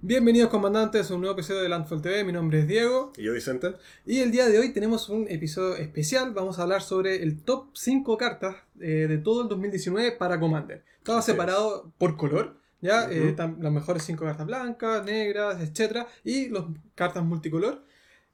Bienvenidos 0.00 0.48
comandantes 0.48 1.10
a 1.10 1.14
un 1.14 1.20
nuevo 1.22 1.34
episodio 1.34 1.60
de 1.62 1.68
Landfall 1.68 2.00
TV, 2.00 2.22
mi 2.22 2.32
nombre 2.32 2.60
es 2.60 2.68
Diego. 2.68 3.12
Y 3.16 3.24
yo 3.24 3.32
Vicente. 3.32 3.74
Y 4.06 4.20
el 4.20 4.30
día 4.30 4.46
de 4.46 4.58
hoy 4.58 4.72
tenemos 4.72 5.08
un 5.08 5.26
episodio 5.28 5.74
especial, 5.76 6.32
vamos 6.32 6.58
a 6.58 6.62
hablar 6.62 6.82
sobre 6.82 7.20
el 7.22 7.42
top 7.42 7.70
5 7.74 8.16
cartas 8.16 8.56
eh, 8.80 9.06
de 9.08 9.18
todo 9.18 9.42
el 9.42 9.48
2019 9.48 10.12
para 10.12 10.38
Commander. 10.38 10.84
Todo 11.02 11.18
Así 11.18 11.32
separado 11.32 11.92
por 11.98 12.16
color, 12.16 12.56
¿ya? 12.80 13.04
Ujú. 13.06 13.12
Eh, 13.12 13.34
tam- 13.36 13.58
las 13.60 13.72
mejores 13.72 14.04
5 14.04 14.24
cartas 14.24 14.46
blancas, 14.46 15.04
negras, 15.04 15.60
etc. 15.60 16.06
Y 16.22 16.48
las 16.50 16.64
cartas 16.94 17.24
multicolor. 17.24 17.82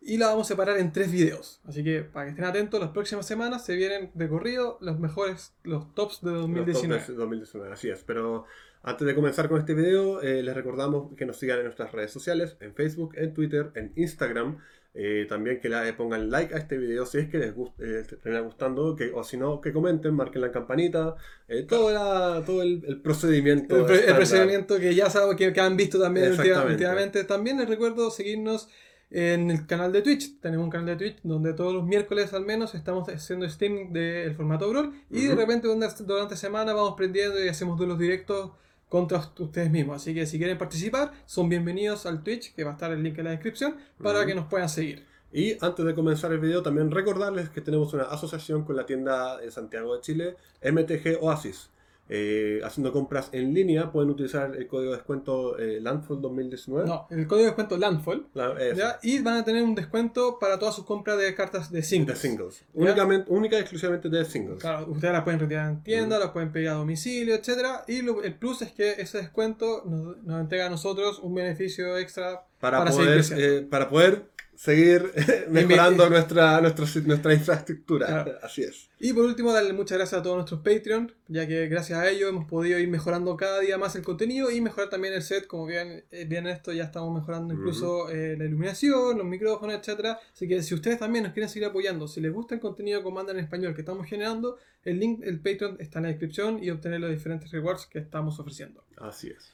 Y 0.07 0.19
la 0.19 0.27
vamos 0.27 0.47
a 0.49 0.53
separar 0.53 0.77
en 0.77 0.93
tres 0.93 1.11
videos. 1.11 1.63
Así 1.65 1.83
que 1.83 2.03
para 2.03 2.27
que 2.27 2.31
estén 2.33 2.45
atentos, 2.45 2.79
las 2.79 2.91
próximas 2.91 3.25
semanas 3.27 3.65
se 3.65 3.75
vienen 3.75 4.11
de 4.13 4.29
corrido 4.29 4.77
los 4.83 4.99
mejores, 5.01 5.55
los 5.63 5.95
tops 5.95 6.21
de 6.21 6.31
Los 6.33 6.41
2019. 6.43 7.01
top 7.01 7.09
de 7.09 7.15
2019, 7.15 7.73
así 7.73 7.89
es. 7.89 8.05
Pero 8.05 8.45
antes 8.85 9.07
de 9.07 9.15
comenzar 9.15 9.49
con 9.49 9.59
este 9.59 9.75
video, 9.75 10.21
eh, 10.23 10.43
les 10.43 10.55
recordamos 10.55 11.15
que 11.17 11.27
nos 11.27 11.37
sigan 11.39 11.59
en 11.59 11.65
nuestras 11.65 11.91
redes 11.93 12.11
sociales, 12.13 12.57
en 12.61 12.75
Facebook, 12.75 13.15
en 13.17 13.33
Twitter, 13.35 13.71
en 13.75 13.93
Instagram. 13.97 14.59
Eh, 14.97 15.27
también 15.29 15.61
que 15.61 15.69
le 15.69 15.93
pongan 15.95 16.31
like 16.31 16.55
a 16.55 16.59
este 16.59 16.79
video 16.79 17.05
si 17.05 17.19
es 17.19 17.29
que 17.29 17.39
les 17.39 17.53
gusta, 17.53 17.83
eh, 17.83 18.05
termina 18.23 18.43
gustando, 18.43 18.95
que, 18.95 19.11
o 19.13 19.25
si 19.25 19.37
no, 19.37 19.61
que 19.61 19.73
comenten, 19.73 20.15
marquen 20.15 20.41
la 20.41 20.53
campanita, 20.53 21.17
eh, 21.49 21.65
todo, 21.65 21.91
la- 21.93 22.45
todo 22.47 22.63
el, 22.63 22.85
el 22.87 23.01
procedimiento. 23.01 23.89
El, 23.89 24.15
procedimiento 24.15 24.79
que 24.79 24.95
ya 24.95 25.11
saben 25.11 25.37
que, 25.37 25.53
que 25.53 25.61
han 25.61 25.77
visto 25.77 25.99
también 26.01 26.31
últimamente. 26.71 27.25
También 27.25 27.59
les 27.59 27.69
recuerdo 27.69 28.09
seguirnos 28.13 28.69
en 29.11 29.51
el 29.51 29.67
canal 29.67 29.93
de 29.93 30.03
Twitch. 30.03 30.39
Tenemos 30.41 30.63
un 30.65 30.71
canal 30.71 30.87
de 30.87 30.97
Twitch 30.97 31.19
donde 31.25 31.55
todos 31.55 31.75
los 31.75 31.85
miércoles 31.85 32.33
al 32.33 32.45
menos 32.45 32.77
estamos 32.77 33.09
haciendo 33.09 33.47
streaming 33.47 33.93
del 33.93 34.35
formato 34.37 34.69
Brawl. 34.71 34.93
Y 35.11 35.27
de 35.27 35.35
repente 35.35 35.67
durante, 35.67 36.05
durante 36.05 36.37
semana 36.37 36.73
vamos 36.73 36.95
prendiendo 36.97 37.43
y 37.45 37.49
hacemos 37.49 37.77
duelos 37.77 37.99
directos 37.99 38.53
contra 38.89 39.19
ustedes 39.39 39.71
mismos. 39.71 39.97
Así 39.97 40.15
que 40.15 40.27
si 40.27 40.39
quieren 40.39 40.59
participar, 40.59 41.13
son 41.27 41.49
bienvenidos 41.49 42.07
al 42.07 42.23
Twitch, 42.23 42.55
que 42.55 42.65
va 42.65 42.71
a 42.71 42.73
estar 42.75 42.93
el 42.93 43.03
link 43.03 43.19
en 43.19 43.25
la 43.25 43.31
descripción, 43.31 43.77
para 44.03 44.25
que 44.27 44.35
nos 44.35 44.47
puedan 44.47 44.69
seguir. 44.69 45.05
Y 45.33 45.57
antes 45.61 45.85
de 45.85 45.95
comenzar 45.95 46.33
el 46.33 46.39
video, 46.39 46.63
también 46.63 46.91
recordarles 46.93 47.51
que 47.51 47.61
tenemos 47.61 47.93
una 47.93 48.05
asociación 48.05 48.65
con 48.65 48.77
la 48.77 48.87
tienda 48.87 49.39
de 49.39 49.51
Santiago 49.51 49.97
de 49.97 50.01
Chile, 50.01 50.37
MTG 50.63 51.19
Oasis. 51.21 51.71
Eh, 52.07 52.61
haciendo 52.63 52.93
compras 52.93 53.31
en 53.33 53.55
línea 53.55 53.91
pueden 53.91 54.11
utilizar 54.11 54.55
el 54.55 54.67
código 54.67 54.91
de 54.91 54.99
descuento 54.99 55.59
eh, 55.59 55.81
Landfall 55.81 56.21
2019. 56.21 56.87
No, 56.87 57.07
el 57.11 57.27
código 57.27 57.45
de 57.45 57.51
descuento 57.53 57.79
Landfall. 57.79 58.27
La- 58.35 58.53
eso, 58.63 58.77
¿ya? 58.77 58.99
Y 59.03 59.21
van 59.21 59.39
a 59.39 59.45
tener 59.45 59.63
un 59.63 59.75
descuento 59.75 60.39
para 60.39 60.59
todas 60.59 60.75
sus 60.75 60.85
compras 60.85 61.17
de 61.19 61.35
cartas 61.35 61.71
de 61.71 61.79
de 61.79 61.83
singles. 61.83 62.19
singles. 62.19 62.61
¿Ya? 62.61 62.67
Únicamente, 62.83 63.31
única 63.31 63.57
y 63.57 63.61
exclusivamente 63.61 64.11
de 64.11 64.25
singles. 64.27 64.59
Claro, 64.61 64.87
ustedes 64.91 65.15
las 65.15 65.25
pueden 65.25 65.41
retirar 65.41 65.71
en 65.71 65.83
tienda, 65.83 66.19
las 66.19 66.31
pueden 66.33 66.53
pedir 66.53 66.69
a 66.69 66.73
domicilio, 66.75 67.35
etcétera 67.35 67.85
Y 67.89 68.03
lo- 68.03 68.23
el 68.23 68.35
plus 68.35 68.61
es 68.63 68.73
que 68.73 68.93
ese 68.99 69.19
descuento 69.19 69.83
nos, 69.87 70.23
nos 70.25 70.41
entrega 70.43 70.67
a 70.67 70.71
nosotros 70.71 71.19
un 71.21 71.35
beneficio 71.35 71.97
extra 71.97 72.45
Para, 72.61 72.85
poder, 72.85 73.25
eh, 73.37 73.67
para 73.69 73.89
poder 73.89 74.25
seguir 74.57 75.13
mejorando 75.51 76.09
nuestra, 76.09 76.61
nuestra, 76.61 76.87
nuestra 77.03 77.35
infraestructura. 77.35 78.07
Claro. 78.07 78.33
Así 78.43 78.63
es. 78.63 78.89
Y 78.99 79.13
por 79.13 79.25
último, 79.25 79.53
darle 79.53 79.73
muchas 79.73 79.99
gracias 79.99 80.21
a 80.21 80.23
todos 80.23 80.37
nuestros 80.37 80.61
Patreon, 80.61 81.13
ya 81.29 81.47
que 81.47 81.69
gracias 81.69 81.99
a 81.99 82.09
ellos 82.09 82.31
hemos 82.31 82.47
podido 82.47 82.79
ir 82.79 82.89
mejorando 82.89 83.37
cada 83.37 83.61
día 83.61 83.77
más 83.77 83.95
el 83.97 84.03
contenido 84.03 84.51
y 84.51 84.61
mejorar 84.61 84.89
también 84.89 85.15
el 85.15 85.23
set. 85.23 85.47
Como 85.47 85.67
bien, 85.67 86.05
eh, 86.11 86.25
bien 86.25 86.47
esto, 86.47 86.73
ya 86.73 86.85
estamos 86.85 87.15
mejorando 87.15 87.53
incluso 87.53 88.09
eh, 88.11 88.37
la 88.37 88.45
iluminación, 88.45 89.19
los 89.19 89.27
micrófonos, 89.27 89.77
etcétera 89.77 90.19
Así 90.33 90.49
que 90.49 90.63
si 90.63 90.75
ustedes 90.75 90.99
también 90.99 91.25
nos 91.25 91.33
quieren 91.33 91.49
seguir 91.49 91.69
apoyando, 91.69 92.09
si 92.09 92.21
les 92.21 92.33
gusta 92.33 92.55
el 92.55 92.61
contenido 92.61 92.99
de 92.99 93.05
Commander 93.05 93.37
en 93.37 93.45
español 93.45 93.75
que 93.75 93.83
estamos 93.83 94.07
generando, 94.07 94.59
el 94.85 94.99
link, 94.99 95.21
el 95.25 95.41
Patreon 95.41 95.77
está 95.81 95.99
en 95.99 96.05
la 96.05 96.09
descripción 96.11 96.63
y 96.63 96.71
obtener 96.71 97.01
los 97.01 97.11
diferentes 97.11 97.51
rewards 97.51 97.87
que 97.87 97.99
estamos 97.99 98.39
ofreciendo. 98.39 98.85
Así 98.97 99.29
es. 99.29 99.54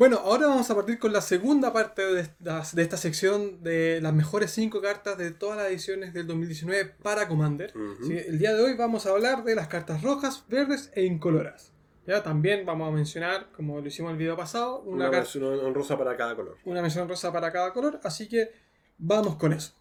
Bueno, 0.00 0.16
ahora 0.24 0.46
vamos 0.46 0.70
a 0.70 0.74
partir 0.74 0.98
con 0.98 1.12
la 1.12 1.20
segunda 1.20 1.74
parte 1.74 2.00
de 2.00 2.22
esta, 2.22 2.62
de 2.72 2.82
esta 2.82 2.96
sección 2.96 3.62
de 3.62 4.00
las 4.00 4.14
mejores 4.14 4.50
5 4.52 4.80
cartas 4.80 5.18
de 5.18 5.30
todas 5.30 5.58
las 5.58 5.66
ediciones 5.66 6.14
del 6.14 6.26
2019 6.26 6.94
para 7.02 7.28
Commander. 7.28 7.74
Sí, 8.00 8.16
el 8.16 8.38
día 8.38 8.54
de 8.54 8.62
hoy 8.62 8.72
vamos 8.78 9.04
a 9.04 9.10
hablar 9.10 9.44
de 9.44 9.54
las 9.54 9.68
cartas 9.68 10.00
rojas, 10.00 10.46
verdes 10.48 10.90
e 10.94 11.04
incoloras. 11.04 11.74
¿Ya? 12.06 12.22
También 12.22 12.64
vamos 12.64 12.88
a 12.88 12.96
mencionar, 12.96 13.52
como 13.54 13.78
lo 13.78 13.86
hicimos 13.86 14.08
en 14.08 14.14
el 14.14 14.18
video 14.20 14.38
pasado, 14.38 14.80
una, 14.86 15.10
Una 15.10 15.18
versión 15.18 15.44
honrosa 15.44 15.98
para 15.98 16.16
cada 16.16 16.34
color. 16.34 16.56
una 16.64 16.80
mención 16.80 17.06
rosa 17.06 17.30
para 17.30 17.52
cada 17.52 17.70
color, 17.74 18.00
así 18.02 18.26
que 18.26 18.52
vamos 18.96 19.36
con 19.36 19.52
eso. 19.52 19.74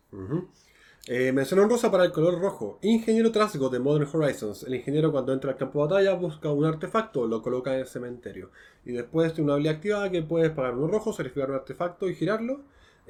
Eh, 1.12 1.32
mención 1.32 1.60
honrosa 1.60 1.90
para 1.90 2.04
el 2.06 2.12
color 2.12 2.40
rojo. 2.40 2.78
Ingeniero 2.84 3.32
Trasgo 3.32 3.70
de 3.70 3.80
Modern 3.80 4.08
Horizons. 4.14 4.62
El 4.64 4.76
ingeniero 4.76 5.12
cuando 5.12 5.34
entra 5.34 5.50
al 5.52 5.58
campo 5.58 5.80
de 5.88 5.92
batalla 5.96 6.14
busca 6.14 6.52
un 6.52 6.66
artefacto, 6.66 7.26
lo 7.26 7.42
coloca 7.42 7.74
en 7.74 7.80
el 7.80 7.88
cementerio. 7.88 8.52
Y 8.86 8.92
después 8.92 9.36
de 9.36 9.42
una 9.42 9.54
habilidad 9.54 9.76
activada 9.78 10.12
que 10.12 10.22
puedes 10.22 10.52
pagar 10.52 10.76
uno 10.76 10.88
rojo, 10.88 11.12
sacrificar 11.12 11.50
un 11.50 11.56
artefacto 11.56 12.08
y 12.08 12.16
girarlo. 12.16 12.62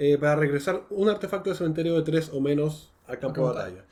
eh, 0.02 0.18
para 0.18 0.38
regresar 0.38 0.84
un 0.92 1.10
artefacto 1.10 1.50
del 1.50 1.58
cementerio 1.58 1.94
de 1.96 2.04
3 2.04 2.30
o 2.32 2.40
menos 2.40 2.94
al 3.06 3.20
campo 3.20 3.42
de 3.42 3.48
batalla. 3.54 3.84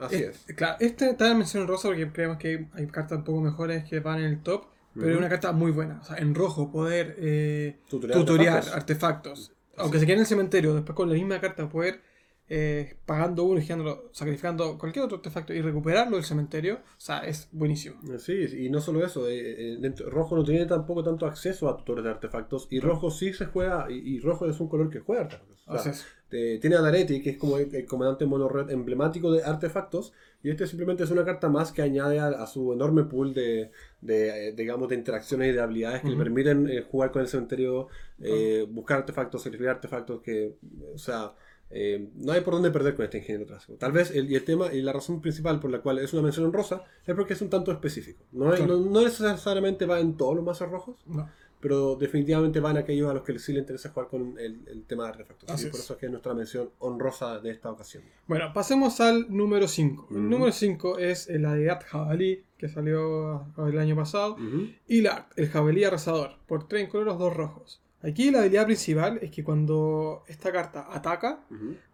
Así 0.00 0.16
Es- 0.16 0.44
es. 0.48 0.56
Claro, 0.56 0.76
este 0.80 1.10
está 1.10 1.30
en 1.30 1.38
mención 1.38 1.68
rosa 1.68 1.86
porque 1.86 2.10
creemos 2.10 2.38
que 2.38 2.66
hay 2.72 2.86
cartas 2.88 3.18
un 3.18 3.24
poco 3.24 3.40
mejores 3.42 3.84
que 3.84 4.00
van 4.00 4.18
en 4.18 4.24
el 4.24 4.42
top, 4.42 4.64
pero 4.94 5.12
es 5.12 5.16
una 5.16 5.28
carta 5.28 5.52
muy 5.52 5.70
buena. 5.70 6.00
O 6.02 6.04
sea, 6.04 6.16
en 6.16 6.34
rojo 6.34 6.72
poder 6.72 7.14
eh, 7.20 7.76
Tutorial 7.88 8.18
tutoriar 8.18 8.56
artefactos. 8.56 8.74
artefactos. 8.80 9.52
Aunque 9.76 10.00
se 10.00 10.06
quede 10.06 10.14
en 10.14 10.20
el 10.22 10.26
cementerio, 10.26 10.74
después 10.74 10.96
con 10.96 11.08
la 11.08 11.14
misma 11.14 11.40
carta 11.40 11.68
poder, 11.68 12.00
eh, 12.48 12.96
pagando 13.04 13.44
uno 13.44 13.60
y 13.60 13.66
sacrificando 14.12 14.78
cualquier 14.78 15.04
otro 15.04 15.18
artefacto 15.18 15.52
y 15.52 15.60
recuperarlo 15.60 16.16
del 16.16 16.24
cementerio, 16.24 16.76
o 16.76 17.00
sea, 17.00 17.18
es 17.20 17.48
buenísimo. 17.52 18.00
Sí, 18.18 18.46
y 18.58 18.70
no 18.70 18.80
solo 18.80 19.04
eso, 19.04 19.28
eh, 19.28 19.74
eh, 19.74 19.94
rojo 20.06 20.36
no 20.36 20.44
tiene 20.44 20.66
tampoco 20.66 21.04
tanto 21.04 21.26
acceso 21.26 21.68
a 21.68 21.76
tutores 21.76 22.04
de 22.04 22.10
artefactos 22.10 22.66
y 22.70 22.80
rojo 22.80 23.10
sí 23.10 23.32
se 23.32 23.46
juega, 23.46 23.86
y, 23.90 24.16
y 24.16 24.20
rojo 24.20 24.48
es 24.48 24.58
un 24.60 24.68
color 24.68 24.90
que 24.90 25.00
juega 25.00 25.22
artefactos. 25.22 25.58
O 25.66 25.78
sea, 25.78 25.92
tiene 26.30 26.76
a 26.76 26.80
Daretti, 26.80 27.22
que 27.22 27.30
es 27.30 27.36
como 27.36 27.58
el, 27.58 27.74
el 27.74 27.84
comandante 27.84 28.24
mono 28.24 28.48
red 28.48 28.70
emblemático 28.70 29.30
de 29.30 29.44
artefactos, 29.44 30.14
y 30.42 30.48
este 30.50 30.66
simplemente 30.66 31.02
es 31.04 31.10
una 31.10 31.24
carta 31.24 31.50
más 31.50 31.72
que 31.72 31.82
añade 31.82 32.18
a, 32.18 32.28
a 32.28 32.46
su 32.46 32.72
enorme 32.72 33.04
pool 33.04 33.34
de, 33.34 33.70
de, 34.00 34.48
eh, 34.48 34.52
digamos, 34.52 34.88
de 34.88 34.94
interacciones 34.94 35.50
y 35.50 35.52
de 35.52 35.60
habilidades 35.60 36.00
que 36.02 36.08
le 36.08 36.16
permiten 36.16 36.84
jugar 36.90 37.10
con 37.10 37.20
el 37.20 37.28
cementerio, 37.28 37.88
eh, 38.20 38.66
buscar 38.70 38.98
artefactos, 38.98 39.42
sacrificar 39.42 39.74
artefactos, 39.74 40.22
que, 40.22 40.54
o 40.94 40.96
sea, 40.96 41.34
eh, 41.70 42.08
no 42.16 42.32
hay 42.32 42.40
por 42.40 42.54
dónde 42.54 42.70
perder 42.70 42.94
con 42.94 43.04
este 43.04 43.18
ingeniero 43.18 43.46
tráfico. 43.46 43.78
Tal 43.78 43.92
vez 43.92 44.10
el, 44.10 44.30
y 44.30 44.34
el 44.36 44.44
tema 44.44 44.72
y 44.72 44.80
la 44.82 44.92
razón 44.92 45.20
principal 45.20 45.60
por 45.60 45.70
la 45.70 45.80
cual 45.80 45.98
es 45.98 46.12
una 46.12 46.22
mención 46.22 46.46
en 46.46 46.52
rosa 46.52 46.82
es 47.06 47.14
porque 47.14 47.34
es 47.34 47.42
un 47.42 47.50
tanto 47.50 47.70
específico. 47.72 48.24
No, 48.32 48.50
Claro. 48.50 48.66
no, 48.78 48.90
no 48.90 49.02
necesariamente 49.02 49.84
va 49.86 50.00
en 50.00 50.16
todos 50.16 50.34
los 50.36 50.44
mazos 50.44 50.70
rojos, 50.70 50.96
No. 51.06 51.28
pero 51.60 51.96
definitivamente 51.96 52.60
van 52.60 52.76
aquellos 52.78 53.10
a 53.10 53.14
los 53.14 53.22
que 53.22 53.38
sí 53.38 53.52
les 53.52 53.60
interesa 53.62 53.90
jugar 53.90 54.08
con 54.08 54.38
el, 54.38 54.60
el 54.66 54.84
tema 54.84 55.02
de 55.04 55.08
artefactos. 55.10 55.50
Así 55.50 55.66
y 55.66 55.70
por 55.70 55.78
es. 55.80 55.84
eso 55.84 55.94
es 55.94 55.98
que 56.00 56.06
es 56.06 56.12
nuestra 56.12 56.32
mención 56.34 56.70
honrosa 56.78 57.38
de 57.40 57.50
esta 57.50 57.70
ocasión. 57.70 58.02
Bueno, 58.26 58.50
pasemos 58.54 59.00
al 59.00 59.26
número 59.28 59.68
5. 59.68 60.08
El 60.12 60.28
número 60.30 60.52
5 60.52 60.98
es 60.98 61.28
la 61.28 61.54
deidad 61.54 61.80
jabalí, 61.86 62.44
que 62.56 62.68
salió 62.68 63.44
el 63.58 63.78
año 63.78 63.94
pasado. 63.94 64.34
Ujú. 64.34 64.68
Y 64.86 65.02
la, 65.02 65.28
el 65.36 65.48
jabalí 65.48 65.84
arrasador, 65.84 66.36
por 66.46 66.66
3 66.66 66.84
incoloros, 66.86 67.18
2 67.18 67.36
rojos. 67.36 67.82
Aquí 68.02 68.30
la 68.30 68.40
habilidad 68.40 68.64
principal 68.66 69.18
es 69.22 69.30
que 69.32 69.42
cuando 69.42 70.22
esta 70.28 70.52
carta 70.52 70.86
ataca, 70.90 71.40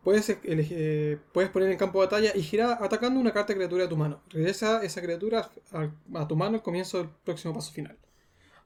puedes, 0.02 0.28
elegir- 0.44 0.76
eh, 0.76 1.18
puedes 1.32 1.50
poner 1.50 1.70
en 1.70 1.78
campo 1.78 2.00
de 2.00 2.06
batalla 2.06 2.32
y 2.34 2.42
girar 2.42 2.78
atacando 2.82 3.18
una 3.18 3.32
carta 3.32 3.52
de 3.52 3.56
criatura 3.56 3.84
de 3.84 3.88
tu 3.88 3.96
mano. 3.96 4.20
Regresa 4.28 4.82
esa 4.82 5.00
criatura 5.00 5.48
a, 5.72 5.90
a 6.20 6.28
tu 6.28 6.36
mano 6.36 6.56
al 6.56 6.62
comienzo 6.62 6.98
del 6.98 7.08
próximo 7.24 7.54
paso 7.54 7.72
final. 7.72 7.96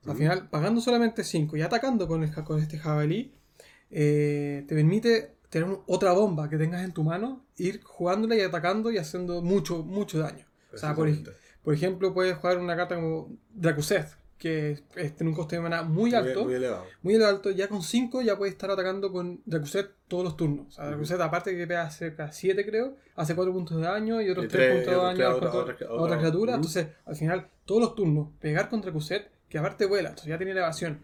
O 0.00 0.04
sea, 0.04 0.12
al 0.12 0.18
final, 0.18 0.48
pagando 0.50 0.80
solamente 0.80 1.22
5 1.22 1.56
y 1.56 1.62
atacando 1.62 2.08
con, 2.08 2.24
el 2.24 2.32
con 2.44 2.58
este 2.60 2.76
jabalí, 2.78 3.32
eh, 3.90 4.64
te 4.66 4.74
permite 4.74 5.36
tener 5.48 5.68
otra 5.86 6.12
bomba 6.12 6.48
que 6.48 6.58
tengas 6.58 6.84
en 6.84 6.92
tu 6.92 7.04
mano, 7.04 7.44
ir 7.56 7.82
jugándola 7.82 8.36
y 8.36 8.40
atacando 8.40 8.90
y 8.90 8.98
haciendo 8.98 9.42
mucho, 9.42 9.82
mucho 9.84 10.18
daño. 10.18 10.44
O 10.74 10.76
sea, 10.76 10.94
por, 10.94 11.08
por 11.62 11.72
ejemplo, 11.74 12.12
puedes 12.12 12.36
jugar 12.36 12.58
una 12.58 12.76
carta 12.76 12.96
como 12.96 13.30
Dracuset, 13.54 14.08
que 14.38 14.70
es- 14.94 15.16
tiene 15.16 15.30
un 15.30 15.34
coste 15.36 15.56
de 15.56 15.62
mana 15.62 15.82
muy 15.82 16.14
alto, 16.14 16.44
Muy, 16.44 16.54
elevado. 16.54 16.84
muy 17.02 17.20
alto, 17.22 17.50
ya 17.50 17.68
con 17.68 17.82
5 17.82 18.22
ya 18.22 18.38
puedes 18.38 18.54
estar 18.54 18.70
atacando 18.70 19.10
con 19.10 19.40
Dracuset 19.44 19.90
todos 20.06 20.22
los 20.24 20.36
turnos. 20.36 20.68
O 20.68 20.70
sea. 20.70 20.86
Dracuset, 20.86 21.20
aparte 21.20 21.56
que 21.56 21.66
pega 21.66 21.90
cerca 21.90 22.30
7, 22.30 22.64
creo, 22.64 22.96
hace 23.16 23.34
4 23.34 23.52
puntos 23.52 23.76
de 23.78 23.82
daño 23.82 24.20
y 24.22 24.30
otros 24.30 24.46
Y 24.46 24.48
3 24.48 24.60
tres- 24.60 24.74
puntos 24.86 24.94
de 24.94 25.06
daño 25.06 25.26
a 25.26 25.34
otra- 25.34 25.50
otra, 25.90 26.18
criatura. 26.18 26.52
Ujú. 26.52 26.56
Entonces, 26.60 26.86
al 27.04 27.16
final, 27.16 27.48
todos 27.64 27.80
los 27.82 27.94
turnos, 27.96 28.28
pegar 28.40 28.68
contra 28.68 28.90
Dracuset, 28.92 29.28
que 29.48 29.58
aparte 29.58 29.86
vuela, 29.86 30.10
entonces 30.10 30.28
ya 30.28 30.36
tiene 30.38 30.52
elevación. 30.52 31.00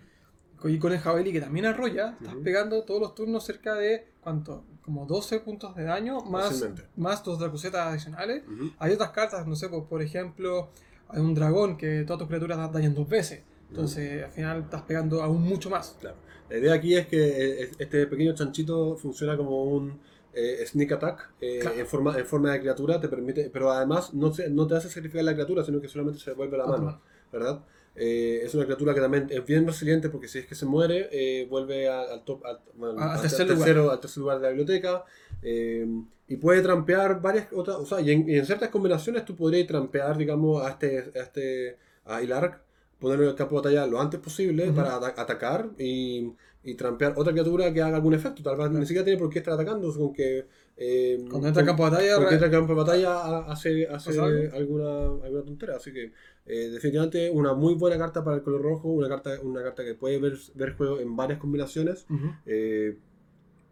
Y 0.67 0.79
con 0.79 0.93
el 0.93 0.99
jabalí 0.99 1.31
que 1.33 1.41
también 1.41 1.67
arrolla, 1.67 2.17
estás 2.19 2.35
Ujú. 2.35 2.43
pegando 2.45 2.85
todos 2.85 3.01
los 3.01 3.15
turnos 3.15 3.45
cerca 3.45 3.75
de, 3.75 4.07
¿cuánto? 4.21 4.65
Como 4.83 5.05
12 5.07 5.41
puntos 5.41 5.75
de 5.75 5.85
daño, 5.85 6.21
más, 6.23 6.65
más 6.97 7.23
dos 7.25 7.39
Dracusetas 7.39 7.89
adicionales. 7.89 8.45
Hay 8.79 8.93
otras 8.93 9.11
cartas, 9.11 9.47
no 9.47 9.57
sé, 9.57 9.69
pues, 9.69 9.83
por 9.89 10.01
ejemplo, 10.01 10.71
hay 11.09 11.21
un 11.21 11.35
dragón 11.35 11.77
que 11.77 12.05
todas 12.07 12.19
tus 12.19 12.29
criaturas 12.29 12.73
dañan 12.73 12.95
dos 12.95 13.09
veces. 13.09 13.43
Entonces, 13.71 14.25
al 14.25 14.31
final 14.31 14.61
estás 14.63 14.83
pegando 14.83 15.23
aún 15.23 15.43
mucho 15.43 15.71
más. 15.71 15.97
Claro. 16.01 16.17
La 16.51 16.59
idea 16.59 16.75
aquí 16.75 16.95
es 16.95 17.07
que 17.07 17.71
este 17.79 18.07
pequeño 18.07 18.35
chanchito 18.35 18.97
funciona 18.97 19.37
como 19.37 19.65
un 19.65 19.99
eh, 20.33 20.65
sneak 20.67 20.93
attack 20.93 21.31
eh, 21.41 21.59
Claro. 21.61 21.77
en, 21.79 21.87
forma, 21.87 22.19
en 22.19 22.27
forma 22.27 22.53
de 22.53 22.61
criatura, 22.61 23.01
te 23.01 23.09
permite, 23.09 23.51
pero 23.53 23.71
además 23.73 24.13
no, 24.15 24.33
se- 24.33 24.51
no 24.51 24.67
te 24.67 24.75
hace 24.77 24.89
sacrificar 24.89 25.25
la 25.25 25.33
criatura, 25.33 25.65
sino 25.65 25.81
que 25.81 25.89
solamente 25.89 26.21
se 26.21 26.31
devuelve 26.31 26.59
la 26.59 26.67
mano, 26.67 26.85
mano. 26.85 27.01
¿verdad? 27.33 27.65
Eh, 27.97 28.41
es 28.45 28.55
una 28.55 28.65
criatura 28.65 28.93
que 28.95 29.01
también 29.01 29.29
es 29.31 29.45
bien 29.47 29.67
resiliente 29.67 30.09
porque 30.09 30.27
si 30.29 30.41
es 30.41 30.47
que 30.47 30.55
se 30.57 30.67
muere, 30.67 31.09
eh, 31.13 31.47
vuelve 31.49 31.89
a- 31.89 32.03
al, 32.03 32.25
top, 32.25 32.45
al, 32.45 32.59
bueno, 32.75 32.97
Ah, 32.99 33.15
al 33.15 33.21
tercer 33.23 33.47
tercero, 33.47 33.83
lugar. 33.83 33.95
al 33.95 34.01
tercer 34.01 34.19
lugar 34.21 34.37
de 34.39 34.43
la 34.43 34.49
biblioteca. 34.51 35.05
eh, 35.43 35.87
y 36.27 36.37
puede 36.37 36.63
trampear 36.63 37.21
varias 37.21 37.49
otras, 37.53 37.77
o 37.77 37.85
sea, 37.87 38.01
y 38.01 38.11
en, 38.11 38.29
y 38.29 38.37
en 38.39 38.47
ciertas 38.47 38.71
combinaciones 38.71 39.25
tú 39.27 39.37
podrías 39.37 39.67
trampear, 39.67 40.17
digamos, 40.17 40.65
a 40.65 40.71
este, 40.71 41.13
a 41.15 41.21
este, 41.23 41.77
a 42.07 42.23
Ilark, 42.23 42.63
ponerlo 42.99 43.25
en 43.25 43.31
el 43.31 43.37
campo 43.37 43.57
de 43.61 43.69
batalla 43.69 43.87
lo 43.87 44.01
antes 44.01 44.19
posible 44.21 44.73
para 44.73 44.97
ata- 44.97 45.21
atacar 45.21 45.69
y, 45.79 46.33
y 46.63 46.75
trampear 46.77 47.13
otra 47.17 47.33
criatura 47.33 47.73
que 47.75 47.83
haga 47.83 47.97
algún 47.97 48.15
efecto. 48.15 48.43
Tal 48.43 48.57
vez 48.57 48.71
ni 48.71 48.87
siquiera 48.87 49.05
tiene 49.05 49.19
por 49.21 49.29
qué 49.31 49.41
estar 49.41 49.53
atacando, 49.55 49.93
con 49.95 50.13
que. 50.15 50.47
Eh, 50.77 51.25
Cuando 51.31 51.49
entra 51.49 51.61
al 51.63 51.67
campo 51.67 51.85
de 51.85 51.91
batalla, 51.91 52.17
re- 52.19 52.33
entra 52.33 52.47
al 52.47 52.53
campo 52.53 52.73
de 52.73 52.79
batalla 52.79 53.13
ha- 53.15 53.53
hace, 53.53 53.87
hace 53.87 54.11
alguna, 54.53 55.05
alguna 55.25 55.43
tontera. 55.45 55.77
Así 55.77 55.93
que, 55.93 56.13
eh, 56.47 56.69
definitivamente, 56.71 57.31
una 57.31 57.55
muy 57.55 57.75
buena 57.75 57.97
carta 57.99 58.25
para 58.25 58.37
el 58.37 58.43
color 58.43 58.63
rojo. 58.63 58.89
Una 58.89 59.09
carta, 59.09 59.39
una 59.43 59.63
carta 59.63 59.85
que 59.85 59.95
puede 59.95 60.19
ver, 60.19 60.35
ver 60.55 60.75
juego 60.77 60.99
en 61.01 61.15
varias 61.17 61.39
combinaciones. 61.39 62.07
Eh, 62.47 62.99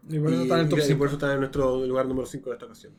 Y 0.09 0.19
por 0.19 0.29
eso 0.31 0.39
y, 0.39 0.43
está 0.43 0.55
en 0.55 0.61
el 0.61 0.69
top 0.69 0.79
y- 0.79 0.81
y 0.81 0.85
5. 0.85 0.97
por 0.99 1.07
eso 1.07 1.15
está 1.15 1.33
en 1.33 1.39
nuestro 1.39 1.85
lugar 1.85 2.05
número 2.07 2.25
5 2.25 2.49
de 2.49 2.55
esta 2.55 2.65
ocasión. 2.65 2.93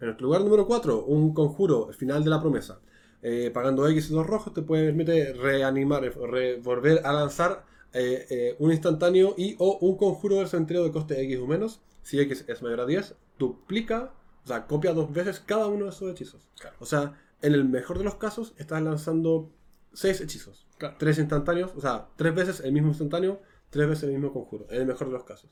En 0.00 0.06
nuestro 0.06 0.26
lugar 0.26 0.42
número 0.42 0.66
4, 0.66 1.04
un 1.04 1.32
conjuro, 1.34 1.88
el 1.88 1.94
final 1.94 2.22
de 2.24 2.30
la 2.30 2.40
promesa. 2.40 2.80
Eh, 3.22 3.50
pagando 3.54 3.88
X 3.88 4.10
y 4.10 4.12
dos 4.14 4.26
rojos 4.26 4.52
te 4.52 4.62
puede 4.62 4.84
permite 4.84 5.32
reanimar, 5.32 6.04
eh, 6.04 6.10
re- 6.10 6.56
volver 6.60 7.00
a 7.04 7.12
lanzar 7.12 7.64
eh, 7.94 8.26
eh, 8.28 8.56
un 8.58 8.70
instantáneo 8.72 9.34
y 9.38 9.54
o 9.58 9.78
un 9.80 9.96
conjuro 9.96 10.36
del 10.36 10.48
cementerio 10.48 10.82
de 10.84 10.90
coste 10.92 11.20
X 11.22 11.38
o 11.38 11.46
menos. 11.46 11.80
Si 12.04 12.20
X 12.20 12.44
es 12.46 12.62
mayor 12.62 12.80
a 12.82 12.86
10, 12.86 13.16
duplica, 13.38 14.12
o 14.44 14.46
sea, 14.46 14.66
copia 14.68 14.92
dos 14.92 15.12
veces 15.12 15.40
cada 15.40 15.66
uno 15.66 15.86
de 15.86 15.90
esos 15.90 16.10
hechizos. 16.12 16.46
Claro. 16.60 16.76
O 16.78 16.86
sea, 16.86 17.18
en 17.42 17.52
el 17.54 17.64
mejor 17.64 17.98
de 17.98 18.04
los 18.04 18.14
casos, 18.14 18.54
estás 18.58 18.80
lanzando 18.82 19.50
6 19.94 20.20
hechizos. 20.20 20.66
Claro. 20.78 20.94
Tres 20.98 21.18
instantáneos, 21.18 21.72
o 21.76 21.80
sea, 21.80 22.06
tres 22.16 22.34
veces 22.34 22.60
el 22.60 22.72
mismo 22.72 22.88
instantáneo, 22.90 23.40
tres 23.70 23.88
veces 23.88 24.04
el 24.04 24.12
mismo 24.12 24.32
conjuro, 24.32 24.66
en 24.70 24.82
el 24.82 24.86
mejor 24.86 25.06
de 25.08 25.12
los 25.14 25.24
casos. 25.24 25.50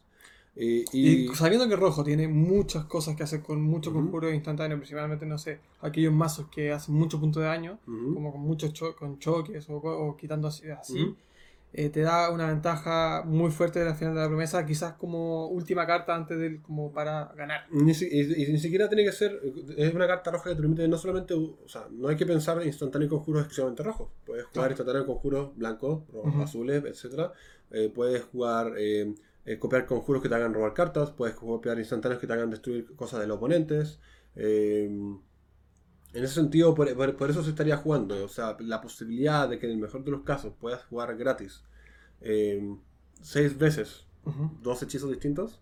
Y, 0.55 0.85
y- 0.93 1.25
Y 1.31 1.35
sabiendo 1.35 1.67
que 1.67 1.77
rojo 1.77 2.05
tiene 2.05 2.29
muchas 2.29 2.85
cosas 2.85 3.17
que 3.17 3.23
hacer 3.23 3.41
con 3.43 3.63
muchos 3.63 3.95
Ujú. 3.95 4.03
conjuros 4.03 4.35
instantáneos, 4.35 4.79
principalmente, 4.81 5.25
no 5.25 5.39
sé, 5.39 5.61
aquellos 5.81 6.13
mazos 6.13 6.49
que 6.49 6.71
hacen 6.73 6.95
mucho 6.95 7.19
punto 7.19 7.41
de 7.41 7.47
daño, 7.47 7.79
como 7.87 8.31
con 8.33 8.43
muchos 8.43 8.73
cho- 8.75 8.95
con 8.95 9.19
choques 9.19 9.71
o, 9.71 9.77
o 9.77 10.17
quitando 10.17 10.49
así. 10.49 10.65
Eh, 11.75 11.89
te 11.89 12.01
da 12.01 12.31
una 12.31 12.49
ventaja 12.49 13.23
muy 13.25 13.51
fuerte 13.51 13.79
de 13.79 13.87
la 13.87 13.95
final 13.95 14.15
de 14.15 14.21
la 14.21 14.29
promesa, 14.29 14.67
quizás 14.67 14.95
como 14.95 15.47
última 15.49 15.87
carta 15.87 16.15
antes 16.15 16.39
del, 16.39 16.61
como 16.63 16.93
para 16.93 17.33
ganar. 17.37 17.67
Ni, 17.71 17.95
si- 17.95 18.09
y, 18.11 18.21
y 18.45 18.53
ni 18.53 18.59
siquiera 18.59 18.89
tiene 18.89 19.05
que 19.05 19.13
ser. 19.13 19.41
Es 19.77 19.95
una 19.95 20.07
carta 20.07 20.31
roja 20.31 20.51
que 20.51 20.57
te 20.57 20.61
permite 20.61 20.87
no 20.89 20.99
solamente. 20.99 21.35
O 21.35 21.57
sea, 21.67 21.87
no 21.91 22.09
hay 22.09 22.17
que 22.17 22.27
pensar 22.27 22.63
instantáneo 22.65 23.09
conjuros 23.09 23.43
exclusivamente 23.43 23.83
rojos. 23.83 24.09
Puedes 24.27 24.45
jugar 24.45 24.53
Claro. 24.53 24.71
instantáneo 24.73 25.07
conjuros 25.07 25.57
blancos, 25.57 26.03
rojos, 26.13 26.35
azules, 26.43 26.85
etc. 26.85 27.33
puedes 27.95 28.23
jugar. 28.25 28.75
eh, 28.79 29.15
eh, 29.45 29.59
copiar 29.59 29.87
conjuros 29.87 30.23
que 30.23 30.29
te 30.29 30.35
hagan 30.37 30.55
robar 30.55 30.73
cartas. 30.75 31.11
Puedes 31.11 31.35
copiar 31.35 31.79
instantáneos 31.79 32.21
que 32.21 32.27
te 32.29 32.33
hagan 32.33 32.51
destruir 32.51 32.95
cosas 32.95 33.21
de 33.21 33.27
los 33.27 33.39
oponentes. 33.39 33.99
eh, 34.37 34.89
en 36.12 36.25
ese 36.25 36.35
sentido, 36.35 36.75
por, 36.75 36.94
por- 36.97 37.17
por 37.17 37.31
eso 37.31 37.43
se 37.43 37.50
estaría 37.50 37.76
jugando. 37.76 38.25
O 38.25 38.29
sea, 38.29 38.56
la 38.61 38.81
posibilidad 38.81 39.49
de 39.49 39.59
que 39.59 39.67
en 39.67 39.73
el 39.73 39.79
mejor 39.79 40.05
de 40.05 40.11
los 40.12 40.23
casos 40.23 40.55
puedas 40.61 40.85
jugar 40.85 41.17
gratis 41.17 41.62
eh, 42.20 42.76
seis 43.23 43.56
veces 43.59 44.06
dos 44.62 44.82
hechizos 44.82 45.11
distintos. 45.11 45.61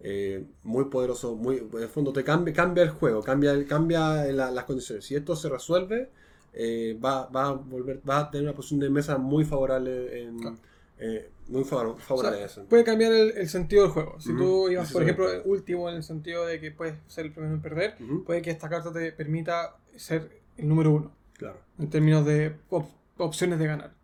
eh, 0.00 0.46
muy 0.64 0.86
poderoso, 0.86 1.36
muy, 1.36 1.58
en 1.58 1.82
el 1.82 1.88
fondo 1.88 2.12
te 2.12 2.24
cambia, 2.24 2.52
cambia 2.54 2.82
el 2.84 2.90
juego, 2.90 3.22
cambia, 3.22 3.66
cambia 3.66 4.24
la- 4.32 4.50
las 4.50 4.64
condiciones. 4.64 5.04
Si 5.04 5.14
esto 5.14 5.36
se 5.36 5.48
resuelve, 5.48 6.10
eh, 6.52 6.98
va, 7.04 7.26
va, 7.28 7.48
a 7.48 7.52
volver, 7.52 8.02
va 8.08 8.18
a 8.20 8.30
tener 8.30 8.46
una 8.48 8.54
posición 8.56 8.80
de 8.80 8.90
mesa 8.90 9.18
muy 9.18 9.44
favorable, 9.44 10.22
en, 10.22 10.38
Claro. 10.38 10.56
Eh, 11.02 11.30
muy 11.48 11.64
favor- 11.64 11.86
O 11.88 11.96
favorable 11.96 12.48
sea, 12.48 12.64
puede 12.64 12.84
cambiar 12.84 13.12
el, 13.12 13.32
el 13.36 13.48
sentido 13.48 13.82
del 13.82 13.92
juego. 13.92 14.20
Si 14.20 14.34
tú 14.36 14.68
ibas, 14.70 14.92
por 14.92 15.02
ejemplo, 15.02 15.26
último 15.44 15.88
en 15.90 15.96
el 15.96 16.02
sentido 16.02 16.46
de 16.46 16.60
que 16.60 16.70
puedes 16.70 16.94
ser 17.08 17.26
el 17.26 17.32
primero 17.32 17.54
en 17.54 17.60
perder, 17.60 17.96
puede 18.24 18.40
que 18.42 18.50
esta 18.50 18.68
carta 18.68 18.92
te 18.92 19.12
permita 19.12 19.76
ser 19.96 20.40
el 20.56 20.68
número 20.68 20.92
uno 20.92 21.12
Claro. 21.34 21.58
en 21.78 21.90
términos 21.90 22.24
de 22.24 22.54
op- 22.70 22.88
opciones 23.18 23.58
de 23.58 23.66
ganar. 23.66 23.94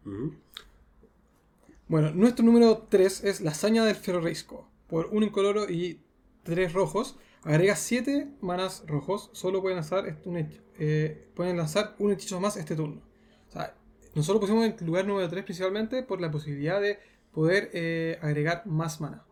Bueno, 1.89 2.11
nuestro 2.12 2.45
número 2.45 2.87
3 2.89 3.25
es 3.25 3.41
la 3.41 3.53
hazaña 3.53 3.85
del 3.85 3.97
ferrorisco. 3.97 4.69
Por 4.89 5.06
un 5.06 5.23
incoloro 5.23 5.71
y 5.71 6.00
tres 6.43 6.73
rojos, 6.73 7.17
agrega 7.45 7.77
7 7.77 8.29
manas 8.41 8.83
rojos. 8.87 9.31
Solo 9.33 9.62
pueden 9.62 9.77
lanzar, 9.77 10.06
este- 10.06 10.29
un 10.29 10.37
eh, 10.81 11.29
pueden 11.35 11.56
lanzar 11.56 11.95
un 11.99 12.12
hechizo 12.12 12.41
más 12.41 12.56
este 12.56 12.77
turno. 12.77 13.00
Nosotros 14.19 14.41
pusimos 14.41 14.67
en 14.67 14.87
lugar 14.87 15.06
número 15.06 15.29
3 15.29 15.44
principalmente 15.44 16.03
por 16.03 16.20
la 16.20 16.31
posibilidad 16.31 16.81
de 16.81 16.99
poder 17.32 17.70
eh, 17.73 18.19
agregar 18.20 18.67
más 18.67 19.00
mana. 19.00 19.25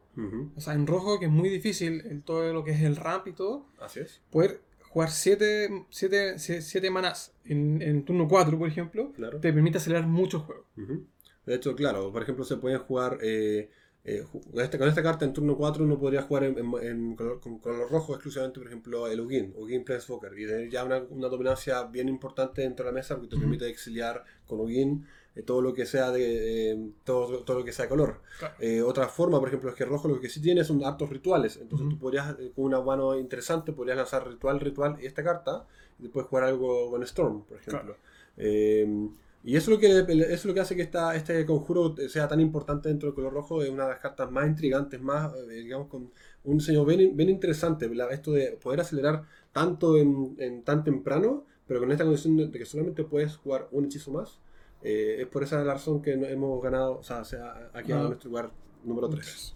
O 0.56 0.60
sea, 0.60 0.72
en 0.72 0.86
rojo, 0.86 1.18
que 1.20 1.26
es 1.26 1.30
muy 1.30 1.50
difícil, 1.50 2.02
el, 2.06 2.22
todo 2.22 2.50
lo 2.54 2.64
que 2.64 2.70
es 2.70 2.80
el 2.80 2.96
ramp 2.96 3.26
y 3.26 3.32
todo, 3.32 3.66
Así 3.78 4.00
es. 4.00 4.22
poder 4.30 4.62
jugar 4.88 5.10
7 5.10 5.84
siete, 5.90 6.38
siete, 6.38 6.62
siete 6.62 6.90
manás 6.90 7.34
en, 7.44 7.82
en 7.82 8.02
turno 8.04 8.26
4, 8.26 8.58
por 8.58 8.66
ejemplo, 8.66 9.12
Claro. 9.12 9.40
te 9.40 9.52
permite 9.52 9.76
acelerar 9.76 10.06
mucho 10.06 10.38
el 10.38 10.42
juego. 10.44 10.64
Ujú. 10.78 11.04
De 11.44 11.54
hecho, 11.56 11.76
claro, 11.76 12.10
por 12.12 12.22
ejemplo, 12.22 12.44
se 12.44 12.56
pueden 12.56 12.78
jugar. 12.78 13.18
eh, 13.22 13.68
eh, 14.08 14.24
con, 14.30 14.60
esta, 14.62 14.78
con 14.78 14.88
esta 14.88 15.02
carta 15.02 15.24
en 15.24 15.32
turno 15.32 15.56
4 15.56 15.82
uno 15.84 15.98
podría 15.98 16.22
jugar 16.22 16.44
en, 16.44 16.56
en- 16.56 16.74
en 16.86 17.16
color, 17.16 17.40
con 17.40 17.58
color 17.58 17.90
rojo 17.90 18.12
exclusivamente, 18.14 18.60
por 18.60 18.68
ejemplo, 18.68 19.06
el 19.08 19.20
Ugin, 19.20 19.52
Ugin 19.56 19.84
Planeswalker, 19.84 20.32
y 20.38 20.46
tener 20.46 20.70
ya 20.70 20.84
una, 20.84 21.02
una 21.10 21.28
dominancia 21.28 21.82
bien 21.84 22.08
importante 22.08 22.62
dentro 22.62 22.84
de 22.86 22.92
la 22.92 22.94
mesa 22.94 23.16
porque 23.16 23.30
te 23.34 23.36
permite 23.36 23.68
exiliar 23.68 24.22
con 24.46 24.60
Ugin 24.60 25.04
eh, 25.34 25.42
todo 25.42 25.60
lo 25.60 25.74
que 25.74 25.84
sea 25.86 26.12
de 26.12 26.70
eh, 26.72 26.90
todo, 27.04 27.40
todo 27.42 27.58
lo 27.58 27.64
que 27.64 27.72
sea 27.72 27.86
de 27.86 27.88
color. 27.90 28.20
Claro. 28.38 28.54
Otra 28.88 29.08
forma, 29.08 29.38
por 29.40 29.48
ejemplo, 29.48 29.68
es 29.70 29.74
que 29.76 29.84
rojo 29.84 30.06
lo 30.08 30.20
que 30.20 30.28
sí 30.30 30.40
tiene 30.40 30.62
son 30.64 30.82
hartos 30.84 31.10
rituales. 31.10 31.58
Entonces 31.60 31.88
tú 31.90 31.98
podrías, 31.98 32.34
con 32.54 32.64
una 32.64 32.80
mano 32.80 33.18
interesante, 33.18 33.72
podrías 33.72 33.96
lanzar 33.98 34.26
ritual, 34.26 34.60
ritual 34.60 34.96
y 35.02 35.06
esta 35.06 35.22
carta, 35.24 35.66
y 35.98 36.04
después 36.04 36.26
jugar 36.26 36.44
algo 36.44 36.90
con 36.90 37.02
Storm, 37.02 37.42
por 37.44 37.58
ejemplo. 37.58 37.96
Eh, 38.38 39.08
y 39.46 39.56
eso 39.56 39.70
es 39.72 39.76
lo 39.76 39.81
que, 39.81 39.87
eso 40.25 40.32
es 40.32 40.44
lo 40.44 40.54
que 40.54 40.60
hace 40.60 40.75
que 40.76 40.82
esta, 40.82 41.14
este 41.14 41.46
conjuro 41.46 41.94
sea 42.08 42.26
tan 42.28 42.40
importante 42.40 42.88
dentro 42.88 43.08
del 43.08 43.14
color 43.14 43.32
rojo. 43.32 43.62
Es 43.62 43.70
una 43.70 43.84
de 43.84 43.90
las 43.90 44.00
cartas 44.00 44.31
más 44.31 44.46
intrigantes, 44.46 45.00
más, 45.00 45.32
eh, 45.34 45.62
digamos, 45.62 45.88
con 45.88 46.11
un 46.44 46.59
diseño 46.59 46.85
bien, 46.85 47.16
bien 47.16 47.28
interesante. 47.30 47.88
Esto 48.11 48.32
de 48.32 48.59
poder 48.61 48.80
acelerar 48.80 49.23
tanto 49.52 49.97
en, 49.97 50.35
en 50.38 50.62
tan 50.64 50.82
temprano, 50.85 51.47
pero 51.66 51.80
con 51.80 51.92
esta 51.92 52.04
condición 52.04 52.37
de, 52.37 52.50
que 52.50 52.64
solamente 52.66 53.04
puedes 53.04 53.37
jugar 53.37 53.68
un 53.70 53.85
hechizo 53.87 54.11
más. 54.11 54.40
Eh, 54.82 55.18
es 55.23 55.26
por 55.28 55.42
esa 55.44 55.62
razón 55.64 56.02
que 56.02 56.12
hemos 56.12 56.62
ganado, 56.62 56.99
o 56.99 57.02
sea, 57.04 57.25
se 57.25 57.37
ha, 57.38 57.70
ha 57.73 57.82
quedado 57.82 58.02
Ah. 58.02 58.04
en 58.04 58.09
nuestro 58.11 58.30
lugar 58.30 58.50
número 58.85 59.09
3. 59.09 59.54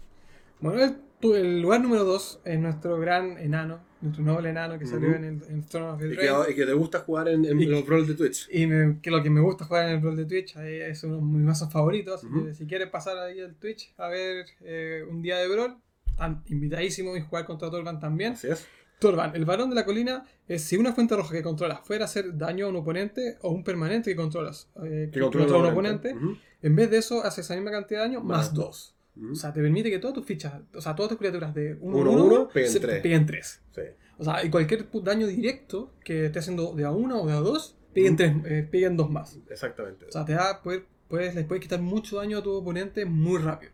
Bueno, 0.60 0.94
el, 1.22 1.60
lugar 1.62 1.80
número 1.80 2.04
2 2.04 2.40
es 2.44 2.58
nuestro 2.58 2.98
gran 2.98 3.36
enano, 3.38 3.80
nuestro 4.00 4.24
noble 4.24 4.50
enano 4.50 4.78
que 4.78 4.86
salió 4.86 5.14
en 5.14 5.24
el 5.24 5.42
en 5.48 5.64
Throne 5.66 5.90
of 5.92 6.00
the 6.00 6.06
Y, 6.08 6.16
que, 6.16 6.52
y 6.52 6.54
que 6.54 6.66
te 6.66 6.72
gusta 6.72 7.00
jugar 7.00 7.28
en, 7.28 7.44
en 7.44 7.60
Y- 7.60 7.66
los 7.66 7.86
roles 7.86 8.08
de 8.08 8.14
Twitch. 8.14 8.48
Y 8.52 8.66
me- 8.66 9.00
que 9.00 9.10
lo 9.10 9.22
que 9.22 9.30
me 9.30 9.40
gusta 9.40 9.64
jugar 9.64 9.88
en 9.88 9.96
el 9.96 10.02
rol 10.02 10.16
de 10.16 10.24
Twitch 10.24 10.56
es 10.56 11.04
uno 11.04 11.16
de 11.16 11.22
mis 11.22 11.42
mazos 11.42 11.70
favoritos. 11.72 12.16
así 12.24 12.26
Ujú. 12.26 12.46
que 12.46 12.54
si 12.54 12.66
quieres 12.66 12.88
pasar 12.88 13.18
ahí 13.18 13.40
al 13.40 13.54
Twitch 13.56 13.92
a 13.98 14.08
ver 14.08 14.46
eh, 14.62 15.04
un 15.08 15.20
día 15.22 15.38
de 15.38 15.48
Brawl, 15.48 15.76
están 16.06 16.42
invitadísimos 16.46 17.16
y 17.18 17.20
jugar 17.20 17.44
contra 17.44 17.70
Torban 17.70 18.00
también. 18.00 18.32
Así 18.32 18.48
es. 18.48 18.66
Torban, 18.98 19.34
el 19.34 19.46
varón 19.46 19.70
de 19.70 19.76
la 19.76 19.86
colina, 19.86 20.26
es 20.46 20.62
si 20.62 20.76
una 20.76 20.92
fuente 20.92 21.16
roja 21.16 21.32
que 21.32 21.42
controlas 21.42 21.80
fuera 21.80 22.04
a 22.04 22.06
hacer 22.06 22.36
daño 22.36 22.66
a 22.66 22.68
un 22.68 22.76
oponente 22.76 23.38
o 23.40 23.48
un 23.50 23.64
permanente 23.64 24.10
que 24.10 24.16
controlas 24.16 24.68
eh, 24.84 25.08
que, 25.10 25.20
controla 25.20 25.54
a 25.54 25.58
un 25.58 25.66
oponente, 25.72 26.14
en 26.60 26.76
vez 26.76 26.90
de 26.90 26.98
eso 26.98 27.24
hace 27.24 27.40
esa 27.40 27.54
misma 27.54 27.70
cantidad 27.70 28.00
de 28.02 28.08
daño 28.08 28.20
más 28.20 28.48
Más 28.48 28.54
2. 28.54 28.94
O 29.30 29.34
sea, 29.34 29.52
te 29.52 29.60
permite 29.60 29.90
que 29.90 29.98
todas 29.98 30.14
tus 30.14 30.24
fichas, 30.24 30.54
o 30.74 30.80
sea, 30.80 30.94
todas 30.94 31.10
tus 31.10 31.18
criaturas 31.18 31.54
de 31.54 31.76
1 31.80 31.96
Uno, 31.98 32.10
1 32.12 32.24
uno, 32.24 32.48
peguen 32.48 32.80
tres. 32.80 33.02
peguen 33.02 33.26
3. 33.26 33.62
Sí. 33.74 33.80
O 34.18 34.24
sea, 34.24 34.44
y 34.44 34.50
cualquier 34.50 34.86
daño 35.02 35.26
directo 35.26 35.92
que 36.04 36.26
esté 36.26 36.38
haciendo 36.38 36.72
de 36.74 36.84
a 36.84 36.90
1 36.90 37.22
o 37.22 37.26
de 37.26 37.32
a 37.32 37.36
2, 37.40 37.76
peguen, 37.92 38.14
Ujú. 38.14 38.16
tres, 38.42 38.52
eh, 38.52 38.68
peguen 38.70 38.96
2 38.96 39.10
más. 39.10 39.38
Exactamente. 39.50 40.06
O 40.06 40.12
sea, 40.12 40.24
te 40.24 40.32
da, 40.32 40.62
puedes, 40.62 40.82
puedes, 41.08 41.34
le 41.34 41.44
puedes 41.44 41.62
quitar 41.62 41.80
mucho 41.80 42.16
daño 42.16 42.38
a 42.38 42.42
tu 42.42 42.52
oponente 42.52 43.04
muy 43.04 43.38
rápido. 43.38 43.72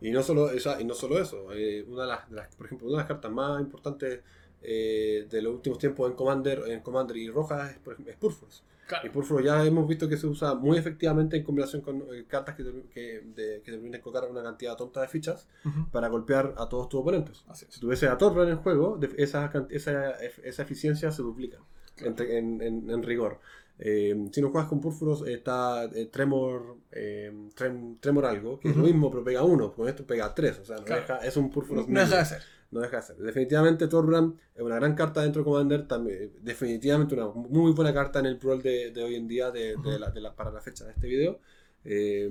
Y 0.00 0.10
no 0.10 0.22
solo, 0.22 0.50
y 0.54 0.84
no 0.84 0.94
solo 0.94 1.20
eso, 1.20 1.52
eh, 1.52 1.84
una 1.88 2.02
de 2.02 2.08
las, 2.08 2.54
por 2.56 2.66
ejemplo, 2.66 2.86
una 2.88 2.96
de 2.98 3.02
las 3.02 3.08
cartas 3.08 3.30
más 3.32 3.60
importantes 3.60 4.20
eh, 4.62 5.26
de 5.30 5.42
los 5.42 5.54
últimos 5.54 5.78
tiempos 5.78 6.10
en 6.10 6.16
Commander, 6.16 6.62
en 6.68 6.80
Commander 6.80 7.16
y 7.16 7.28
Rojas 7.30 7.72
es, 7.72 7.78
por 7.78 7.94
ejemplo, 7.94 8.12
es 8.12 8.18
Y 9.04 9.08
Purfurus 9.10 9.44
ya 9.44 9.64
hemos 9.64 9.86
visto 9.88 10.08
que 10.08 10.16
se 10.16 10.26
usa 10.26 10.54
muy 10.54 10.78
efectivamente 10.78 11.36
en 11.36 11.44
combinación 11.44 11.82
con 11.82 12.02
eh, 12.12 12.24
cartas 12.28 12.54
que 12.56 12.64
te, 12.64 12.72
que, 12.92 13.00
de- 13.34 13.62
que 13.62 13.70
te 13.70 13.78
permiten 13.78 14.00
colocar 14.00 14.28
una 14.30 14.42
cantidad 14.42 14.76
tonta 14.76 15.00
de 15.02 15.08
fichas 15.08 15.46
para 15.92 16.08
golpear 16.08 16.54
a 16.58 16.68
todos 16.68 16.88
tus 16.88 17.00
oponentes. 17.00 17.44
Así. 17.48 17.66
Si 17.68 17.80
tuviese 17.80 18.08
a 18.08 18.18
Torren 18.18 18.48
en 18.48 18.56
juego, 18.56 18.96
de- 18.96 19.14
esa, 19.18 19.50
esa, 19.70 20.10
esa 20.12 20.62
eficiencia 20.62 21.10
se 21.12 21.22
duplica 21.22 21.58
Claro. 21.96 22.10
entre- 22.10 22.38
en, 22.38 22.60
en- 22.62 22.90
en 22.90 23.02
rigor. 23.02 23.38
Eh, 23.82 24.28
si 24.30 24.42
no 24.42 24.50
juegas 24.50 24.68
con 24.68 24.78
Púrfuros, 24.80 25.26
está 25.26 25.84
eh, 25.84 26.06
Tremor, 26.12 26.76
eh, 26.92 27.32
Trem- 27.56 27.96
Tremor 27.98 28.26
algo, 28.26 28.60
que 28.60 28.68
es 28.68 28.76
lo 28.76 28.82
mismo, 28.82 29.10
pero 29.10 29.24
pega 29.24 29.42
uno, 29.42 29.72
con 29.72 29.88
esto 29.88 30.04
pega 30.06 30.34
tres, 30.34 30.58
o 30.58 30.64
sea, 30.66 30.76
no 30.76 30.84
Claro. 30.84 31.00
deja- 31.00 31.18
es 31.26 31.34
un 31.38 31.50
Púrfuros 31.50 31.88
No 31.88 32.00
deja 32.00 32.18
de 32.18 32.24
ser. 32.26 32.42
No 32.70 32.80
deja 32.80 32.98
de 32.98 33.02
ser. 33.02 33.16
Definitivamente 33.16 33.88
Torbrand 33.88 34.38
es 34.54 34.62
una 34.62 34.76
gran 34.76 34.94
carta 34.94 35.22
dentro 35.22 35.40
de 35.42 35.44
Commander, 35.44 35.88
también, 35.88 36.32
definitivamente 36.40 37.14
una 37.14 37.26
muy 37.28 37.72
buena 37.72 37.92
carta 37.92 38.20
en 38.20 38.26
el 38.26 38.36
Brawl 38.36 38.62
de, 38.62 38.92
de 38.92 39.02
hoy 39.02 39.16
en 39.16 39.26
día 39.26 39.50
de, 39.50 39.74
de 39.76 39.98
la, 39.98 40.10
de 40.10 40.20
la- 40.20 40.34
para 40.36 40.50
la 40.52 40.60
fecha 40.60 40.84
de 40.84 40.92
este 40.92 41.06
video. 41.08 41.40
Eh, 41.84 42.30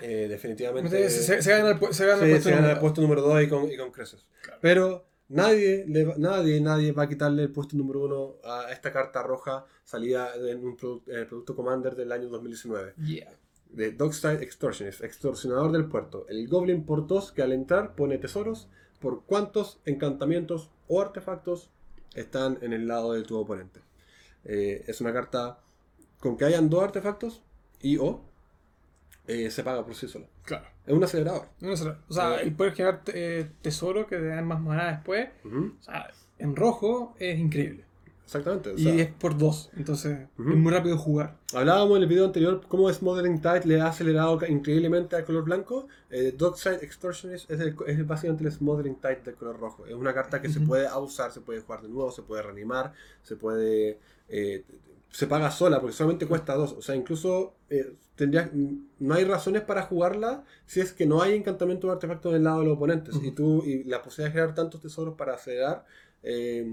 eh, 0.00 0.26
definitivamente... 0.28 1.08
Se, 1.08 1.22
se- 1.22 1.42
se 1.42 1.50
gana 1.50 1.70
el, 1.70 1.78
pu- 1.78 1.92
se 1.92 2.04
gana 2.06 2.22
el 2.22 2.26
Sí, 2.26 2.30
puesto 2.32 2.48
se 2.48 2.54
gana 2.54 2.62
el 2.62 2.62
número 2.74 2.80
puesto 2.80 3.00
número 3.02 3.22
2 3.22 3.42
y 3.42 3.48
con, 3.48 3.70
y 3.72 3.76
con 3.76 3.90
creces. 3.92 4.26
Claro. 4.42 4.58
Pero 4.60 5.06
nadie, 5.28 5.84
le 5.86 6.04
nadie, 6.18 6.60
nadie 6.60 6.92
va 6.92 7.04
a 7.04 7.08
quitarle 7.08 7.44
el 7.44 7.50
puesto 7.52 7.76
número 7.76 8.00
1 8.02 8.36
a 8.44 8.72
esta 8.72 8.92
carta 8.92 9.22
roja 9.22 9.64
salida 9.84 10.30
en 10.34 10.64
un 10.64 10.76
produ- 10.76 11.02
el 11.06 11.26
producto 11.26 11.54
Commander 11.54 11.94
del 11.94 12.10
año 12.12 12.28
2019. 12.28 12.94
dos. 12.96 13.06
Yeah. 13.08 13.30
De 13.70 13.92
Dockside 13.92 14.42
Extortionist, 14.42 15.02
extorsionador 15.04 15.72
del 15.72 15.86
puerto. 15.86 16.26
El 16.28 16.48
Goblin 16.48 16.84
por 16.84 17.06
2 17.06 17.32
que 17.32 17.42
al 17.42 17.52
entrar 17.52 17.94
pone 17.94 18.18
tesoros 18.18 18.68
por 19.00 19.24
cuántos 19.24 19.80
encantamientos 19.84 20.70
o 20.88 21.00
artefactos 21.02 21.70
están 22.14 22.58
en 22.62 22.72
el 22.72 22.88
lado 22.88 23.12
de 23.12 23.22
tu 23.22 23.36
oponente. 23.36 23.80
Eh, 24.44 24.84
es 24.86 25.00
una 25.00 25.12
carta 25.12 25.58
con 26.20 26.36
que 26.36 26.44
hayan 26.46 26.70
dos 26.70 26.82
artefactos 26.84 27.42
y 27.82 27.98
o 27.98 28.22
eh, 29.26 29.50
se 29.50 29.62
paga 29.64 29.84
por 29.84 29.94
sí 29.94 30.06
solo. 30.08 30.26
Claro. 30.44 30.66
Es 30.86 30.94
un 30.94 31.02
acelerador. 31.02 31.48
No 31.60 31.76
sé, 31.76 31.88
O 32.08 32.12
sea, 32.14 32.36
Eh. 32.40 32.44
el 32.44 32.54
poder 32.54 32.74
generar 32.74 33.02
eh, 33.08 33.50
tesoro 33.60 34.06
que 34.06 34.16
te 34.16 34.26
dan 34.28 34.46
más 34.46 34.60
maná 34.60 34.92
después. 34.92 35.28
Ujú, 35.44 35.74
O 35.80 35.82
sea, 35.82 36.08
en 36.38 36.54
rojo 36.54 37.14
es 37.18 37.38
increíble. 37.38 37.84
Exactamente. 38.26 38.70
o 38.70 38.74
y 38.74 38.82
sea, 38.82 38.94
es 38.96 39.08
por 39.12 39.38
dos. 39.38 39.70
Entonces 39.76 40.26
Ujú. 40.38 40.50
es 40.50 40.56
muy 40.56 40.72
rápido 40.72 40.98
jugar. 40.98 41.36
Hablábamos 41.54 41.96
en 41.96 42.02
el 42.02 42.08
video 42.08 42.24
anterior 42.26 42.60
cómo 42.68 42.92
Smothering 42.92 43.40
Tide 43.40 43.62
le 43.64 43.80
ha 43.80 43.86
acelerado 43.86 44.38
increíblemente 44.48 45.14
al 45.16 45.24
color 45.24 45.44
blanco. 45.44 45.86
Eh, 46.10 46.34
Dockside 46.36 46.82
Extortionist 46.82 47.48
es, 47.50 47.60
el- 47.60 47.76
es 47.86 48.06
básicamente 48.06 48.44
el 48.44 48.52
Smothering 48.52 48.96
Tide 48.96 49.22
del 49.24 49.36
color 49.36 49.58
rojo. 49.60 49.86
Es 49.86 49.94
una 49.94 50.12
carta 50.12 50.42
que 50.42 50.48
se 50.48 50.58
Ujú. 50.58 50.68
puede 50.68 50.86
abusar, 50.88 51.30
se 51.30 51.40
puede 51.40 51.60
jugar 51.60 51.82
de 51.82 51.88
nuevo, 51.88 52.10
se 52.10 52.22
puede 52.22 52.42
reanimar, 52.42 52.92
se 53.22 53.36
puede. 53.36 53.98
eh, 54.28 54.64
se 55.08 55.28
paga 55.28 55.50
sola 55.50 55.80
porque 55.80 55.94
solamente 55.96 56.26
cuesta 56.26 56.54
dos. 56.56 56.72
O 56.72 56.82
sea, 56.82 56.94
incluso 56.96 57.54
eh, 57.70 57.94
tendrías, 58.16 58.50
no 58.52 59.14
hay 59.14 59.24
razones 59.24 59.62
para 59.62 59.82
jugarla 59.82 60.44
si 60.66 60.80
es 60.80 60.92
que 60.92 61.06
no 61.06 61.22
hay 61.22 61.34
encantamiento 61.34 61.86
o 61.88 61.92
artefactos 61.92 62.32
del 62.34 62.42
lado 62.44 62.58
de 62.60 62.66
los 62.66 62.76
oponentes. 62.76 63.14
Ujú. 63.14 63.24
Y 63.24 63.30
tú 63.30 63.62
y 63.64 63.84
la 63.84 64.02
posibilidad 64.02 64.30
de 64.30 64.32
generar 64.40 64.54
tantos 64.56 64.80
tesoros 64.82 65.14
para 65.16 65.34
acelerar. 65.34 65.84
eh, 66.24 66.66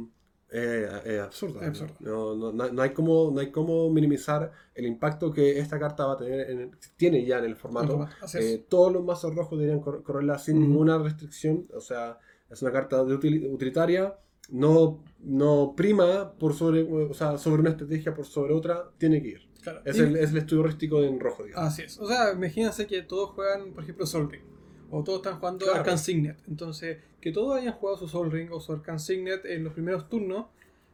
eh, 0.54 0.88
es 1.06 1.20
absurda. 1.20 1.62
Es 1.62 1.68
absurdo. 1.82 1.96
No, 2.00 2.52
no, 2.54 2.72
no, 2.72 2.82
hay 2.82 2.92
como, 2.92 3.32
no 3.34 3.40
hay 3.42 3.52
como 3.52 3.90
minimizar 3.90 4.52
el 4.76 4.86
impacto 4.86 5.32
que 5.34 5.58
esta 5.60 5.80
carta 5.80 6.06
va 6.06 6.14
a 6.14 6.18
tener, 6.18 6.50
en 6.52 6.60
el- 6.62 6.72
tiene 6.96 7.26
ya 7.26 7.40
en 7.40 7.46
el 7.46 7.56
formato. 7.56 8.08
Eh, 8.36 8.66
todos 8.70 8.94
los 8.94 9.04
mazos 9.04 9.34
rojos 9.36 9.58
deberían 9.60 9.82
cor- 9.82 10.04
correrla 10.04 10.38
sin 10.38 10.58
Ujú. 10.60 10.68
ninguna 10.68 10.98
restricción. 11.00 11.68
O 11.76 11.82
sea, 11.82 12.20
es 12.50 12.62
una 12.62 12.72
carta 12.72 13.04
de 13.04 13.16
util- 13.16 13.52
utilitaria. 13.52 14.16
No, 14.50 15.04
no 15.22 15.74
prima 15.76 16.34
por 16.34 16.54
sobre, 16.54 16.84
o 16.84 17.14
sea, 17.14 17.38
sobre 17.38 17.62
una 17.62 17.72
estrategia 17.72 18.14
por 18.14 18.26
sobre 18.26 18.54
otra. 18.54 18.92
Tiene 18.98 19.22
que 19.22 19.30
ir. 19.30 19.50
Claro. 19.64 19.82
Es, 19.86 19.98
Y- 19.98 20.02
el, 20.02 20.18
es 20.18 20.32
el 20.32 20.38
estudio 20.38 20.62
heurístico 20.64 21.02
en 21.02 21.20
rojo, 21.20 21.44
digamos. 21.46 21.68
Así 21.72 21.82
es. 21.84 21.98
O 21.98 22.06
sea, 22.06 22.34
imagínense 22.34 22.86
que 22.86 23.02
todos 23.04 23.30
juegan, 23.32 23.72
por 23.74 23.84
ejemplo, 23.84 24.06
Sol 24.06 24.30
Ring. 24.30 24.44
O 24.90 25.04
todos 25.04 25.20
están 25.20 25.40
jugando 25.40 25.66
Claro. 25.66 25.80
Arcan 25.80 25.98
Signet. 25.98 26.38
Entonces, 26.48 26.98
que 27.20 27.32
todos 27.32 27.58
hayan 27.60 27.74
jugado 27.74 27.98
su 27.98 28.08
Sol 28.08 28.32
Ring 28.32 28.52
o 28.52 28.60
su 28.60 28.72
Arcan 28.74 29.00
Signet 29.00 29.46
en 29.46 29.64
los 29.64 29.74
primeros 29.74 30.08
turnos. 30.10 30.48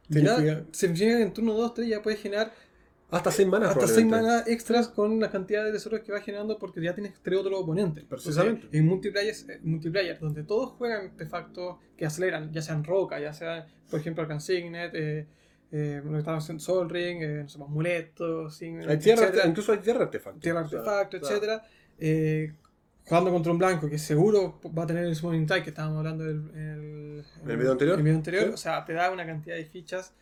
Ya, 0.08 0.64
significa 0.72 1.20
en 1.20 1.32
turno 1.32 1.54
2, 1.54 1.74
3 1.74 1.88
ya 1.88 2.02
puedes 2.02 2.20
generar 2.20 2.52
Hasta 3.10 3.30
6 3.30 3.48
manas, 3.48 3.70
hasta 3.70 3.86
6 3.86 3.98
probablemente. 4.06 4.26
manas 4.32 4.48
extras 4.48 4.88
con 4.88 5.20
la 5.20 5.30
cantidad 5.30 5.64
de 5.64 5.72
tesoros 5.72 6.00
que 6.00 6.10
vas 6.12 6.24
generando 6.24 6.58
porque 6.58 6.80
ya 6.82 6.94
tienes 6.94 7.14
tres 7.22 7.38
otros 7.38 7.60
oponentes. 7.60 8.04
Precisamente. 8.04 8.62
Entonces, 8.66 8.80
en 8.80 8.86
multiplayer, 8.86 9.34
eh, 9.48 9.60
multiplayer, 9.62 10.18
donde 10.18 10.42
todos 10.44 10.70
juegan 10.72 11.06
artefactos 11.10 11.76
que 11.96 12.06
aceleran, 12.06 12.52
ya 12.52 12.62
sean 12.62 12.82
roca, 12.84 13.20
ya 13.20 13.32
sean, 13.32 13.66
por 13.90 14.00
ejemplo, 14.00 14.22
Arcan 14.22 14.40
Signet, 14.40 14.92
eh, 14.94 15.26
eh, 15.72 16.00
lo 16.04 16.10
que 16.12 16.18
estamos 16.18 16.42
haciendo 16.44 16.62
Sol 16.62 16.90
Ring, 16.90 17.22
eh, 17.22 17.42
no 17.44 17.48
sé, 17.48 17.62
amuletos, 17.62 18.56
signet, 18.56 18.88
Hay 18.88 18.98
tierra, 18.98 19.22
etcétera 19.26 19.46
incluso 19.48 19.72
hay 19.72 19.78
tierra 19.78 20.02
artefacto. 20.04 20.40
tierra 20.40 20.60
artefacto, 20.60 21.18
claro. 21.20 21.34
etcétera 21.36 21.62
eh, 21.98 22.52
jugando 23.10 23.30
contra 23.32 23.52
un 23.52 23.58
blanco 23.58 23.88
que 23.90 23.98
seguro 23.98 24.58
va 24.76 24.84
a 24.84 24.86
tener 24.86 25.04
el 25.04 25.14
Summoning 25.16 25.46
Tide 25.46 25.62
que 25.64 25.70
estábamos 25.70 25.98
hablando 25.98 26.24
del 26.24 26.36
el, 26.54 27.24
¿En 27.42 27.50
el 27.50 27.56
video 27.56 27.72
anterior? 27.72 27.96
el 27.98 28.02
video 28.04 28.16
anterior. 28.16 28.44
Sí. 28.44 28.50
O 28.54 28.56
sea, 28.56 28.84
te 28.84 28.92
da 28.94 29.10
una 29.10 29.26
cantidad 29.26 29.56
de 29.56 29.64
fichas 29.66 30.14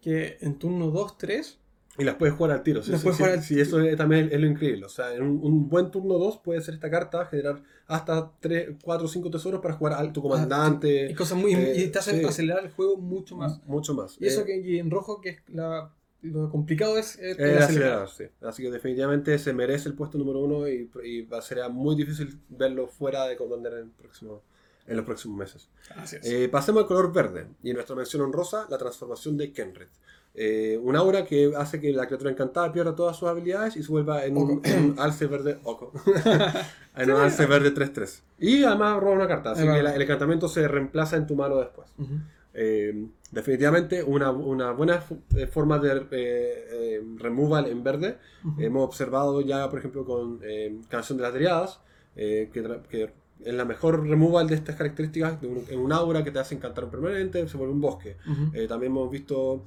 que 0.00 0.38
en 0.40 0.58
turno 0.58 0.86
2, 0.90 1.18
3 1.18 1.58
Y 1.98 2.04
las 2.04 2.14
puedes 2.14 2.34
jugar 2.34 2.52
al 2.52 2.62
tiro. 2.62 2.82
Sí, 2.82 2.92
sí, 2.96 3.22
al 3.24 3.42
sí, 3.42 3.60
eso 3.60 3.80
es- 3.80 3.94
también 3.96 4.30
es 4.32 4.40
lo 4.40 4.46
increíble. 4.46 4.86
O 4.86 4.88
sea, 4.88 5.14
en 5.14 5.22
un, 5.22 5.38
un 5.42 5.68
buen 5.68 5.90
turno 5.90 6.14
2 6.14 6.38
puede 6.38 6.60
ser 6.62 6.72
esta 6.74 6.90
carta, 6.90 7.26
generar 7.26 7.62
hasta 7.86 8.30
3, 8.40 8.70
4 8.82 9.04
o 9.04 9.08
5 9.08 9.30
tesoros 9.30 9.60
para 9.60 9.74
jugar 9.74 9.92
a 10.02 10.10
tu 10.12 10.22
comandante. 10.22 11.10
y 11.10 11.14
cosas 11.14 11.36
muy 11.36 11.52
eh, 11.54 11.74
y 11.76 11.88
te 11.88 11.98
hace 11.98 12.24
acelerar 12.24 12.64
el 12.64 12.70
juego 12.70 12.96
mucho 12.96 13.36
más. 13.36 13.60
Mucho 13.66 13.92
más. 13.92 14.16
Y 14.18 14.26
eso 14.26 14.40
Eh, 14.40 14.44
que 14.46 14.60
y 14.60 14.78
en 14.78 14.90
rojo 14.90 15.20
que 15.20 15.28
es 15.30 15.36
la, 15.48 15.92
lo 16.22 16.50
complicado 16.50 16.98
es 16.98 17.18
eh, 17.18 17.34
el 17.38 18.08
sí. 18.08 18.24
Así 18.42 18.62
que 18.62 18.70
definitivamente 18.70 19.38
se 19.38 19.52
merece 19.52 19.88
el 19.88 19.94
puesto 19.94 20.18
número 20.18 20.40
1 20.40 20.68
y, 20.68 20.90
y 21.04 21.22
va 21.22 21.38
a 21.38 21.42
ser 21.42 21.58
muy 21.70 21.96
difícil 21.96 22.38
verlo 22.48 22.86
fuera 22.88 23.26
de 23.26 23.36
Commander 23.36 23.72
en, 23.74 23.78
el 23.80 23.90
próximo, 23.90 24.42
en 24.86 24.96
los 24.96 25.04
próximos 25.06 25.38
meses. 25.38 25.68
Así 25.96 26.16
es. 26.16 26.26
Eh, 26.26 26.48
pasemos 26.48 26.82
al 26.82 26.88
color 26.88 27.12
verde. 27.12 27.46
Y 27.62 27.70
en 27.70 27.74
nuestra 27.76 27.96
mención 27.96 28.22
honrosa, 28.22 28.66
la 28.68 28.78
transformación 28.78 29.36
de 29.36 29.52
Kenred. 29.52 29.88
Eh, 30.32 30.78
un 30.80 30.94
aura 30.94 31.24
que 31.24 31.52
hace 31.56 31.80
que 31.80 31.92
la 31.92 32.06
criatura 32.06 32.30
encantada 32.30 32.72
pierda 32.72 32.94
todas 32.94 33.16
sus 33.16 33.28
habilidades 33.28 33.76
y 33.76 33.82
se 33.82 33.90
vuelva 33.90 34.24
en 34.24 34.36
un, 34.36 34.62
un 34.64 34.94
alce 34.98 35.26
verde 35.26 35.58
Oco. 35.64 35.92
en 36.96 37.10
un 37.10 37.16
alce 37.20 37.46
verde 37.46 37.74
3-3. 37.74 38.20
Y 38.38 38.62
además 38.62 39.00
roba 39.00 39.12
una 39.16 39.26
carta, 39.28 39.52
así 39.52 39.62
que 39.62 39.82
la- 39.82 39.94
el 39.94 40.02
encantamiento 40.02 40.48
se 40.48 40.68
reemplaza 40.68 41.16
en 41.16 41.26
tu 41.26 41.34
mano 41.34 41.56
después. 41.56 41.88
Ujú. 41.98 42.14
Eh, 42.52 43.06
definitivamente 43.30 44.02
una, 44.02 44.30
una 44.30 44.72
buena 44.72 45.04
eh, 45.36 45.46
forma 45.46 45.78
de 45.78 45.92
eh, 45.92 46.04
eh, 46.10 47.02
removal 47.16 47.66
en 47.68 47.82
verde. 47.84 48.18
Hemos 48.58 48.84
observado 48.84 49.40
ya, 49.40 49.68
por 49.70 49.78
ejemplo, 49.78 50.04
con 50.04 50.40
Canción 50.88 51.18
de 51.18 51.22
las 51.22 51.32
Triadas, 51.32 51.80
eh, 52.16 52.50
que, 52.52 52.80
que 52.88 53.12
es 53.44 53.54
la 53.54 53.64
mejor 53.64 54.06
removal 54.06 54.48
de 54.48 54.54
estas 54.56 54.76
características 54.76 55.40
de 55.40 55.46
un, 55.46 55.64
en 55.68 55.78
un 55.78 55.92
aura 55.92 56.24
que 56.24 56.30
te 56.30 56.38
hace 56.38 56.54
encantar 56.54 56.84
un 56.84 56.90
permanente, 56.90 57.48
se 57.48 57.56
vuelve 57.56 57.72
un 57.72 57.80
bosque. 57.80 58.16
Eh, 58.52 58.66
también 58.66 58.92
hemos 58.92 59.10
visto 59.10 59.62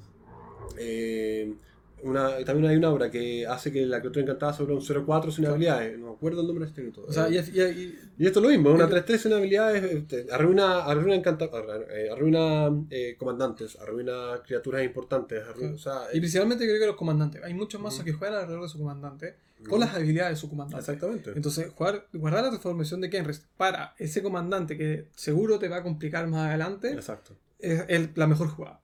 eh, 0.78 1.54
una, 2.02 2.44
también 2.44 2.70
hay 2.70 2.76
una 2.76 2.88
aura 2.88 3.10
que 3.10 3.46
hace 3.46 3.72
que 3.72 3.86
la 3.86 4.00
criatura 4.00 4.22
encantada 4.22 4.52
sobre 4.52 4.74
un 4.74 4.80
0-4 4.82 5.30
sin 5.30 5.46
habilidades. 5.46 5.98
No 5.98 6.08
me 6.08 6.12
acuerdo 6.12 6.40
el 6.42 6.46
nombre 6.46 6.64
de 6.64 6.68
este 6.70 6.82
grito. 6.82 7.04
O 7.08 7.12
sea, 7.12 7.28
Eh, 7.28 7.42
y, 7.52 7.58
y- 7.58 7.62
y- 7.62 7.98
y 8.18 8.26
esto 8.26 8.40
es 8.40 8.42
lo 8.42 8.48
mismo, 8.50 8.70
una 8.72 8.84
Eh, 8.84 8.88
3-3 8.88 9.22
sin 9.22 9.32
habilidades, 9.32 9.82
este, 9.84 10.26
arruina, 10.30 10.84
arruina, 10.84 11.14
encanta- 11.14 11.46
arruina, 11.52 11.84
eh, 11.94 12.10
arruina, 12.10 12.84
eh, 12.90 13.16
comandantes, 13.18 13.76
arruina 13.80 14.40
criaturas 14.46 14.84
importantes, 14.84 15.42
arruina- 15.42 15.74
o 15.74 15.78
sea, 15.78 16.02
y 16.12 16.18
principalmente 16.18 16.64
creo 16.66 16.78
que 16.78 16.86
los 16.86 16.96
comandantes. 16.96 17.42
Hay 17.42 17.54
muchos 17.54 17.80
mazos 17.80 18.00
Ujú. 18.00 18.06
que 18.06 18.12
juegan 18.12 18.36
alrededor 18.38 18.62
de 18.64 18.68
su 18.68 18.78
comandante 18.78 19.34
con 19.68 19.80
las 19.80 19.94
habilidades 19.94 20.32
de 20.36 20.40
su 20.40 20.50
comandante. 20.50 20.80
exactamente. 20.80 21.32
Entonces, 21.34 21.70
jugar, 21.74 22.06
guardar 22.12 22.42
la 22.44 22.50
transformación 22.50 23.00
de 23.00 23.08
Kenris 23.08 23.46
para 23.56 23.94
ese 23.98 24.22
comandante 24.22 24.76
que 24.76 25.08
seguro 25.14 25.58
te 25.58 25.68
va 25.68 25.78
a 25.78 25.82
complicar 25.82 26.26
más 26.28 26.48
adelante 26.48 26.92
Exacto. 26.92 27.34
es 27.58 27.82
el- 27.88 28.10
la 28.14 28.26
mejor 28.26 28.48
jugada. 28.48 28.80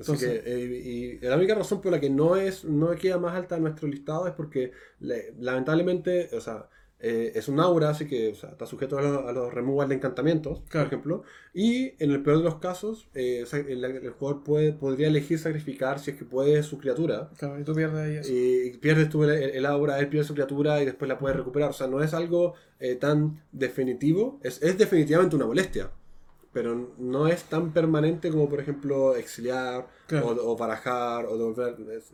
Entonces- 0.00 0.42
que, 0.42 0.52
eh, 0.52 1.18
y 1.20 1.26
la 1.26 1.36
única 1.36 1.54
razón 1.54 1.80
por 1.80 1.92
la 1.92 2.00
que 2.00 2.10
no 2.10 2.36
es 2.36 2.64
no 2.64 2.90
queda 2.96 3.18
más 3.18 3.34
alta 3.34 3.56
en 3.56 3.62
nuestro 3.62 3.88
listado 3.88 4.26
es 4.26 4.34
porque 4.34 4.72
le- 5.00 5.34
lamentablemente, 5.38 6.28
o 6.36 6.40
sea, 6.40 6.68
eh, 7.02 7.32
es 7.34 7.48
un 7.48 7.58
aura, 7.60 7.88
así 7.88 8.06
que 8.06 8.28
o 8.28 8.34
sea, 8.34 8.50
está 8.50 8.66
sujeto 8.66 8.98
a 8.98 9.02
los, 9.02 9.24
a 9.24 9.32
los 9.32 9.54
removals 9.54 9.88
de 9.88 9.94
encantamientos, 9.94 10.60
Claro. 10.68 10.86
por 10.86 10.86
ejemplo. 10.92 11.22
Y 11.54 11.94
en 11.98 12.10
el 12.10 12.22
peor 12.22 12.36
de 12.38 12.44
los 12.44 12.56
casos, 12.56 13.08
eh, 13.14 13.44
el, 13.68 13.82
el 13.84 14.10
jugador 14.10 14.44
puede, 14.44 14.74
podría 14.74 15.08
elegir 15.08 15.38
sacrificar 15.38 15.98
si 15.98 16.10
es 16.10 16.18
que 16.18 16.26
puede 16.26 16.62
su 16.62 16.76
criatura. 16.76 17.30
Claro, 17.38 17.58
y 17.58 17.64
tú 17.64 17.74
pierdes 17.74 17.96
ahí 17.98 18.16
eso. 18.16 18.30
Y 18.30 18.76
pierdes 18.82 19.08
tú 19.08 19.24
el, 19.24 19.30
el 19.30 19.64
aura, 19.64 19.98
él 19.98 20.08
pierde 20.10 20.26
su 20.26 20.34
criatura 20.34 20.82
y 20.82 20.84
después 20.84 21.08
la 21.08 21.18
puedes 21.18 21.38
recuperar. 21.38 21.70
O 21.70 21.72
sea, 21.72 21.86
no 21.86 22.02
es 22.02 22.12
algo 22.12 22.52
eh, 22.78 22.96
tan 22.96 23.40
definitivo. 23.50 24.38
Es, 24.42 24.62
es 24.62 24.76
definitivamente 24.76 25.36
una 25.36 25.46
molestia. 25.46 25.90
Pero 26.52 26.94
no 26.98 27.28
es 27.28 27.44
tan 27.44 27.72
permanente 27.72 28.30
como, 28.30 28.48
por 28.48 28.60
ejemplo, 28.60 29.14
exiliar 29.14 29.88
Claro. 30.06 30.26
o, 30.28 30.52
o 30.52 30.56
barajar 30.56 31.26
o 31.26 31.36
devolver. 31.38 31.76
Es- 31.90 32.12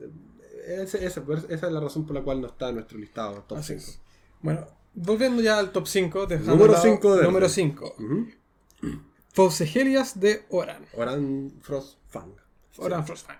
es- 0.95 0.95
es- 0.95 1.17
esa 1.49 1.67
es 1.67 1.73
la 1.73 1.81
razón 1.81 2.05
por 2.07 2.15
la 2.17 2.23
cual 2.23 2.41
no 2.41 2.49
está 2.49 2.69
en 2.69 2.75
nuestro 2.77 2.99
listado. 2.99 3.43
Top 3.49 3.59
Así 3.59 3.79
5. 3.79 3.81
es. 3.91 4.01
Bueno, 4.43 4.67
volviendo 4.95 5.41
ya 5.43 5.59
al 5.59 5.73
top 5.73 5.87
5. 5.87 6.27
Número 6.45 6.75
cinco 6.81 7.17
de- 7.17 7.23
Número 7.25 7.49
5. 7.49 7.95
Ujú. 7.99 8.27
Faucegelias 9.33 10.19
de 10.21 10.45
Oran. 10.51 10.85
Oran 10.95 11.53
Frost 11.61 11.99
Fang. 12.09 12.33
Oran 12.79 13.07
Frostfang. 13.07 13.37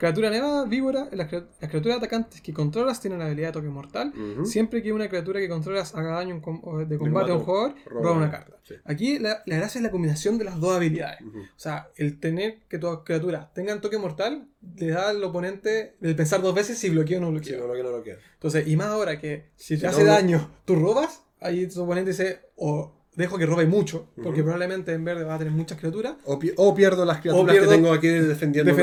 Criatura 0.00 0.30
nevada, 0.30 0.64
víbora, 0.64 1.08
las, 1.12 1.30
las 1.30 1.70
criaturas 1.70 1.98
atacantes 1.98 2.40
que 2.40 2.54
controlas 2.54 3.02
tienen 3.02 3.18
la 3.18 3.26
habilidad 3.26 3.48
de 3.48 3.52
toque 3.52 3.68
mortal. 3.68 4.14
Siempre 4.44 4.82
que 4.82 4.94
una 4.94 5.10
criatura 5.10 5.40
que 5.40 5.48
controlas 5.50 5.94
haga 5.94 6.12
daño 6.12 6.40
de 6.86 6.96
combate 6.98 7.32
a 7.32 7.34
un 7.34 7.40
jugador, 7.44 7.74
roba 7.84 8.00
roba 8.02 8.16
una 8.16 8.30
carta. 8.30 8.56
Sí. 8.62 8.76
Aquí 8.86 9.18
la, 9.18 9.42
la 9.44 9.56
gracia 9.56 9.78
es 9.78 9.82
la 9.82 9.90
combinación 9.90 10.38
de 10.38 10.44
las 10.44 10.58
dos 10.58 10.74
habilidades. 10.74 11.20
O 11.22 11.58
sea, 11.58 11.90
el 11.96 12.18
tener 12.18 12.60
que 12.66 12.78
tus 12.78 13.00
criaturas 13.04 13.52
tengan 13.52 13.82
toque 13.82 13.98
mortal 13.98 14.48
le 14.76 14.88
da 14.88 15.10
al 15.10 15.22
oponente 15.22 15.96
el 16.00 16.16
pensar 16.16 16.40
dos 16.40 16.54
veces 16.54 16.78
si 16.78 16.88
bloqueo 16.88 17.18
o 17.18 17.20
no 17.20 17.26
Si 17.42 17.52
bloqueo. 17.52 17.68
no 17.68 17.82
no 17.82 17.90
lo 17.98 18.02
queda. 18.02 18.16
Entonces, 18.34 18.66
y 18.68 18.76
más 18.76 18.86
ahora 18.86 19.18
que 19.18 19.50
si 19.56 19.74
te 19.74 19.80
Si 19.80 19.86
hace 19.86 20.04
daño, 20.04 20.50
tú 20.64 20.76
robas, 20.76 21.24
ahí 21.40 21.66
tu 21.66 21.82
oponente 21.82 22.12
dice, 22.12 22.40
o 22.56 22.99
dejo 23.20 23.38
que 23.38 23.46
robe 23.46 23.66
mucho, 23.66 24.08
porque 24.22 24.42
probablemente 24.42 24.92
en 24.92 25.04
verde 25.04 25.22
va 25.24 25.36
a 25.36 25.38
tener 25.38 25.52
muchas 25.52 25.78
criaturas. 25.78 26.14
O, 26.24 26.38
pi- 26.38 26.52
o 26.56 26.74
pierdo 26.74 27.04
las 27.04 27.20
criaturas 27.20 27.54
pierdo- 27.54 27.68
que 27.68 27.74
tengo 27.76 27.92
aquí 27.92 28.08
defendiendo. 28.08 28.74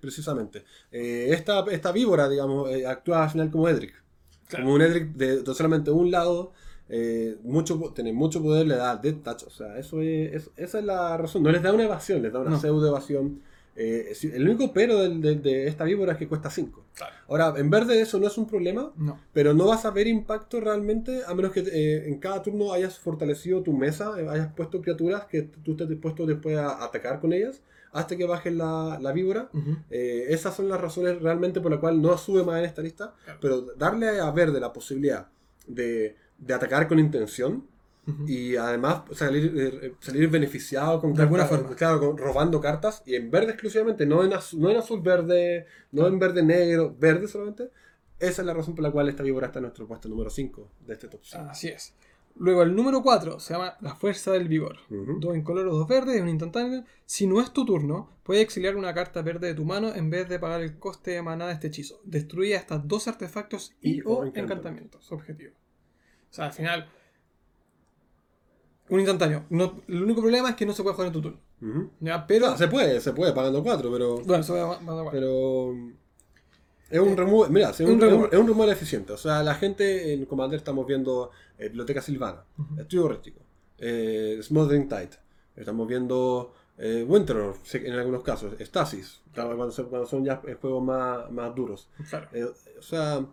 precisamente. 0.00 0.64
Eh, 0.90 1.28
esta, 1.30 1.64
esta 1.70 1.92
víbora, 1.92 2.28
digamos, 2.28 2.70
eh, 2.70 2.86
actúa 2.86 3.24
al 3.24 3.30
final 3.30 3.50
como 3.50 3.68
Edric. 3.68 3.92
Claro. 4.48 4.64
Como 4.64 4.76
un 4.76 4.82
Edric 4.82 5.12
de, 5.14 5.42
de 5.42 5.54
solamente 5.54 5.90
un 5.90 6.10
lado. 6.10 6.52
eh, 6.88 7.38
mucho, 7.42 7.78
tiene 7.94 8.12
mucho 8.12 8.42
poder, 8.42 8.66
le 8.66 8.76
da 8.76 8.96
death 8.96 9.22
touch. 9.22 9.42
O 9.46 9.50
sea, 9.50 9.78
eso 9.78 10.00
es, 10.02 10.34
es- 10.34 10.50
esa 10.56 10.78
es 10.80 10.84
la 10.84 11.16
razón. 11.16 11.42
No 11.42 11.50
les 11.50 11.62
da 11.62 11.72
una 11.72 11.84
evasión, 11.84 12.22
les 12.22 12.30
da 12.32 12.40
una 12.40 12.50
No. 12.50 12.60
pseudo 12.60 12.86
evasión. 12.88 13.40
Eh, 13.76 14.12
el 14.32 14.48
único 14.48 14.72
pero 14.72 15.00
del- 15.02 15.20
del- 15.20 15.42
de 15.42 15.66
esta 15.66 15.82
víbora 15.84 16.12
es 16.12 16.18
que 16.18 16.28
cuesta 16.28 16.48
5. 16.50 16.84
Claro. 16.94 17.14
Ahora, 17.28 17.54
en 17.58 17.70
verde 17.70 18.00
eso 18.00 18.20
no 18.20 18.26
es 18.28 18.38
un 18.38 18.46
problema. 18.46 18.92
No. 18.96 19.18
Pero 19.32 19.52
no 19.52 19.66
vas 19.66 19.84
a 19.84 19.90
ver 19.90 20.06
impacto 20.06 20.60
realmente 20.60 21.22
a 21.26 21.34
menos 21.34 21.50
que 21.52 21.60
eh, 21.60 22.06
en 22.08 22.18
cada 22.20 22.40
turno 22.42 22.72
hayas 22.72 22.98
fortalecido 22.98 23.62
tu 23.62 23.72
mesa, 23.72 24.12
eh, 24.20 24.28
hayas 24.28 24.52
puesto 24.54 24.80
criaturas 24.80 25.24
que 25.24 25.42
tú 25.42 25.72
estés 25.72 25.88
dispuesto 25.88 26.24
después 26.24 26.56
a 26.56 26.84
atacar 26.84 27.20
con 27.20 27.32
ellas 27.32 27.62
hasta 27.92 28.16
que 28.16 28.24
bajes 28.26 28.52
la, 28.52 28.98
la 29.00 29.12
víbora. 29.12 29.48
Ujú. 29.52 29.76
Eh, 29.90 30.26
esas 30.28 30.54
son 30.54 30.68
las 30.68 30.80
razones 30.80 31.20
realmente 31.20 31.60
por 31.60 31.70
las 31.70 31.80
cuales 31.80 32.00
no 32.00 32.16
sube 32.18 32.42
más 32.44 32.58
en 32.58 32.64
esta 32.66 32.82
lista. 32.82 33.14
Claro. 33.24 33.38
Pero 33.40 33.60
darle 33.76 34.20
a 34.20 34.30
Verde 34.30 34.60
la 34.60 34.72
posibilidad 34.72 35.28
de, 35.66 36.16
de 36.38 36.54
atacar 36.54 36.86
con 36.88 36.98
intención 36.98 37.66
Y 38.26 38.56
además 38.56 39.02
salir, 39.12 39.52
eh, 39.56 39.94
salir 40.00 40.28
beneficiado 40.28 41.00
con 41.00 41.14
De 41.14 41.22
alguna 41.22 41.44
cartas- 41.44 41.60
forma. 41.60 41.76
Claro, 41.76 42.00
con- 42.00 42.18
robando 42.18 42.60
cartas 42.60 43.02
y 43.06 43.14
en 43.14 43.30
verde 43.30 43.52
exclusivamente, 43.52 44.04
no 44.06 44.22
en, 44.24 44.32
azul, 44.34 44.60
no 44.60 44.70
en 44.70 44.76
azul 44.76 45.00
verde, 45.00 45.66
no 45.92 46.06
en 46.06 46.18
verde 46.18 46.42
negro, 46.42 46.94
verde 46.98 47.26
solamente. 47.28 47.70
Esa 48.18 48.42
es 48.42 48.46
la 48.46 48.54
razón 48.54 48.74
por 48.74 48.82
la 48.84 48.90
cual 48.90 49.08
esta 49.08 49.22
víbora 49.22 49.46
está 49.46 49.58
en 49.58 49.64
nuestro 49.64 49.86
puesto 49.86 50.08
número 50.08 50.30
5 50.30 50.68
de 50.86 50.92
este 50.92 51.08
top 51.08 51.20
5. 51.22 51.44
Así 51.50 51.68
es. 51.68 51.94
Luego 52.36 52.62
el 52.62 52.74
número 52.74 53.00
4 53.02 53.38
se 53.38 53.54
llama 53.54 53.76
La 53.80 53.94
Fuerza 53.94 54.32
del 54.32 54.48
Vigor. 54.48 54.76
Ujú. 54.90 55.20
Dos 55.20 55.36
incoloros, 55.36 55.72
dos 55.72 55.86
verdes, 55.86 56.16
es 56.16 56.20
un 56.22 56.28
instantáneo. 56.28 56.84
Si 57.06 57.26
no 57.28 57.40
es 57.40 57.52
tu 57.52 57.64
turno, 57.64 58.10
puedes 58.24 58.42
exiliar 58.42 58.74
una 58.76 58.92
carta 58.92 59.22
verde 59.22 59.46
de 59.48 59.54
tu 59.54 59.64
mano 59.64 59.94
en 59.94 60.10
vez 60.10 60.28
de 60.28 60.38
pagar 60.40 60.60
el 60.60 60.78
coste 60.78 61.12
de 61.12 61.22
maná 61.22 61.46
de 61.46 61.52
este 61.54 61.68
hechizo. 61.68 62.00
Destruye 62.04 62.56
hasta 62.56 62.78
dos 62.78 63.06
artefactos 63.08 63.72
y, 63.80 63.98
Y 63.98 64.02
o 64.04 64.24
encantamientos. 64.24 65.10
Objetivo. 65.12 65.52
O 66.30 66.34
sea, 66.34 66.46
al 66.46 66.52
final. 66.52 66.88
Un 68.90 69.00
instantáneo. 69.00 69.44
No, 69.50 69.80
el 69.88 70.02
único 70.02 70.20
problema 70.20 70.50
es 70.50 70.56
que 70.56 70.66
no 70.66 70.72
se 70.74 70.82
puede 70.82 70.94
jugar 70.94 71.06
en 71.08 71.12
tu 71.14 71.22
turno. 71.22 71.38
Ujú. 71.62 71.90
¿ya? 72.00 72.26
Pero. 72.26 72.50
No, 72.50 72.56
se 72.58 72.68
puede, 72.68 73.00
se 73.00 73.12
puede 73.12 73.32
pagando 73.32 73.62
4, 73.62 73.90
pero. 73.90 74.18
Bueno, 74.20 74.44
va- 74.50 74.64
va- 74.78 74.78
va- 74.94 75.02
va. 75.04 75.10
Pero. 75.10 75.72
Es 76.90 77.00
un 77.00 77.16
removal, 77.16 77.50
mira, 77.50 77.70
es 77.70 77.80
un, 77.80 77.86
un 77.86 77.92
es 77.92 77.96
un- 77.96 78.00
removal. 78.10 78.28
es 78.32 78.38
un 78.38 78.46
removal 78.46 78.68
eficiente. 78.70 79.12
O 79.14 79.16
sea, 79.16 79.42
la 79.42 79.54
gente 79.54 80.12
en 80.12 80.26
Commander 80.26 80.58
estamos 80.58 80.86
viendo 80.86 81.30
eh, 81.58 81.68
Biblioteca 81.68 82.02
Silvana, 82.02 82.44
Ujú. 82.58 82.80
Estudio 82.80 83.08
Rético, 83.08 83.40
eh, 83.78 84.38
Smothering 84.42 84.88
Tide, 84.88 85.10
estamos 85.56 85.88
viendo 85.88 86.52
eh, 86.76 87.04
Winter 87.08 87.54
en 87.72 87.92
algunos 87.94 88.22
casos, 88.22 88.52
Stasis, 88.60 89.22
cuando 89.32 89.70
son, 89.72 89.86
cuando 89.86 90.06
son 90.06 90.24
ya 90.24 90.42
eh, 90.46 90.56
juegos 90.60 90.84
más, 90.84 91.30
más 91.30 91.54
duros. 91.54 91.88
Claro. 92.10 92.28
Eh, 92.32 92.44
o 92.78 92.82
sea, 92.82 93.24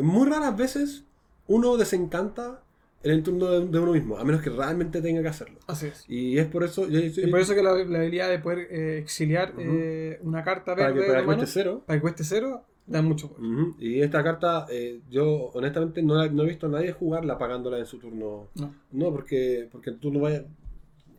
muy 0.00 0.28
raras 0.28 0.56
veces 0.56 1.04
uno 1.46 1.76
desencanta 1.76 2.62
en 3.02 3.10
el 3.12 3.22
turno 3.22 3.46
de, 3.50 3.66
de 3.66 3.78
uno 3.78 3.92
mismo, 3.92 4.18
a 4.18 4.24
menos 4.24 4.42
que 4.42 4.50
realmente 4.50 5.00
tenga 5.00 5.22
que 5.22 5.28
hacerlo. 5.28 5.58
Así 5.66 5.86
es. 5.86 6.04
Y 6.08 6.36
es 6.38 6.46
por 6.46 6.64
eso. 6.64 6.88
yo- 6.88 6.98
Y 7.00 7.26
por 7.30 7.40
eso 7.40 7.54
que 7.54 7.62
la, 7.62 7.72
la 7.84 7.98
habilidad 8.00 8.28
de 8.28 8.38
poder 8.40 8.66
eh, 8.70 8.98
exiliar 8.98 9.54
eh, 9.58 10.18
una 10.22 10.42
carta 10.42 10.74
para 10.74 10.88
verde 10.90 11.00
que, 11.02 11.06
para 11.06 11.18
que 11.20 11.22
tu 11.22 11.26
mano, 11.28 11.38
cueste 11.38 11.52
cero. 11.60 11.82
para 11.86 11.96
que 11.96 12.00
cueste 12.02 12.24
cero, 12.24 12.64
da 12.86 13.00
mucho 13.02 13.28
poder. 13.30 13.44
Y 13.78 14.00
esta 14.00 14.22
carta, 14.24 14.66
eh, 14.70 15.00
yo 15.10 15.50
honestamente 15.54 16.02
no, 16.02 16.14
la- 16.16 16.28
no 16.28 16.42
he 16.42 16.46
visto 16.46 16.66
a 16.66 16.70
nadie 16.70 16.92
jugarla 16.92 17.38
pagándola 17.38 17.78
en 17.78 17.86
su 17.86 17.98
turno. 17.98 18.48
No. 18.56 18.74
No, 18.92 19.12
porque, 19.12 19.68
porque 19.70 19.92
tú 19.92 20.12
no 20.12 20.20
vayas. 20.20 20.44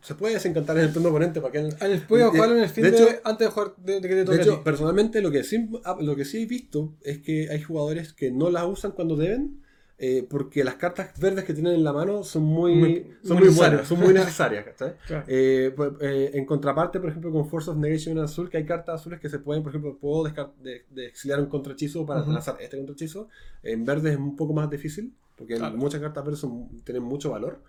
Se 0.02 0.16
puede 0.16 0.36
desencantar 0.36 0.78
en 0.78 0.86
el 0.86 0.94
turno 0.94 1.10
oponente 1.10 1.42
para 1.42 1.52
que. 1.52 1.60
Ah, 1.60 1.88
Puedes 2.08 2.26
De- 2.26 2.32
jugarlo 2.32 2.56
en 2.58 2.64
el 2.64 2.70
fin 2.70 2.84
de 2.86 2.92
de, 2.92 2.98
hecho- 2.98 3.20
antes 3.26 3.48
de 3.48 3.52
jugar 3.54 3.74
de, 3.78 3.94
de 4.00 4.02
que 4.08 4.16
te 4.16 4.24
toque 4.26 4.38
De 4.38 4.44
a 4.44 4.46
hecho, 4.46 4.64
personalmente 4.64 5.22
lo 5.22 5.30
que, 5.32 5.44
sí, 5.44 5.70
ah, 5.84 5.98
lo 6.02 6.16
que 6.16 6.24
sí 6.26 6.44
he 6.44 6.46
visto 6.46 6.94
es 7.04 7.20
que 7.20 7.50
hay 7.50 7.62
jugadores 7.62 8.14
que 8.14 8.32
no 8.32 8.50
las 8.50 8.66
usan 8.66 8.92
cuando 8.92 9.16
deben. 9.16 9.62
Eh, 10.02 10.26
porque 10.30 10.64
las 10.64 10.76
cartas 10.76 11.12
verdes 11.20 11.44
que 11.44 11.54
tienen 11.54 11.74
en 11.74 11.84
la 11.84 11.92
mano 11.92 12.24
son 12.24 12.44
muy, 12.44 12.74
Muy- 12.76 13.18
son 13.22 13.38
muy 13.38 13.48
muy 13.50 13.56
buenas, 13.58 13.86
son 13.88 14.00
muy 14.00 14.14
necesarias. 14.14 14.66
Claro. 15.08 15.26
Eh, 15.28 15.74
pues, 15.76 15.92
eh, 16.00 16.32
en 16.36 16.46
contraparte, 16.46 17.00
por 17.02 17.10
ejemplo, 17.10 17.32
con 17.32 17.50
Force 17.50 17.70
of 17.70 17.76
Negation 17.78 18.18
en 18.18 18.24
azul, 18.24 18.50
que 18.50 18.58
hay 18.58 18.66
cartas 18.66 19.02
azules 19.02 19.20
que 19.20 19.28
se 19.30 19.40
pueden, 19.40 19.62
por 19.62 19.72
ejemplo, 19.72 19.98
puedo 19.98 20.24
de, 20.24 20.86
de 20.90 21.06
exiliar 21.06 21.40
un 21.42 21.48
contrahechizo 21.48 22.06
para 22.06 22.22
Ujú. 22.22 22.32
lanzar 22.32 22.56
este 22.62 22.78
contrahechizo. 22.78 23.28
En 23.62 23.84
verde 23.84 24.12
es 24.12 24.18
un 24.18 24.36
poco 24.38 24.54
más 24.54 24.70
difícil, 24.70 25.14
porque 25.36 25.56
Claro. 25.56 25.76
muchas 25.76 26.00
cartas 26.00 26.24
verdes 26.24 26.40
son- 26.40 26.70
tienen 26.86 27.04
mucho 27.04 27.32
valor. 27.32 27.62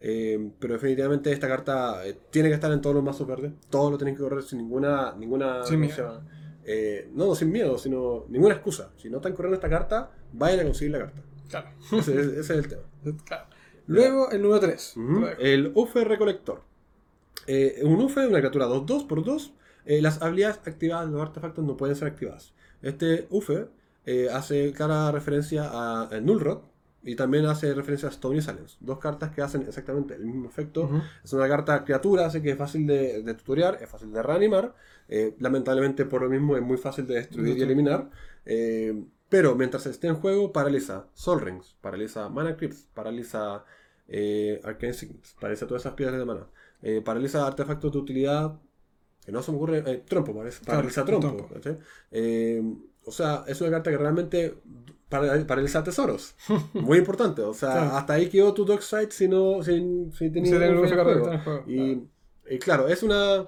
Pero 0.00 0.74
definitivamente 0.74 1.32
esta 1.32 1.48
carta 1.48 2.02
tiene 2.30 2.48
que 2.50 2.54
estar 2.54 2.70
en 2.70 2.80
todos 2.80 2.94
los 2.94 3.02
mazos 3.02 3.26
verdes. 3.26 3.52
Todos 3.70 3.90
lo 3.90 3.98
tienen 3.98 4.14
que 4.14 4.22
correr 4.22 4.42
sin 4.42 4.58
ninguna. 4.58 5.14
ninguna 5.18 5.64
Sin 5.64 5.80
¿cómo 5.80 5.90
se 5.90 6.02
miedo. 6.02 6.22
no 7.14 7.34
sin 7.34 7.50
miedo, 7.50 7.78
sino 7.78 8.26
ninguna 8.28 8.54
excusa. 8.54 8.90
Si 8.96 9.08
no 9.10 9.16
están 9.16 9.32
corriendo 9.32 9.54
esta 9.56 9.68
carta, 9.70 10.10
vayan 10.32 10.60
a 10.60 10.64
conseguir 10.64 10.92
la 10.92 10.98
carta. 11.00 11.22
Claro. 11.48 11.70
Ese, 11.92 12.20
es- 12.20 12.26
ese 12.28 12.40
es 12.40 12.50
el 12.50 12.68
tema. 12.68 12.82
Claro. 13.24 13.46
Luego 13.86 14.30
el 14.30 14.42
número 14.42 14.60
3. 14.60 14.96
Ujú. 14.96 15.26
El 15.38 15.72
Ufe 15.74 16.04
Recolector. 16.04 16.62
Eh, 17.46 17.80
un 17.84 18.00
Ufe, 18.02 18.26
una 18.26 18.38
criatura 18.38 18.66
2-2 18.66 19.06
por 19.06 19.24
2. 19.24 19.54
eh, 19.86 20.02
las 20.02 20.20
habilidades 20.20 20.58
activadas 20.66 21.06
de 21.06 21.12
los 21.12 21.22
artefactos 21.22 21.64
no 21.64 21.76
pueden 21.78 21.96
ser 21.96 22.08
activadas. 22.08 22.52
Este 22.82 23.26
Ufe 23.30 23.68
eh, 24.04 24.28
hace 24.30 24.72
clara 24.74 25.10
referencia 25.10 25.64
a, 25.64 26.08
a 26.14 26.20
Nullrod 26.20 26.58
y 27.02 27.16
también 27.16 27.46
hace 27.46 27.72
referencia 27.72 28.08
a 28.08 28.12
Stone 28.12 28.36
y 28.36 28.42
Silence. 28.42 28.76
Dos 28.80 28.98
cartas 28.98 29.30
que 29.30 29.40
hacen 29.40 29.62
exactamente 29.62 30.14
el 30.14 30.26
mismo 30.26 30.46
efecto. 30.46 30.90
Es 31.24 31.32
una 31.32 31.48
carta 31.48 31.82
criatura, 31.84 32.26
así 32.26 32.42
que 32.42 32.50
es 32.50 32.58
fácil 32.58 32.86
de, 32.86 33.22
de 33.22 33.34
tutorear, 33.34 33.78
es 33.80 33.88
fácil 33.88 34.12
de 34.12 34.22
reanimar. 34.22 34.74
eh, 35.08 35.34
lamentablemente, 35.38 36.04
por 36.04 36.20
lo 36.20 36.28
mismo, 36.28 36.54
es 36.56 36.62
muy 36.62 36.76
fácil 36.76 37.06
de 37.06 37.14
destruir 37.14 37.56
y 37.56 37.62
eliminar. 37.62 38.10
Pero 39.28 39.54
mientras 39.54 39.86
esté 39.86 40.06
en 40.08 40.14
juego, 40.16 40.52
paraliza 40.52 41.06
Sol 41.14 41.40
Rings, 41.40 41.76
paraliza 41.80 42.28
Mana 42.28 42.56
Crypts, 42.56 42.88
paraliza 42.94 43.64
eh, 44.08 44.60
Arcane 44.64 44.94
Signets, 44.94 45.36
paraliza 45.40 45.66
todas 45.66 45.82
esas 45.82 45.94
piedras 45.94 46.18
de 46.18 46.24
mana. 46.24 46.46
eh, 46.82 47.02
paraliza 47.04 47.46
artefactos 47.46 47.92
de 47.92 47.98
utilidad. 47.98 48.58
Que 49.24 49.32
no 49.32 49.42
se 49.42 49.50
me 49.50 49.58
ocurre. 49.58 49.82
eh, 49.86 50.02
trompo, 50.08 50.32
paraliza, 50.34 50.64
paraliza 50.64 51.04
trompo. 51.04 51.48
Eh, 52.10 52.62
o 53.04 53.10
sea, 53.12 53.44
es 53.46 53.60
una 53.60 53.70
carta 53.72 53.90
que 53.90 53.98
realmente 53.98 54.54
para- 55.10 55.46
paraliza 55.46 55.82
tesoros. 55.84 56.34
Muy 56.72 56.96
importante. 56.98 57.42
O 57.42 57.52
sea, 57.52 57.72
Claro. 57.72 57.96
hasta 57.96 58.12
ahí 58.14 58.28
quedó 58.30 58.54
tu 58.54 58.64
Dockside 58.64 59.10
si 59.10 59.28
no 59.28 59.62
si, 59.62 60.08
si 60.16 60.30
tiene 60.30 60.48
un 60.70 60.88
juego. 60.88 61.38
juego. 61.44 61.64
Y 61.66 62.58
claro, 62.58 62.88
es 62.88 63.02
una, 63.02 63.46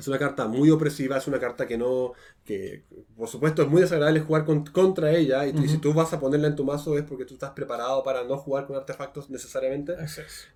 es 0.00 0.08
una 0.08 0.18
carta 0.18 0.46
muy 0.46 0.70
opresiva, 0.70 1.16
es 1.18 1.26
una 1.26 1.38
carta 1.38 1.66
que 1.66 1.78
no, 1.78 2.12
que 2.44 2.82
por 3.16 3.28
supuesto 3.28 3.62
es 3.62 3.68
muy 3.68 3.80
desagradable 3.82 4.20
jugar 4.20 4.44
con- 4.44 4.64
contra 4.66 5.10
ella, 5.12 5.46
y, 5.46 5.52
si 5.68 5.78
tú 5.78 5.92
vas 5.94 6.12
a 6.12 6.20
ponerla 6.20 6.48
en 6.48 6.56
tu 6.56 6.64
mazo 6.64 6.96
es 6.98 7.04
porque 7.04 7.24
tú 7.24 7.34
estás 7.34 7.50
preparado 7.50 8.02
para 8.02 8.24
no 8.24 8.36
jugar 8.38 8.66
con 8.66 8.76
artefactos 8.76 9.30
necesariamente. 9.30 9.94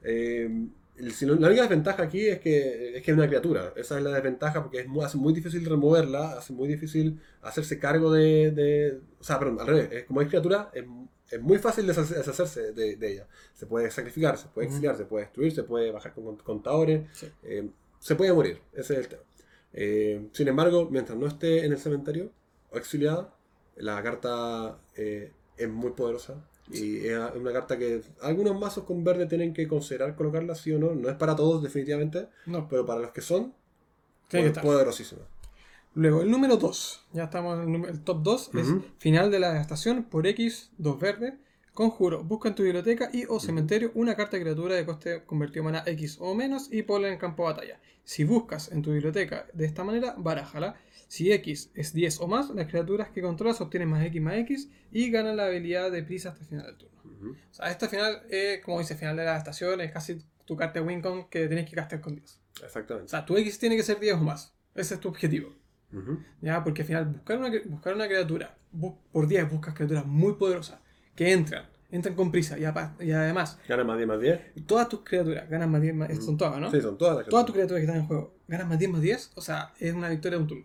Eh, 0.02 0.48
la 0.96 1.48
única 1.48 1.62
desventaja 1.62 2.04
aquí 2.04 2.26
es 2.28 2.38
que 2.38 2.96
es 2.96 3.02
que 3.02 3.10
es 3.10 3.16
una 3.16 3.26
criatura, 3.26 3.72
esa 3.74 3.98
es 3.98 4.04
la 4.04 4.10
desventaja 4.10 4.62
porque 4.62 4.80
es 4.80 4.86
muy, 4.86 5.04
hace 5.04 5.16
muy 5.18 5.32
difícil 5.32 5.64
removerla, 5.64 6.38
hace 6.38 6.52
muy 6.52 6.68
difícil 6.68 7.20
hacerse 7.42 7.78
cargo 7.80 8.12
de... 8.12 8.52
de- 8.52 9.00
o 9.18 9.24
sea, 9.24 9.38
perdón, 9.40 9.60
al 9.60 9.66
revés, 9.66 10.04
como 10.04 10.20
es 10.22 10.28
criatura, 10.28 10.70
es, 10.72 10.84
es 11.30 11.40
muy 11.40 11.58
fácil 11.58 11.86
deshace- 11.88 12.14
deshacerse 12.14 12.72
de, 12.72 12.94
de 12.94 13.12
ella. 13.12 13.26
Se 13.54 13.66
puede 13.66 13.90
sacrificar, 13.90 14.38
se 14.38 14.46
puede 14.46 14.68
exiliar, 14.68 14.96
se 14.96 15.04
puede 15.04 15.24
destruir, 15.24 15.52
se 15.52 15.64
puede 15.64 15.90
bajar 15.90 16.12
con 16.14 16.36
contadores, 16.36 17.02
Sí. 17.12 17.26
eh, 17.42 17.68
se 17.98 18.14
puede 18.14 18.32
morir, 18.32 18.60
ese 18.74 18.92
es 18.92 18.98
el 19.00 19.08
tema. 19.08 19.22
Eh, 19.74 20.28
sin 20.32 20.48
embargo, 20.48 20.88
mientras 20.90 21.18
no 21.18 21.26
esté 21.26 21.66
en 21.66 21.72
el 21.72 21.78
cementerio 21.78 22.30
o 22.70 22.78
exiliada, 22.78 23.34
la 23.76 24.02
carta 24.02 24.78
eh, 24.96 25.32
es 25.56 25.68
muy 25.68 25.92
poderosa. 25.92 26.42
Y 26.70 27.06
es 27.08 27.18
una 27.34 27.52
carta 27.52 27.76
que 27.76 28.00
algunos 28.22 28.58
mazos 28.58 28.84
con 28.84 29.04
verde 29.04 29.26
tienen 29.26 29.52
que 29.52 29.68
considerar 29.68 30.16
colocarla 30.16 30.54
sí 30.54 30.72
o 30.72 30.78
no. 30.78 30.94
No 30.94 31.10
es 31.10 31.16
para 31.16 31.36
todos, 31.36 31.62
definitivamente, 31.62 32.28
No, 32.46 32.66
pero 32.68 32.86
para 32.86 33.00
los 33.00 33.10
que 33.10 33.20
son, 33.20 33.52
estar. 34.30 34.64
poderosísima. 34.64 35.22
Luego, 35.94 36.22
el 36.22 36.30
número 36.30 36.56
2. 36.56 37.06
Ya 37.12 37.24
estamos 37.24 37.62
en 37.62 37.84
el, 37.84 38.00
top 38.00 38.22
2. 38.22 38.50
Es 38.54 38.68
final 38.98 39.30
de 39.30 39.40
la 39.40 39.60
estación 39.60 40.04
por 40.04 40.26
X, 40.26 40.70
2 40.78 40.98
verde. 40.98 41.38
Conjuro, 41.74 42.22
busca 42.22 42.48
en 42.48 42.54
tu 42.54 42.62
biblioteca 42.62 43.10
y 43.12 43.24
o 43.28 43.40
cementerio 43.40 43.90
una 43.96 44.14
carta 44.14 44.36
de 44.36 44.44
criatura 44.44 44.76
de 44.76 44.86
coste 44.86 45.24
convertido 45.24 45.62
en 45.62 45.72
mana 45.72 45.82
X 45.86 46.18
o 46.20 46.32
menos 46.32 46.72
y 46.72 46.84
ponla 46.84 47.08
en 47.08 47.14
el 47.14 47.18
campo 47.18 47.42
de 47.48 47.52
batalla. 47.54 47.80
Si 48.04 48.22
buscas 48.22 48.70
en 48.70 48.80
tu 48.80 48.92
biblioteca 48.92 49.48
de 49.52 49.64
esta 49.64 49.82
manera, 49.82 50.14
barájala. 50.16 50.76
Si 51.08 51.32
X 51.32 51.72
es 51.74 51.92
10 51.92 52.20
o 52.20 52.28
más, 52.28 52.50
las 52.50 52.68
criaturas 52.68 53.08
que 53.10 53.22
controlas 53.22 53.60
obtienen 53.60 53.88
más 53.88 54.06
X 54.06 54.22
más 54.22 54.36
X 54.36 54.68
y 54.92 55.10
ganan 55.10 55.36
la 55.36 55.46
habilidad 55.46 55.90
de 55.90 56.04
prisa 56.04 56.28
hasta 56.28 56.42
el 56.42 56.46
final 56.48 56.66
del 56.66 56.76
turno. 56.76 56.94
O 57.50 57.54
sea, 57.54 57.68
esta 57.72 57.88
final 57.88 58.22
es, 58.30 58.62
como 58.62 58.78
dice, 58.78 58.94
final 58.94 59.16
de 59.16 59.24
la 59.24 59.36
estación, 59.36 59.80
es 59.80 59.90
casi 59.90 60.22
tu 60.44 60.56
carta 60.56 60.78
de 60.78 60.86
Wincon 60.86 61.28
que 61.28 61.48
tienes 61.48 61.68
que 61.68 61.74
gastar 61.74 62.00
con 62.00 62.14
10. 62.14 62.40
O 62.62 62.64
Exactamente. 62.66 63.08
sea, 63.08 63.26
tu 63.26 63.36
X 63.36 63.58
tiene 63.58 63.76
que 63.76 63.82
ser 63.82 63.98
10 63.98 64.14
o 64.14 64.18
más. 64.18 64.54
Ese 64.76 64.94
es 64.94 65.00
tu 65.00 65.08
objetivo. 65.08 65.52
¿Ya? 66.40 66.62
Porque 66.62 66.82
al 66.82 66.86
final, 66.86 67.04
buscar 67.06 67.38
una, 67.38 67.50
buscar 67.66 67.94
una 67.94 68.06
criatura 68.06 68.56
por 69.10 69.26
10 69.26 69.50
buscas 69.50 69.74
criaturas 69.74 70.06
muy 70.06 70.34
poderosas 70.34 70.83
que 71.14 71.32
entran, 71.32 71.64
entran 71.90 72.14
con 72.14 72.30
prisa 72.32 72.58
y, 72.58 72.64
apa- 72.64 72.94
y 73.00 73.10
además, 73.12 73.58
Gana 73.68 73.84
más 73.84 73.96
10 73.96 74.08
más 74.08 74.20
10. 74.20 74.40
todas 74.66 74.88
tus 74.88 75.00
criaturas 75.04 75.48
ganan 75.48 75.70
más 75.70 75.80
10 75.82 75.94
más 75.94 76.24
Son 76.24 76.36
todas, 76.36 76.58
¿no? 76.60 76.70
Sí, 76.70 76.80
son 76.80 76.98
todas 76.98 77.16
las 77.18 77.26
Todas 77.28 77.46
tus 77.46 77.54
criaturas 77.54 77.80
que 77.80 77.84
están 77.86 78.00
en 78.00 78.06
juego 78.06 78.34
ganan 78.48 78.68
más 78.68 78.78
10 78.78 78.90
más 78.90 79.00
10. 79.00 79.30
O 79.36 79.40
sea, 79.40 79.72
es 79.78 79.94
una 79.94 80.08
victoria 80.08 80.38
de 80.38 80.42
un 80.42 80.48
turno. 80.48 80.64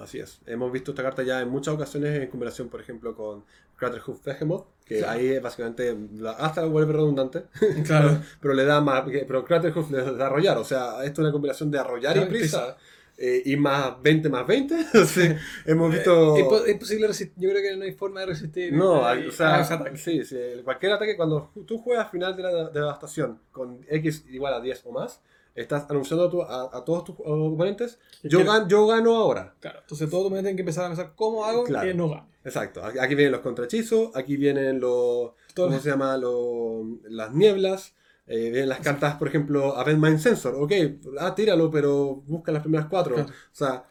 Así 0.00 0.18
es. 0.18 0.40
Hemos 0.46 0.72
visto 0.72 0.92
esta 0.92 1.02
carta 1.02 1.22
ya 1.22 1.40
en 1.42 1.48
muchas 1.50 1.74
ocasiones 1.74 2.18
en 2.22 2.28
combinación, 2.30 2.68
por 2.70 2.80
ejemplo, 2.80 3.14
con 3.14 3.44
Craterhoof 3.76 4.24
Behemoth, 4.24 4.66
que 4.86 4.98
Claro. 4.98 5.12
ahí 5.18 5.38
básicamente 5.38 5.96
la- 6.16 6.32
hasta 6.32 6.64
vuelve 6.64 6.92
redundante, 6.94 7.44
Claro. 7.84 8.20
pero 8.40 8.54
le 8.54 8.64
da 8.64 8.80
más. 8.80 9.04
Pero 9.06 9.44
Craterhoof 9.44 9.90
le 9.90 10.02
da 10.16 10.26
arrollar, 10.26 10.56
o 10.58 10.64
sea, 10.64 11.04
esto 11.04 11.20
es 11.20 11.26
una 11.26 11.32
combinación 11.32 11.70
de 11.70 11.78
arrollar 11.78 12.12
y 12.16 12.20
Claro, 12.20 12.30
prisa. 12.30 12.76
Eh, 13.22 13.42
y 13.44 13.56
más 13.56 14.00
20 14.02 14.28
más 14.30 14.46
20. 14.46 14.74
Sí, 15.06 15.28
hemos 15.66 15.92
visto. 15.92 16.36
Es 16.36 16.44
impo- 16.44 16.62
es 16.64 16.72
imposible 16.72 17.06
resistir. 17.06 17.34
Yo 17.36 17.50
creo 17.50 17.62
que 17.62 17.76
no 17.76 17.84
hay 17.84 17.92
forma 17.92 18.20
de 18.20 18.26
resistir. 18.26 18.72
No, 18.72 19.02
eh, 19.02 19.04
hay- 19.04 19.26
o 19.26 19.32
sea, 19.32 19.56
ataque. 19.60 19.96
sí, 19.98 20.24
sí, 20.24 20.36
cualquier 20.64 20.92
ataque, 20.92 21.16
cuando 21.16 21.50
tú 21.66 21.78
juegas 21.78 22.10
final 22.10 22.34
de 22.36 22.42
la 22.42 22.70
devastación 22.70 23.38
con 23.52 23.84
X 23.88 24.24
igual 24.30 24.54
a 24.54 24.60
10 24.60 24.82
o 24.86 24.92
más, 24.92 25.20
estás 25.54 25.84
anunciando 25.90 26.24
a, 26.26 26.30
tu- 26.30 26.42
a- 26.42 26.70
a 26.78 26.84
todos 26.84 27.04
tus 27.04 27.16
oponentes, 27.18 27.98
yo, 28.22 28.40
gan- 28.40 28.66
yo 28.68 28.86
gano 28.86 29.16
ahora. 29.16 29.54
Claro. 29.60 29.80
Entonces 29.80 30.08
todo 30.08 30.24
tu 30.24 30.30
mente 30.30 30.44
tiene 30.44 30.56
que 30.56 30.62
empezar 30.62 30.84
a 30.84 30.88
pensar 30.88 31.12
cómo 31.14 31.44
hago 31.44 31.64
Claro. 31.64 31.86
que 31.86 31.94
no 31.94 32.08
gane. 32.08 32.30
Exacto, 32.42 32.82
aquí 32.82 33.14
vienen 33.14 33.32
los 33.32 33.42
contrahechizos, 33.42 34.16
aquí 34.16 34.38
vienen 34.38 34.80
los, 34.80 35.32
¿cómo 35.54 35.78
se 35.78 35.90
llama? 35.90 36.16
Los- 36.16 36.86
las 37.04 37.34
nieblas, 37.34 37.94
eh, 38.32 38.50
vienen 38.50 38.68
las 38.68 38.78
cartas, 38.80 39.16
por 39.16 39.26
ejemplo, 39.28 39.76
Avent 39.76 40.00
Mind 40.02 40.18
Sensor, 40.20 40.54
ok, 40.54 40.72
ah, 41.18 41.34
tíralo, 41.34 41.70
pero 41.70 42.22
busca 42.26 42.52
las 42.52 42.62
primeras 42.62 42.86
cuatro. 42.88 43.14
Claro. 43.16 43.28
O 43.30 43.32
sea, 43.54 43.84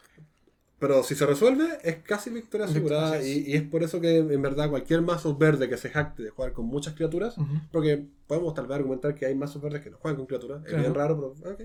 pero 0.78 1.02
si 1.02 1.14
se 1.14 1.26
resuelve, 1.26 1.66
es 1.84 1.96
casi 1.98 2.30
victoria 2.30 2.64
asegurada 2.66 3.18
es. 3.18 3.26
y, 3.26 3.50
y 3.50 3.54
es 3.54 3.62
por 3.64 3.82
eso 3.82 4.00
que 4.00 4.16
en 4.16 4.40
verdad 4.40 4.70
cualquier 4.70 5.02
mazo 5.02 5.36
verde 5.36 5.68
que 5.68 5.76
se 5.76 5.90
jacte 5.90 6.22
de 6.22 6.30
jugar 6.30 6.54
con 6.54 6.64
muchas 6.64 6.94
criaturas, 6.94 7.36
Ujú. 7.36 7.52
porque 7.70 8.06
podemos 8.26 8.54
tal 8.54 8.66
vez 8.66 8.76
argumentar 8.76 9.14
que 9.14 9.26
hay 9.26 9.34
mazos 9.34 9.60
verdes 9.60 9.82
que 9.82 9.90
no 9.90 9.98
juegan 9.98 10.16
con 10.16 10.24
criaturas, 10.26 10.62
es 10.62 10.68
Claro. 10.68 10.82
bien 10.82 10.94
raro, 10.94 11.34
pero. 11.44 11.56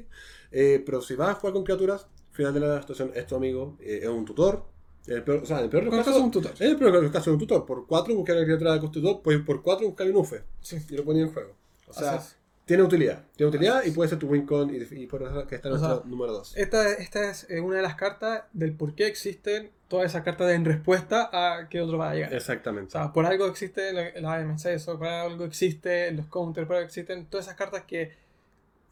Eh, 0.51 0.83
pero 0.85 1.01
si 1.01 1.15
vas 1.15 1.29
a 1.29 1.33
jugar 1.35 1.53
con 1.53 1.63
criaturas, 1.63 2.07
final 2.31 2.53
de 2.53 2.59
la 2.59 2.81
situación 2.81 3.11
es 3.15 3.25
tu 3.25 3.35
amigo, 3.37 3.77
eh, 3.79 4.01
es 4.03 4.09
un 4.09 4.25
tutor. 4.25 4.65
El 5.07 5.23
peor, 5.23 5.43
o 5.43 5.45
sea, 5.45 5.59
en 5.59 5.65
el 5.65 5.69
peor 5.69 5.89
caso 5.89 6.11
de 6.13 6.19
un 6.19 6.31
tutor. 6.31 6.51
en 6.59 6.69
el 6.71 6.75
peor 6.77 7.11
casos 7.11 7.27
es 7.27 7.33
un 7.33 7.39
tutor. 7.39 7.65
Por 7.65 7.87
4 7.87 8.13
buscar 8.15 8.35
la 8.35 8.43
criatura 8.43 8.73
de 8.73 8.79
coste 8.81 8.99
2, 8.99 9.21
pues 9.23 9.39
por 9.43 9.61
4 9.61 9.85
buscar 9.87 10.09
un 10.09 10.15
UFE 10.17 10.41
Sí. 10.61 10.77
y 10.89 10.97
lo 10.97 11.05
ponía 11.05 11.21
en 11.23 11.31
juego. 11.31 11.53
O 11.87 11.93
sea, 11.93 12.15
Así 12.15 12.27
es. 12.33 12.44
Tiene 12.65 12.83
utilidad. 12.83 13.23
Tiene 13.35 13.49
utilidad 13.49 13.83
y 13.85 13.91
puede 13.91 14.09
ser 14.09 14.19
tu 14.19 14.27
win 14.27 14.45
con 14.45 14.73
y, 14.73 14.77
y 14.91 15.07
por 15.07 15.21
eso 15.23 15.45
que 15.47 15.55
está 15.55 15.69
en 15.69 15.75
O 15.75 15.79
sea, 15.79 15.87
nuestro 15.89 16.09
número 16.09 16.33
2. 16.33 16.57
Esta, 16.57 16.93
esta 16.93 17.29
es 17.29 17.47
eh, 17.49 17.59
una 17.61 17.77
de 17.77 17.81
las 17.83 17.95
cartas 17.95 18.43
del 18.53 18.73
por 18.73 18.95
qué 18.95 19.05
existen 19.07 19.71
todas 19.87 20.07
esas 20.07 20.23
cartas 20.23 20.51
en 20.51 20.65
respuesta 20.65 21.29
a 21.31 21.69
que 21.69 21.79
otro 21.81 21.97
va 21.99 22.09
a 22.11 22.15
llegar. 22.15 22.33
O 22.33 22.35
Exactamente. 22.35 22.91
sea, 22.91 23.13
por 23.13 23.25
algo 23.25 23.45
existe 23.45 23.93
la- 23.93 24.19
la 24.19 24.33
AMC, 24.35 24.65
eso, 24.73 24.97
por 24.97 25.07
algo 25.07 25.45
existe 25.45 26.11
los 26.11 26.25
counters, 26.25 26.65
por 26.65 26.77
algo 26.77 26.85
existen 26.87 27.27
todas 27.27 27.45
esas 27.45 27.55
cartas 27.57 27.83
que 27.83 28.11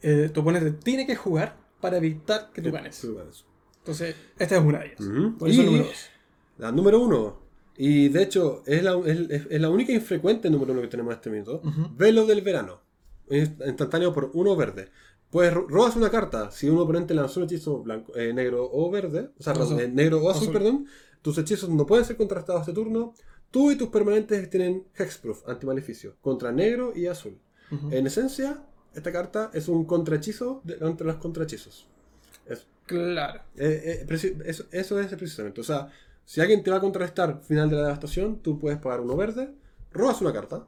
eh, 0.02 0.30
tu 0.32 0.40
oponente 0.42 0.70
tiene 0.72 1.06
que 1.06 1.16
jugar 1.16 1.56
para 1.80 1.96
evitar 1.96 2.50
que 2.52 2.62
tú 2.62 2.70
ganes. 2.70 3.00
Tú 3.00 3.14
ganes. 3.16 3.44
Entonces, 3.78 4.14
esta 4.38 4.56
es 4.56 4.62
una 4.62 4.78
de 4.80 4.86
ellas. 4.86 5.00
Ujú. 5.00 5.36
Por 5.38 5.48
eso 5.50 5.62
Y- 5.62 5.64
número 5.66 5.84
2. 5.84 6.10
La 6.58 6.70
número 6.72 7.00
1. 7.00 7.42
Y 7.76 8.08
de 8.08 8.22
hecho, 8.22 8.62
es 8.66 8.82
la, 8.84 8.96
es, 9.04 9.18
es- 9.50 9.60
la 9.60 9.68
única 9.68 9.92
infrecuente 9.92 10.48
número 10.48 10.72
1 10.72 10.82
que 10.82 10.88
tenemos 10.88 11.12
en 11.12 11.16
este 11.16 11.30
minuto. 11.30 11.60
Ujú. 11.64 11.88
Velo 11.96 12.24
del 12.24 12.40
verano. 12.42 12.83
Es 13.28 13.50
instantáneo 13.66 14.12
por 14.12 14.30
uno 14.34 14.54
verde. 14.56 14.90
Pues 15.30 15.52
ro- 15.52 15.66
robas 15.68 15.96
una 15.96 16.10
carta. 16.10 16.50
Si 16.50 16.68
un 16.68 16.78
oponente 16.78 17.14
lanzó 17.14 17.40
un 17.40 17.44
hechizo 17.46 17.82
blanco, 17.82 18.14
eh, 18.16 18.32
negro 18.32 18.68
o 18.72 18.90
verde, 18.90 19.30
o 19.38 19.42
sea, 19.42 19.52
Azul. 19.54 19.80
eh, 19.80 19.88
negro 19.88 20.18
o 20.22 20.30
azul, 20.30 20.42
Azul. 20.42 20.52
perdón, 20.52 20.86
tus 21.22 21.38
hechizos 21.38 21.70
no 21.70 21.86
pueden 21.86 22.04
ser 22.04 22.16
contrastados 22.16 22.62
este 22.62 22.72
turno. 22.72 23.14
Tú 23.50 23.70
y 23.70 23.76
tus 23.76 23.88
permanentes 23.88 24.48
tienen 24.50 24.84
Hexproof, 24.96 25.48
antimaleficio, 25.48 26.16
contra 26.20 26.52
negro 26.52 26.92
y 26.94 27.06
azul. 27.06 27.38
En 27.90 28.06
esencia, 28.06 28.62
esta 28.94 29.10
carta 29.10 29.50
es 29.54 29.66
un 29.68 29.84
contrahechizo 29.84 30.60
de- 30.64 30.76
entre 30.80 31.06
los 31.06 31.16
contrahechizos. 31.16 31.88
Es, 32.46 32.66
Claro. 32.86 33.40
eh, 33.56 34.06
eso, 34.44 34.64
eso 34.70 35.00
es 35.00 35.06
precisamente. 35.16 35.60
O 35.60 35.64
sea, 35.64 35.88
si 36.24 36.40
alguien 36.40 36.62
te 36.62 36.70
va 36.70 36.76
a 36.76 36.80
contrarrestar 36.80 37.40
final 37.42 37.68
de 37.70 37.76
la 37.76 37.82
devastación, 37.84 38.40
tú 38.40 38.58
puedes 38.58 38.78
pagar 38.78 39.00
uno 39.00 39.16
verde, 39.16 39.52
robas 39.92 40.20
una 40.20 40.32
carta, 40.32 40.66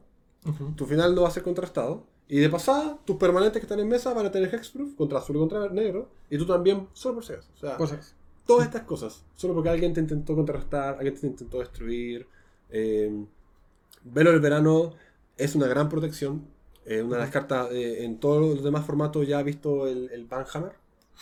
tu 0.76 0.86
final 0.86 1.14
no 1.14 1.22
va 1.22 1.28
a 1.28 1.32
ser 1.32 1.42
contrastado. 1.42 2.06
Y 2.28 2.40
de 2.40 2.48
pasada, 2.50 2.98
tus 3.04 3.16
permanentes 3.16 3.60
que 3.60 3.66
están 3.66 3.78
en 3.80 3.88
mesa 3.88 4.12
van 4.12 4.26
a 4.26 4.32
tener 4.32 4.52
Hexproof 4.52 4.94
contra 4.96 5.18
azul 5.18 5.36
y 5.36 5.38
contra 5.38 5.68
negro. 5.68 6.08
Y 6.28 6.38
tú 6.38 6.46
también, 6.46 6.88
solo 6.92 7.16
por 7.16 7.24
si 7.24 7.32
acaso. 7.34 7.48
O 7.78 7.86
sea, 7.86 7.98
es. 7.98 8.14
todas 8.46 8.66
estas 8.66 8.82
cosas. 8.82 9.24
Solo 9.36 9.54
porque 9.54 9.68
alguien 9.70 9.92
te 9.94 10.00
intentó 10.00 10.34
contrarrestar, 10.34 10.94
alguien 10.96 11.14
te 11.14 11.26
intentó 11.26 11.58
destruir. 11.60 12.26
Eh, 12.70 13.24
Velo 14.04 14.30
del 14.32 14.40
verano 14.40 14.92
es 15.36 15.54
una 15.54 15.66
gran 15.68 15.88
protección. 15.88 16.46
Eh, 16.84 17.02
una 17.02 17.16
de 17.16 17.22
las 17.22 17.30
cartas 17.30 17.68
eh, 17.72 18.04
en 18.04 18.18
todos 18.18 18.54
los 18.56 18.64
demás 18.64 18.84
formatos 18.86 19.26
ya 19.26 19.38
ha 19.38 19.42
visto 19.42 19.86
el, 19.88 20.10
el 20.12 20.24
Banhammer. 20.26 20.72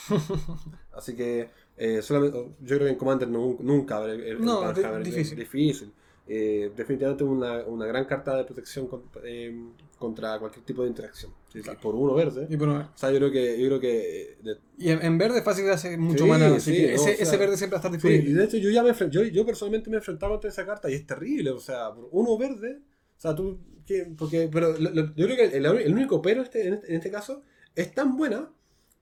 Así 0.93 1.14
que 1.14 1.51
eh, 1.77 2.03
solamente, 2.03 2.38
yo 2.61 2.77
creo 2.77 2.81
que 2.87 2.90
en 2.93 2.97
Commander 2.99 3.29
no- 3.29 3.57
nunca 3.61 3.97
habrá 3.97 4.12
el, 4.12 4.23
el 4.23 4.45
No, 4.45 4.61
Banhammer. 4.61 5.03
difícil. 5.03 5.38
difícil. 5.38 5.93
Eh, 6.26 6.72
definitivamente 6.74 7.22
una, 7.22 7.64
una 7.66 7.84
gran 7.84 8.06
carta 8.06 8.34
de 8.37 8.44
protección 8.44 8.87
con- 8.87 9.02
eh, 9.24 9.54
contra 9.98 10.38
cualquier 10.38 10.64
tipo 10.64 10.82
de 10.82 10.88
interacción. 10.88 11.30
Sí, 11.52 11.58
sí, 11.58 11.62
Claro. 11.64 11.78
Por 11.80 11.94
uno 11.94 12.14
verde. 12.14 12.46
Y 12.48 12.56
por 12.56 12.68
una- 12.68 12.90
O 12.94 12.98
sea, 12.98 13.10
yo 13.10 13.18
creo 13.18 13.30
que, 13.30 13.60
yo 13.60 13.66
creo 13.66 13.80
que 13.80 14.22
eh, 14.22 14.38
de- 14.42 14.58
Y 14.78 14.88
en, 14.90 15.04
en 15.04 15.18
verde 15.18 15.38
es 15.40 15.44
fácil 15.44 15.66
de 15.66 15.72
hacer 15.72 15.98
mucho 15.98 16.24
Sí, 16.24 16.30
mana, 16.30 16.46
así 16.56 16.70
sí, 16.74 16.76
que 16.80 16.87
no, 16.88 16.92
ese, 16.94 17.02
o 17.02 17.04
sea, 17.04 17.12
ese 17.24 17.37
verde 17.37 17.56
siempre 17.58 17.78
va 17.78 17.82
a 17.84 17.87
estar 17.87 18.00
Sí, 18.00 18.06
y 18.08 18.10
disponible. 18.10 18.40
de 18.40 18.46
hecho 18.46 18.56
yo 18.56 18.70
ya 18.70 18.82
me 18.82 19.10
yo, 19.10 19.22
yo 19.24 19.44
personalmente 19.44 19.90
me 19.90 19.96
he 19.96 19.98
enfrentado 19.98 20.32
contra 20.32 20.48
esa 20.50 20.64
carta 20.64 20.90
y 20.90 20.94
es 20.94 21.06
terrible, 21.06 21.50
o 21.50 21.60
sea, 21.60 21.92
por 21.92 22.08
uno 22.10 22.38
verde, 22.38 22.78
o 23.18 23.20
sea, 23.20 23.34
tú, 23.34 23.58
¿qué? 23.87 24.10
porque, 24.16 24.48
pero 24.50 24.72
lo- 24.78 24.90
lo- 24.90 25.14
yo 25.14 25.26
creo 25.26 25.37
que 25.37 25.56
el, 25.58 25.66
el 25.66 25.92
único 25.92 26.22
pero 26.22 26.40
este, 26.42 26.66
en, 26.68 26.74
este, 26.74 26.88
en 26.88 26.94
este 26.96 27.10
caso 27.10 27.42
es 27.74 27.94
tan 27.94 28.16
buena 28.16 28.50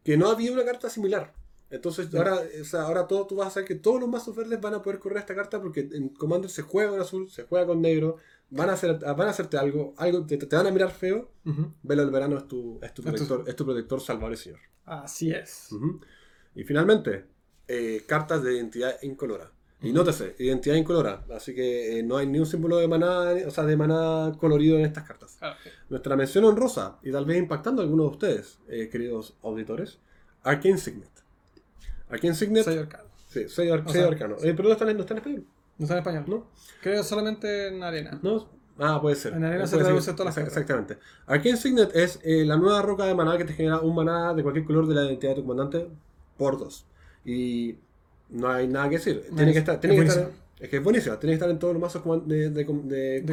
que 0.02 0.16
no 0.16 0.28
había 0.28 0.50
una 0.52 0.64
carta 0.64 0.90
similar. 0.90 1.32
Entonces 1.72 2.14
ahora, 2.14 2.38
o 2.61 2.64
sea, 2.64 2.82
ahora 2.82 3.08
todo, 3.08 3.26
tú 3.26 3.37
vas 3.37 3.46
a 3.46 3.48
hacer 3.48 3.64
que 3.64 3.74
todos 3.74 3.98
los 3.98 4.06
mazos 4.06 4.37
verdes 4.37 4.61
van 4.61 4.74
a 4.74 4.82
poder 4.82 4.98
correr 4.98 5.18
esta 5.18 5.35
carta 5.35 5.61
porque 5.61 5.88
en 5.90 6.11
Commander 6.11 6.50
se 6.50 6.61
juega 6.61 6.90
con 6.90 7.00
azul, 7.00 7.30
se 7.30 7.44
juega 7.44 7.66
con 7.66 7.80
negro, 7.80 8.18
van 8.50 8.68
a, 8.68 8.74
hacer, 8.74 8.98
van 8.98 9.22
a 9.22 9.30
hacerte 9.30 9.56
algo, 9.56 9.94
algo 9.96 10.26
te, 10.26 10.37
te 10.37 10.54
van 10.54 10.66
a 10.66 10.70
mirar 10.70 10.90
feo. 10.90 11.30
Velo 11.82 12.02
el 12.02 12.11
verano 12.11 12.37
es 12.37 12.46
tu, 12.46 12.78
es 12.82 12.92
tu 12.92 13.02
protector, 13.02 13.44
es 13.46 13.56
tu 13.56 13.64
protector 13.64 14.02
salvador 14.02 14.35
y 14.35 14.37
señor. 14.37 14.61
Así 14.85 15.30
es. 15.30 15.68
Ujú. 15.72 15.98
Y 16.54 16.64
finalmente, 16.64 17.24
eh, 17.66 18.02
cartas 18.06 18.42
de 18.42 18.54
identidad 18.54 19.02
incolora. 19.02 19.50
Y 19.80 19.92
nótese, 19.92 20.37
identidad 20.38 20.76
incolora. 20.76 21.24
Así 21.35 21.54
que 21.54 21.98
eh, 21.98 22.02
no 22.02 22.18
hay 22.18 22.26
ni 22.26 22.38
un 22.38 22.46
símbolo 22.46 22.76
de 22.76 22.87
maná, 22.87 23.32
o 23.46 23.50
sea, 23.50 23.64
de 23.64 23.76
maná 23.76 24.32
colorido 24.38 24.78
en 24.78 24.85
estas 24.85 25.04
cartas. 25.04 25.38
Ah, 25.40 25.56
Nuestra 25.88 26.16
mención 26.16 26.44
honrosa, 26.44 26.98
y 27.02 27.11
tal 27.11 27.24
vez 27.24 27.38
impactando 27.38 27.80
a 27.80 27.85
algunos 27.85 28.06
de 28.08 28.12
ustedes, 28.12 28.58
eh, 28.68 28.90
queridos 28.90 29.38
auditores, 29.42 29.98
Arcane 30.42 30.76
Signet. 30.76 31.21
Arcane 32.12 32.35
Signet, 32.35 32.64
Soy 32.64 32.79
arcano. 32.79 33.05
sí, 33.29 33.48
sello, 33.48 33.75
ar- 33.75 33.81
O 33.81 33.88
sello 33.88 34.05
sea, 34.05 34.12
arcano. 34.12 34.37
Eh, 34.42 34.55
pero 34.55 34.64
no 34.68 34.72
está, 34.72 34.88
en, 34.90 34.96
no 34.96 35.03
está 35.03 35.14
en 35.14 35.18
español, 35.18 35.44
No 35.79 35.85
está 35.85 35.94
en 35.94 35.98
español. 35.98 36.25
¿no? 36.29 36.46
Creo 36.83 37.03
solamente 37.03 37.68
en 37.68 37.83
arena. 37.83 38.18
¿No? 38.22 38.48
Ah, 38.79 39.01
puede 39.01 39.16
ser. 39.16 39.35
En 39.35 39.44
arena 39.44 39.66
se 39.66 39.77
traduce 39.79 40.12
todas 40.12 40.37
las. 40.37 40.46
Exactamente. 40.46 40.98
Arcane 41.27 41.57
Signet 41.57 41.90
es 41.94 42.20
eh, 42.22 42.44
la 42.44 42.57
nueva 42.57 42.83
roca 42.83 43.05
de 43.07 43.14
maná 43.14 43.37
que 43.37 43.44
te 43.44 43.53
genera 43.53 43.81
un 43.81 43.94
maná 43.94 44.35
de 44.35 44.42
cualquier 44.42 44.64
color 44.64 44.87
de 44.87 44.94
la 44.94 45.05
identidad 45.05 45.33
de 45.35 45.42
tu 45.42 45.46
comandante 45.46 45.88
por 46.37 46.59
dos. 46.59 46.87
Y 47.25 47.77
no 48.31 48.48
hay 48.51 48.66
nada 48.68 48.88
que 48.88 48.96
decir. 48.96 49.27
No, 49.31 49.37
tiene 49.37 49.51
es- 49.51 49.55
que 49.55 49.59
estar. 49.61 49.75
es 49.77 49.81
Tiene 49.81 49.96
que 49.96 50.03
estar 50.07 50.31
es 50.62 50.68
que 50.68 50.77
es 50.77 50.83
buenísima. 50.85 51.18
Tiene 51.18 51.33
que 51.33 51.35
estar 51.35 51.51
en 51.51 51.59
todos 51.59 51.75
los 51.75 51.81
mazos 51.83 52.29
de, 52.29 52.51
de, 52.51 52.64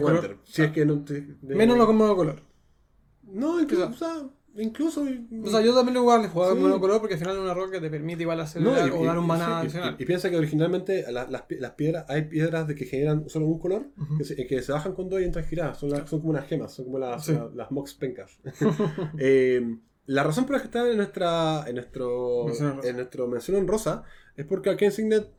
color. 0.01 0.37
Si 0.45 0.63
es 0.63 0.71
que 0.71 0.83
no. 0.83 1.03
Menos 1.43 1.77
lo 1.77 1.85
con 1.85 1.95
monocolor. 1.95 2.41
No, 3.23 3.61
incluso. 3.61 3.87
Quizá. 3.91 3.95
O 3.95 3.97
sea, 4.17 4.29
incluso. 4.57 5.05
O 5.43 5.49
sea, 5.49 5.61
yo 5.61 5.73
también 5.73 5.97
igual 5.97 6.27
jugaba 6.27 6.53
Sí. 6.53 6.59
con 6.59 6.69
monocolor 6.69 6.99
porque 6.99 7.13
al 7.15 7.19
final 7.19 7.35
es 7.35 7.41
una 7.41 7.53
roca 7.53 7.71
que 7.73 7.81
te 7.81 7.89
permite 7.89 8.23
igual 8.23 8.39
hacer 8.41 8.61
No, 8.61 8.71
y- 8.71 8.89
o 8.89 9.05
dar 9.05 9.17
un 9.19 9.27
maná 9.27 9.45
sí, 9.45 9.51
y- 9.51 9.55
adicional. 9.55 9.95
Y, 9.99 10.05
piensa 10.05 10.29
que 10.29 10.37
originalmente 10.37 11.11
la- 11.11 11.27
las, 11.27 11.45
las 11.49 11.71
piedras, 11.71 12.05
hay 12.09 12.23
piedras 12.23 12.67
de 12.67 12.75
que 12.75 12.85
generan 12.85 13.29
solo 13.29 13.45
un 13.45 13.59
color, 13.59 13.87
Ujú. 13.97 14.17
que, 14.17 14.23
se, 14.23 14.35
que 14.47 14.61
se 14.61 14.71
bajan 14.71 14.93
con 14.93 15.09
dos 15.09 15.21
y 15.21 15.23
entran 15.25 15.45
giradas. 15.45 15.77
Son, 15.79 15.89
la- 15.89 16.05
son 16.07 16.19
como 16.19 16.31
unas 16.31 16.47
gemas, 16.47 16.73
son 16.73 16.85
como 16.85 16.99
las, 16.99 17.25
Sí. 17.25 17.33
la- 17.33 17.49
las 17.53 17.71
mox 17.71 17.93
pencas. 17.93 18.39
Eh, 19.19 19.77
la 20.05 20.23
razón 20.23 20.45
por 20.45 20.55
la 20.55 20.61
que 20.61 20.65
está 20.67 20.89
en 20.89 20.97
nuestra 20.97 21.65
en 21.67 21.75
nuestro 21.75 22.45
Mención 22.47 22.79
en 22.83 22.95
nuestro 22.95 23.27
mención 23.27 23.57
honrosa 23.57 24.03
es 24.35 24.45
porque 24.45 24.71
Arcane 24.71 24.91
Signet, 24.91 25.29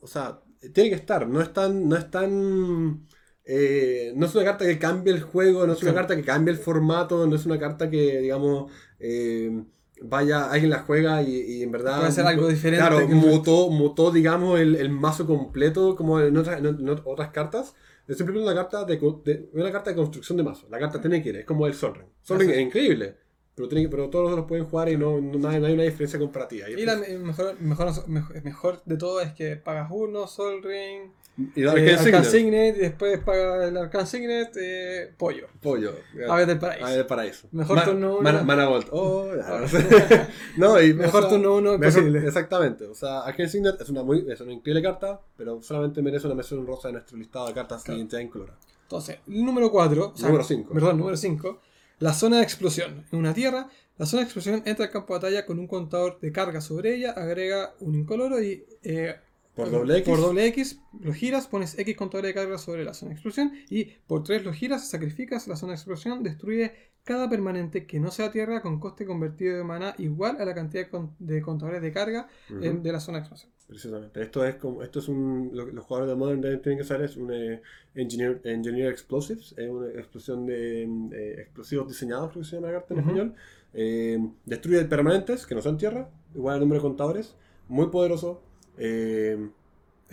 o 0.00 0.06
sea, 0.08 0.40
tiene 0.72 0.90
que 0.90 0.96
estar. 0.96 1.28
No 1.28 1.40
es 1.40 1.52
tan, 1.52 1.88
no 1.88 1.94
es 1.96 2.10
tan 2.10 3.06
eh, 3.46 4.12
no 4.16 4.26
es 4.26 4.34
una 4.34 4.44
carta 4.44 4.64
que 4.64 4.78
cambie 4.78 5.12
el 5.12 5.22
juego, 5.22 5.66
no 5.66 5.74
es 5.74 5.82
una 5.82 5.94
carta 5.94 6.16
que 6.16 6.22
cambie 6.22 6.52
el 6.52 6.58
formato, 6.58 7.26
no 7.26 7.36
es 7.36 7.44
una 7.44 7.58
carta 7.58 7.90
que, 7.90 8.20
digamos, 8.20 8.72
eh, 8.98 9.62
vaya, 10.00 10.50
alguien 10.50 10.70
la 10.70 10.80
juega 10.80 11.22
y, 11.22 11.62
en 11.62 11.70
verdad... 11.70 12.00
Puede 12.00 12.12
ser 12.12 12.26
algo 12.26 12.48
diferente. 12.48 12.86
Claro, 12.86 13.06
mutó, 13.08 13.68
mutó, 13.70 14.10
digamos, 14.10 14.58
el, 14.60 14.88
mazo 14.88 15.26
completo 15.26 15.94
como 15.94 16.20
en 16.20 16.36
otras, 16.36 16.60
otras 17.04 17.30
cartas. 17.30 17.74
Es 18.08 18.16
simplemente 18.16 18.50
una 18.50 18.60
carta 18.60 18.84
de, 18.84 19.48
una 19.52 19.72
carta 19.72 19.90
de 19.90 19.96
construcción 19.96 20.36
de 20.38 20.44
mazo. 20.44 20.66
La 20.70 20.78
carta 20.78 21.00
tiene 21.00 21.22
que 21.22 21.30
ir, 21.30 21.36
es 21.36 21.44
como 21.44 21.66
el 21.66 21.74
Sol 21.74 21.94
Ring. 21.94 22.08
Sol 22.22 22.38
Ring 22.38 22.50
es 22.50 22.60
increíble. 22.60 23.16
Pero, 23.54 23.68
tiene, 23.68 23.88
pero 23.88 24.10
todos 24.10 24.34
los 24.34 24.46
pueden 24.46 24.64
jugar 24.64 24.88
y 24.88 24.96
no, 24.96 25.20
no, 25.20 25.48
hay, 25.48 25.58
una 25.58 25.84
diferencia 25.84 26.18
comparativa. 26.18 26.68
Y, 26.68 26.84
la 26.84 26.96
mejor, 26.96 27.60
mejor, 27.60 28.08
mejor, 28.42 28.82
de 28.84 28.96
todo 28.96 29.20
es 29.20 29.32
que 29.32 29.56
pagas 29.56 29.88
uno, 29.92 30.26
Sol 30.26 30.60
Ring, 30.62 31.12
y 31.36 31.64
eh, 31.64 32.24
Signet. 32.24 32.76
y 32.76 32.80
después 32.80 33.18
paga 33.20 33.66
el 33.66 33.76
Arcan 33.76 34.06
Signet, 34.06 34.56
eh, 34.56 35.12
pollo. 35.16 35.48
Pollo. 35.60 35.94
Aves 36.28 36.46
del 36.46 36.58
Paraíso. 36.58 36.84
Aves 36.84 36.96
del 36.96 37.06
Paraíso. 37.06 37.48
Mejor 37.52 37.84
turno 37.84 38.18
1. 38.18 38.44
Mana, 38.44 38.66
Volt. 38.66 38.88
Oh, 38.92 39.30
no, 40.56 40.80
y 40.80 40.94
mejor 40.94 41.28
turno 41.28 41.56
1 41.56 41.80
posible. 41.80 42.26
Exactamente. 42.26 42.86
O 42.86 42.94
sea, 42.94 43.20
Arcan 43.20 43.48
Signet 43.48 43.80
es 43.80 43.88
una, 43.88 44.02
muy, 44.02 44.24
es 44.30 44.40
una 44.40 44.52
increíble 44.52 44.82
carta, 44.82 45.20
pero 45.36 45.60
solamente 45.62 46.02
merece 46.02 46.26
una 46.26 46.36
mención 46.36 46.66
rosa 46.66 46.88
en 46.88 46.94
nuestro 46.94 47.16
listado 47.16 47.48
de 47.48 47.54
cartas 47.54 47.82
claro. 47.82 48.00
en 48.00 48.28
color. 48.28 48.52
Entonces, 48.82 49.18
número 49.26 49.70
4. 49.70 50.14
número 50.18 50.44
5. 50.44 50.72
Perdón, 50.72 50.98
número 50.98 51.16
5 51.16 51.60
la 51.98 52.12
zona 52.12 52.38
de 52.38 52.42
explosión. 52.42 53.06
En 53.12 53.18
una 53.18 53.34
tierra, 53.34 53.68
la 53.96 54.06
zona 54.06 54.20
de 54.20 54.24
explosión 54.24 54.62
entra 54.66 54.86
al 54.86 54.90
campo 54.90 55.14
de 55.14 55.20
batalla 55.20 55.46
con 55.46 55.58
un 55.58 55.66
contador 55.66 56.18
de 56.20 56.32
carga 56.32 56.60
sobre 56.60 56.94
ella, 56.94 57.12
agrega 57.12 57.74
un 57.80 57.94
incoloro 57.94 58.42
y 58.42 58.64
eh, 58.82 59.16
por 59.54 59.70
doble 59.70 59.98
X. 59.98 60.08
Por 60.08 60.20
doble 60.20 60.46
X 60.46 60.80
lo 61.00 61.12
giras, 61.12 61.46
pones 61.46 61.78
X 61.78 61.96
contador 61.96 62.26
de 62.26 62.34
carga 62.34 62.58
sobre 62.58 62.84
la 62.84 62.94
zona 62.94 63.10
de 63.10 63.14
explosión 63.14 63.52
y 63.70 63.84
por 63.84 64.22
3 64.22 64.44
lo 64.44 64.52
giras, 64.52 64.88
sacrificas 64.88 65.46
la 65.48 65.56
zona 65.56 65.72
de 65.72 65.76
explosión, 65.76 66.22
destruye 66.22 66.72
cada 67.04 67.28
permanente 67.28 67.86
que 67.86 68.00
no 68.00 68.10
sea 68.10 68.32
tierra 68.32 68.62
con 68.62 68.80
coste 68.80 69.04
convertido 69.04 69.56
de 69.56 69.64
mana 69.64 69.94
igual 69.98 70.40
a 70.40 70.44
la 70.44 70.54
cantidad 70.54 70.88
de 71.18 71.42
contadores 71.42 71.82
de 71.82 71.92
carga 71.92 72.28
de 72.48 72.92
la 72.92 73.00
zona 73.00 73.18
de 73.18 73.22
explosión. 73.22 73.54
Precisamente. 73.66 74.22
Esto 74.22 74.44
es 74.44 74.56
como, 74.56 74.82
esto 74.82 74.98
es 74.98 75.08
un, 75.08 75.50
lo, 75.52 75.66
los 75.66 75.84
jugadores 75.84 76.12
de 76.12 76.16
Modern 76.16 76.62
tienen 76.62 76.78
que 76.78 76.84
saber 76.84 77.06
es 77.06 77.16
un 77.16 77.32
eh, 77.32 77.62
engineer, 77.94 78.40
engineer, 78.44 78.92
Explosives, 78.92 79.54
es 79.56 79.70
una 79.70 79.88
explosión 79.88 80.44
de 80.44 80.82
eh, 80.82 81.40
explosivos 81.40 81.88
diseñados, 81.88 82.30
creo 82.30 82.42
que 82.42 82.48
se 82.48 82.56
llama 82.56 82.68
la 82.68 82.74
carta 82.74 82.94
en 82.94 83.00
español. 83.00 83.34
Eh, 83.72 84.18
destruye 84.44 84.84
permanentes 84.84 85.46
que 85.46 85.54
no 85.54 85.62
son 85.62 85.78
tierra, 85.78 86.10
igual 86.34 86.54
al 86.54 86.60
número 86.60 86.80
de 86.80 86.88
contadores, 86.88 87.36
muy 87.68 87.86
poderoso. 87.88 88.42
En 88.78 89.52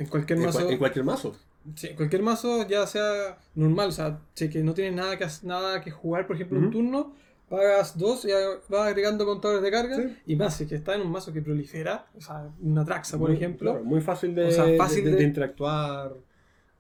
cualquier 0.10 0.40
mazo. 0.40 0.70
En, 0.70 0.78
cualquier 0.78 1.06
mazo. 1.06 1.36
Sí, 1.76 1.88
en 1.88 1.96
cualquier 1.96 2.24
mazo, 2.24 2.68
ya 2.68 2.88
sea 2.88 3.38
normal, 3.56 3.90
o 3.90 3.92
sea, 3.92 4.20
que 4.36 4.64
no 4.64 4.74
tienes 4.74 4.94
nada 4.94 5.18
que, 5.18 5.28
nada 5.44 5.82
que 5.82 5.92
jugar, 5.92 6.26
por 6.28 6.36
ejemplo, 6.36 6.60
un 6.60 6.72
turno, 6.72 7.14
pagas 7.50 7.98
dos 7.98 8.26
y 8.26 8.30
vas 8.70 8.88
agregando 8.88 9.26
contadores 9.26 9.62
de 9.62 9.72
carga. 9.72 9.98
Y 10.26 10.36
más, 10.36 10.56
si 10.56 10.66
que 10.66 10.76
está 10.76 10.96
en 10.96 11.02
un 11.02 11.12
mazo 11.12 11.34
que 11.34 11.42
prolifera, 11.42 12.08
o 12.18 12.22
sea, 12.22 12.50
una 12.62 12.86
Traxa, 12.86 13.18
por 13.18 13.32
ejemplo. 13.32 13.84
muy 13.84 14.02
fácil 14.02 14.34
de, 14.34 14.52
fácil 14.78 15.16
de, 15.16 15.24
interactuar. 15.24 16.16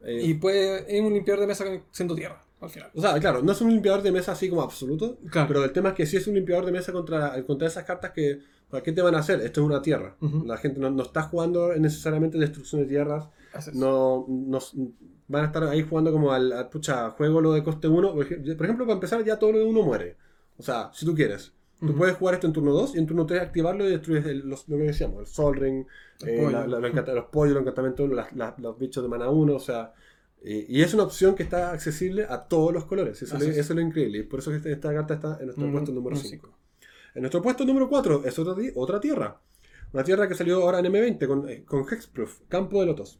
Eh. 0.03 0.19
Y 0.23 0.33
puede, 0.35 0.85
es 0.87 1.01
un 1.01 1.13
limpiador 1.13 1.41
de 1.41 1.47
mesa 1.47 1.65
siendo 1.91 2.15
tierra. 2.15 2.41
Al 2.61 2.69
final. 2.69 2.91
O 2.93 3.01
sea, 3.01 3.19
claro, 3.19 3.41
no 3.41 3.53
es 3.53 3.61
un 3.61 3.71
limpiador 3.71 4.03
de 4.03 4.11
mesa 4.11 4.33
así 4.33 4.47
como 4.47 4.61
absoluto, 4.61 5.17
pero 5.31 5.63
el 5.63 5.71
tema 5.71 5.89
es 5.89 5.95
que 5.95 6.05
si 6.05 6.17
es 6.17 6.27
un 6.27 6.35
limpiador 6.35 6.63
de 6.63 6.71
mesa 6.71 6.91
contra, 6.91 7.43
contra 7.43 7.67
esas 7.67 7.83
cartas 7.85 8.11
que, 8.11 8.39
¿para 8.71 8.81
qué 8.83 8.91
te 8.93 9.01
van 9.01 9.13
a 9.15 9.19
hacer? 9.19 9.41
Esto 9.41 9.61
es 9.61 9.67
una 9.67 9.81
tierra. 9.81 10.15
La 10.45 10.57
gente 10.57 10.79
no, 10.79 10.89
no, 10.89 11.03
está 11.03 11.23
jugando 11.23 11.75
necesariamente 11.75 12.37
destrucción 12.37 12.81
de 12.81 12.87
tierras. 12.87 13.27
No, 13.73 14.25
no, 14.27 14.59
van 15.27 15.43
a 15.43 15.47
estar 15.47 15.63
ahí 15.65 15.83
jugando 15.83 16.11
como 16.11 16.31
al, 16.31 16.69
pucha, 16.69 17.11
juego 17.11 17.41
lo 17.41 17.53
de 17.53 17.63
coste 17.63 17.87
1. 17.87 18.13
Por 18.13 18.25
ejemplo, 18.25 18.85
para 18.85 18.93
empezar 18.93 19.23
ya 19.23 19.37
todo 19.37 19.51
lo 19.51 19.59
de 19.59 19.65
uno 19.65 19.83
muere. 19.83 20.15
O 20.57 20.63
sea, 20.63 20.89
si 20.93 21.05
tú 21.05 21.13
quieres. 21.13 21.53
Tú 21.79 21.95
puedes 21.95 22.15
jugar 22.15 22.35
esto 22.35 22.45
en 22.45 22.53
turno 22.53 22.73
2 22.73 22.93
y 22.93 22.99
en 22.99 23.07
turno 23.07 23.25
3 23.25 23.41
activarlo 23.41 23.87
y 23.87 23.89
destruyes 23.89 24.23
lo 24.45 24.55
que 24.55 24.83
decíamos, 24.83 25.21
el 25.21 25.25
Sol 25.25 25.55
Ring, 25.55 25.83
eh, 26.27 26.47
los 26.47 27.25
pollos, 27.25 27.55
los 27.55 27.61
encantamientos, 27.61 28.07
los 28.59 28.77
bichos 28.77 29.01
de 29.01 29.09
mana 29.09 29.31
1, 29.31 29.55
o 29.55 29.59
sea... 29.59 29.91
y 30.43 30.79
es 30.79 30.93
una 30.93 31.01
opción 31.01 31.33
que 31.33 31.41
está 31.41 31.71
accesible 31.71 32.27
a 32.29 32.47
todos 32.47 32.71
los 32.71 32.85
colores. 32.85 33.19
Eso, 33.23 33.35
es. 33.35 33.69
lo 33.71 33.81
increíble. 33.81 34.19
Y 34.19 34.23
por 34.23 34.41
eso 34.41 34.53
esta, 34.53 34.69
esta 34.69 34.93
carta 34.93 35.15
está 35.15 35.37
en 35.39 35.45
nuestro 35.47 35.71
puesto 35.71 35.91
número 35.91 36.15
5. 36.15 36.60
En 37.13 37.21
nuestro 37.21 37.41
puesto 37.41 37.65
número 37.65 37.89
4 37.89 38.23
es 38.25 38.39
otra, 38.39 38.55
otra 38.75 38.99
tierra. 38.99 39.39
Una 39.93 40.03
tierra 40.03 40.27
que 40.27 40.35
salió 40.35 40.63
ahora 40.63 40.79
en 40.79 40.85
M20 40.85 41.27
con, 41.27 41.49
eh, 41.49 41.63
con 41.65 41.85
Hexproof, 41.87 42.39
Campo 42.47 42.79
de 42.79 42.85
Lotos. 42.85 43.19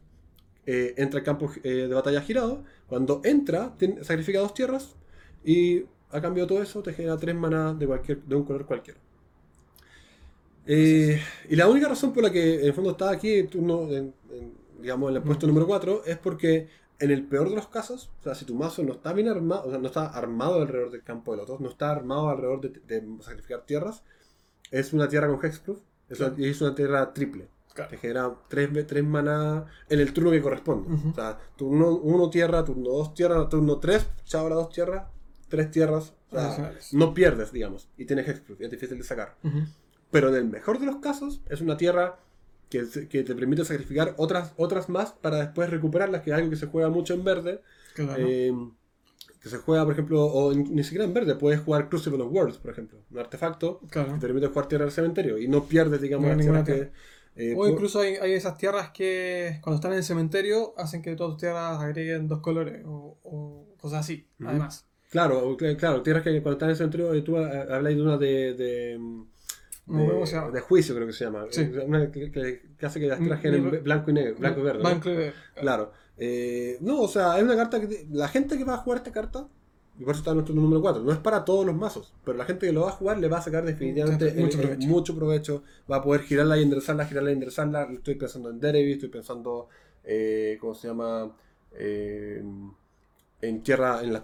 Eh, 0.64 0.94
entra 0.96 1.18
el 1.18 1.24
campo 1.24 1.50
de 1.62 1.88
batalla 1.88 2.22
girado. 2.22 2.64
Cuando 2.86 3.20
entra, 3.24 3.74
sacrifica 4.02 4.38
dos 4.38 4.54
tierras 4.54 4.96
y 5.44 5.84
a 6.12 6.20
cambio 6.20 6.44
de 6.44 6.48
todo 6.48 6.62
eso, 6.62 6.82
te 6.82 6.92
genera 6.92 7.16
tres 7.16 7.34
maná 7.34 7.74
de, 7.74 7.86
cualquier, 7.86 8.22
de 8.22 8.36
un 8.36 8.44
color 8.44 8.66
cualquiera. 8.66 9.00
Eh, 10.66 11.20
y 11.48 11.56
la 11.56 11.68
única 11.68 11.88
razón 11.88 12.12
por 12.12 12.22
la 12.22 12.30
que 12.30 12.60
en 12.60 12.66
el 12.66 12.74
fondo 12.74 12.90
está 12.90 13.10
aquí, 13.10 13.34
en, 13.34 14.14
digamos, 14.80 15.10
en 15.10 15.16
el 15.16 15.22
puesto 15.22 15.46
número 15.46 15.66
4, 15.66 16.04
es 16.06 16.18
porque 16.18 16.68
en 17.02 17.10
el 17.10 17.24
peor 17.24 17.50
de 17.50 17.56
los 17.56 17.66
casos, 17.66 18.12
o 18.20 18.22
sea, 18.22 18.36
si 18.36 18.44
tu 18.44 18.54
mazo 18.54 18.84
no 18.84 18.92
está 18.92 19.12
bien 19.12 19.28
armado, 19.28 19.64
o 19.66 19.70
sea, 19.70 19.78
no 19.80 19.88
está 19.88 20.06
armado 20.06 20.62
alrededor 20.62 20.92
del 20.92 21.02
campo 21.02 21.32
de 21.32 21.38
lotos, 21.38 21.60
no 21.60 21.68
está 21.68 21.90
armado 21.90 22.28
alrededor 22.28 22.60
de, 22.60 23.02
sacrificar 23.20 23.62
tierras, 23.66 24.04
es 24.70 24.92
una 24.92 25.08
tierra 25.08 25.26
con 25.26 25.44
hexproof, 25.44 25.80
es, 26.08 26.20
una, 26.20 26.34
es 26.38 26.60
una 26.60 26.76
tierra 26.76 27.12
triple. 27.12 27.48
Te 27.74 27.96
genera 27.96 28.32
tres, 28.48 28.86
tres 28.86 29.02
maná 29.02 29.66
en 29.88 29.98
el 29.98 30.12
turno 30.12 30.30
que 30.30 30.40
corresponde. 30.40 30.94
O 31.10 31.14
sea, 31.14 31.38
turno 31.56 31.96
1 31.96 32.30
tierra, 32.30 32.64
turno 32.64 32.90
2 32.90 33.14
tierra, 33.14 33.48
turno 33.48 33.78
3, 33.78 34.08
chao 34.24 34.48
las 34.48 34.58
dos 34.58 34.70
tierras, 34.70 35.06
tres 35.48 35.70
tierras, 35.72 36.14
no 36.92 37.14
pierdes, 37.14 37.50
digamos, 37.50 37.88
y 37.96 38.04
tienes 38.04 38.28
hexproof, 38.28 38.60
es 38.60 38.70
difícil 38.70 38.98
de 38.98 39.04
sacar. 39.04 39.36
Pero 40.12 40.28
en 40.28 40.36
el 40.36 40.44
mejor 40.44 40.78
de 40.78 40.86
los 40.86 40.96
casos, 40.96 41.40
es 41.48 41.60
una 41.62 41.76
tierra 41.76 42.20
que, 42.80 43.22
te 43.22 43.34
permite 43.34 43.64
sacrificar 43.64 44.14
otras, 44.16 44.52
otras 44.56 44.88
más 44.88 45.12
para 45.12 45.38
después 45.38 45.68
recuperarlas, 45.70 46.22
que 46.22 46.30
es 46.30 46.36
algo 46.36 46.50
que 46.50 46.56
se 46.56 46.66
juega 46.66 46.88
mucho 46.88 47.14
en 47.14 47.24
verde. 47.24 47.60
Em, 47.96 48.72
que 49.40 49.48
se 49.48 49.58
juega, 49.58 49.84
por 49.84 49.92
ejemplo, 49.92 50.24
o 50.24 50.54
ni 50.54 50.84
siquiera 50.84 51.04
en 51.04 51.12
verde, 51.12 51.34
puedes 51.34 51.60
jugar 51.60 51.88
Crucible 51.88 52.22
of 52.22 52.32
Worlds, 52.32 52.58
por 52.58 52.70
ejemplo, 52.70 53.00
un 53.10 53.18
artefacto 53.18 53.80
que 53.90 54.00
te 54.00 54.18
permite 54.18 54.46
jugar 54.46 54.68
tierra 54.68 54.84
del 54.84 54.94
cementerio 54.94 55.36
y 55.36 55.48
no 55.48 55.64
pierdes, 55.64 56.00
digamos, 56.00 56.36
ninguna 56.36 56.62
que, 56.62 56.90
eh, 57.34 57.54
o 57.56 57.66
incluso 57.66 58.00
hay, 58.00 58.16
esas 58.32 58.58
tierras 58.58 58.90
que 58.90 59.58
cuando 59.62 59.76
están 59.76 59.92
en 59.92 59.98
el 59.98 60.04
cementerio 60.04 60.74
hacen 60.76 61.00
que 61.00 61.16
todas 61.16 61.32
tus 61.32 61.40
tierras 61.40 61.80
agreguen 61.80 62.28
dos 62.28 62.40
colores 62.40 62.82
o, 62.86 63.66
cosas 63.78 64.00
así, 64.00 64.28
además. 64.44 64.86
Claro, 65.10 65.56
claro, 65.78 66.02
tierras 66.02 66.22
que 66.22 66.42
cuando 66.42 66.52
estás 66.52 66.66
en 66.66 66.70
el 66.70 66.76
centro, 66.76 67.22
tú 67.24 67.36
habláis 67.36 67.96
de 67.96 68.02
una 68.02 68.16
de, 68.16 68.54
de, 68.54 68.98
de, 69.86 70.60
juicio, 70.60 70.94
creo 70.94 71.06
que 71.06 71.12
se 71.12 71.24
llama. 71.24 71.46
Una 71.86 72.10
que, 72.10 72.62
hace 72.82 73.00
que 73.00 73.06
las 73.08 73.18
tierras 73.18 73.40
queden 73.40 73.82
blanco 73.82 74.10
y 74.10 74.14
negro, 74.14 74.36
blanco 74.38 74.60
y 74.60 74.62
verde. 74.62 74.80
Blanco 74.80 75.10
y 75.10 75.16
verde. 75.16 75.34
Claro. 75.54 75.92
Eh, 76.16 76.78
no, 76.80 77.00
o 77.00 77.08
sea, 77.08 77.32
hay 77.32 77.42
una 77.42 77.56
carta 77.56 77.80
que. 77.80 78.06
La 78.10 78.28
gente 78.28 78.56
que 78.56 78.64
va 78.64 78.74
a 78.74 78.78
jugar 78.78 78.98
esta 78.98 79.12
carta, 79.12 79.48
y 79.98 80.04
por 80.04 80.12
eso 80.12 80.20
está 80.20 80.30
en 80.30 80.36
nuestro 80.36 80.54
número 80.54 80.80
4, 80.80 81.02
no 81.02 81.12
es 81.12 81.18
para 81.18 81.44
todos 81.44 81.66
los 81.66 81.74
mazos, 81.74 82.14
pero 82.24 82.38
la 82.38 82.44
gente 82.44 82.66
que 82.66 82.72
lo 82.72 82.82
va 82.82 82.90
a 82.90 82.92
jugar 82.92 83.18
le 83.18 83.28
va 83.28 83.38
a 83.38 83.42
sacar 83.42 83.64
definitivamente 83.64 84.32
mucho, 84.86 85.16
provecho. 85.16 85.64
Va 85.90 85.96
a 85.96 86.02
poder 86.02 86.22
girarla 86.22 86.58
y 86.58 86.62
enderezarla, 86.62 87.06
girarla 87.06 87.30
y 87.30 87.34
enderezarla. 87.34 87.88
Estoy 87.92 88.14
pensando 88.14 88.50
en 88.50 88.60
Derevi, 88.60 88.92
estoy 88.92 89.08
pensando. 89.08 89.68
Eh, 90.04 90.58
¿Cómo 90.60 90.74
se 90.74 90.88
llama? 90.88 91.34
Eh, 91.72 92.42
en 93.40 93.62
tierra. 93.62 94.02
En 94.02 94.12
la, 94.12 94.22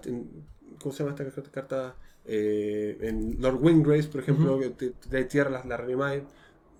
¿Cómo 0.81 0.93
se 0.93 1.03
llama 1.03 1.15
esta 1.17 1.51
carta? 1.51 1.95
Eh, 2.31 2.97
en 3.01 3.41
Lord 3.41 3.59
Windgrace, 3.59 4.07
por 4.07 4.21
ejemplo, 4.21 4.59
que 4.59 4.69
te, 4.69 5.23
tierra 5.25 5.49
la, 5.49 5.65
la 5.65 5.77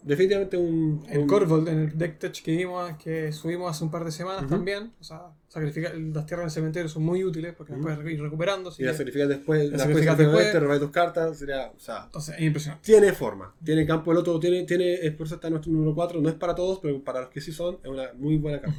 Definitivamente 0.02 0.56
un. 0.56 1.04
En 1.10 1.28
Corvold, 1.28 1.68
en 1.68 1.80
el 1.80 1.98
deck 1.98 2.20
tech 2.20 2.42
que 2.42 2.56
vimos, 2.56 2.92
que 3.04 3.32
subimos 3.32 3.70
hace 3.70 3.84
un 3.84 3.92
par 3.92 4.06
de 4.06 4.12
semanas 4.12 4.48
también. 4.48 4.94
O 5.00 5.04
sea, 5.04 5.34
sacrificar, 5.50 5.94
las 5.98 6.26
tierras 6.26 6.44
en 6.44 6.46
el 6.46 6.52
cementerio 6.52 6.90
son 6.90 7.04
muy 7.04 7.24
útiles 7.24 7.54
porque 7.58 7.74
las 7.74 7.82
puedes 7.82 8.14
ir 8.14 8.22
recuperando. 8.22 8.72
y 8.78 8.84
las 8.84 8.96
sacrificas 8.96 9.28
después, 9.28 9.70
las 9.70 9.82
sacrificas 9.82 10.18
después, 10.18 10.52
te 10.52 10.60
robas 10.60 10.80
tus 10.80 10.92
cartas. 10.92 11.38
Sería, 11.38 11.72
o 11.76 11.80
sea, 11.80 12.04
Entonces, 12.06 12.36
es 12.38 12.42
impresionante. 12.42 12.86
Tiene 12.86 13.12
forma, 13.12 13.54
tiene 13.64 13.86
campo 13.86 14.12
el 14.12 14.20
otro, 14.20 14.40
tiene, 14.40 14.64
tiene, 14.64 14.94
es 14.94 15.12
por 15.14 15.26
eso 15.26 15.36
está 15.36 15.50
nuestro 15.50 15.72
número 15.72 15.94
4. 15.94 16.22
No 16.22 16.30
es 16.30 16.36
para 16.36 16.56
todos, 16.56 16.80
pero 16.80 17.04
para 17.04 17.22
los 17.22 17.30
que 17.30 17.42
sí 17.42 17.52
son, 17.52 17.80
es 17.84 17.90
una 17.90 18.14
muy 18.14 18.38
buena 18.38 18.62
carta. 18.62 18.78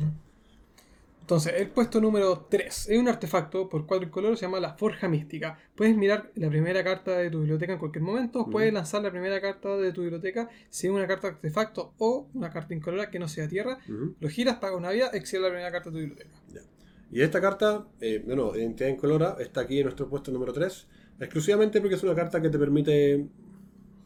Entonces, 1.31 1.53
el 1.59 1.69
puesto 1.69 2.01
número 2.01 2.49
3 2.51 2.89
es 2.89 2.99
un 2.99 3.07
artefacto 3.07 3.69
por 3.69 3.87
cuatro 3.87 4.11
colores, 4.11 4.41
se 4.41 4.47
llama 4.47 4.59
la 4.59 4.75
Forja 4.75 5.07
Mística. 5.07 5.57
Puedes 5.77 5.97
mirar 5.97 6.33
la 6.35 6.49
primera 6.49 6.83
carta 6.83 7.19
de 7.19 7.31
tu 7.31 7.39
biblioteca 7.39 7.75
en 7.75 7.79
cualquier 7.79 8.03
momento, 8.03 8.51
puedes 8.51 8.73
lanzar 8.73 9.01
la 9.03 9.13
primera 9.13 9.41
carta 9.41 9.77
de 9.77 9.93
tu 9.93 10.01
biblioteca 10.01 10.51
si 10.71 10.89
es 10.89 10.93
una 10.93 11.07
carta 11.07 11.29
de 11.29 11.35
artefacto 11.35 11.95
o 11.99 12.29
una 12.35 12.51
carta 12.51 12.75
incolora 12.75 13.13
que 13.13 13.21
no 13.21 13.29
sea 13.29 13.47
tierra. 13.47 13.79
Lo 14.19 14.29
giras, 14.29 14.57
paga 14.57 14.77
una 14.77 14.91
vida, 14.91 15.11
exhibe 15.13 15.45
la 15.45 15.51
primera 15.51 15.71
carta 15.71 15.91
de 15.91 15.93
tu 15.93 15.99
biblioteca. 16.01 16.31
Y 17.13 17.21
esta 17.21 17.41
carta, 17.41 17.87
eh, 18.01 18.21
bueno, 18.27 18.57
identidad 18.57 18.89
incolora, 18.89 19.37
está 19.39 19.61
aquí 19.61 19.79
en 19.79 19.85
nuestro 19.85 20.09
puesto 20.09 20.33
número 20.33 20.53
3, 20.53 20.89
exclusivamente 21.21 21.81
porque 21.81 21.95
es 21.95 22.03
una 22.03 22.17
carta 22.17 22.43
que 22.43 22.49
te 22.49 22.59
permite, 22.59 23.29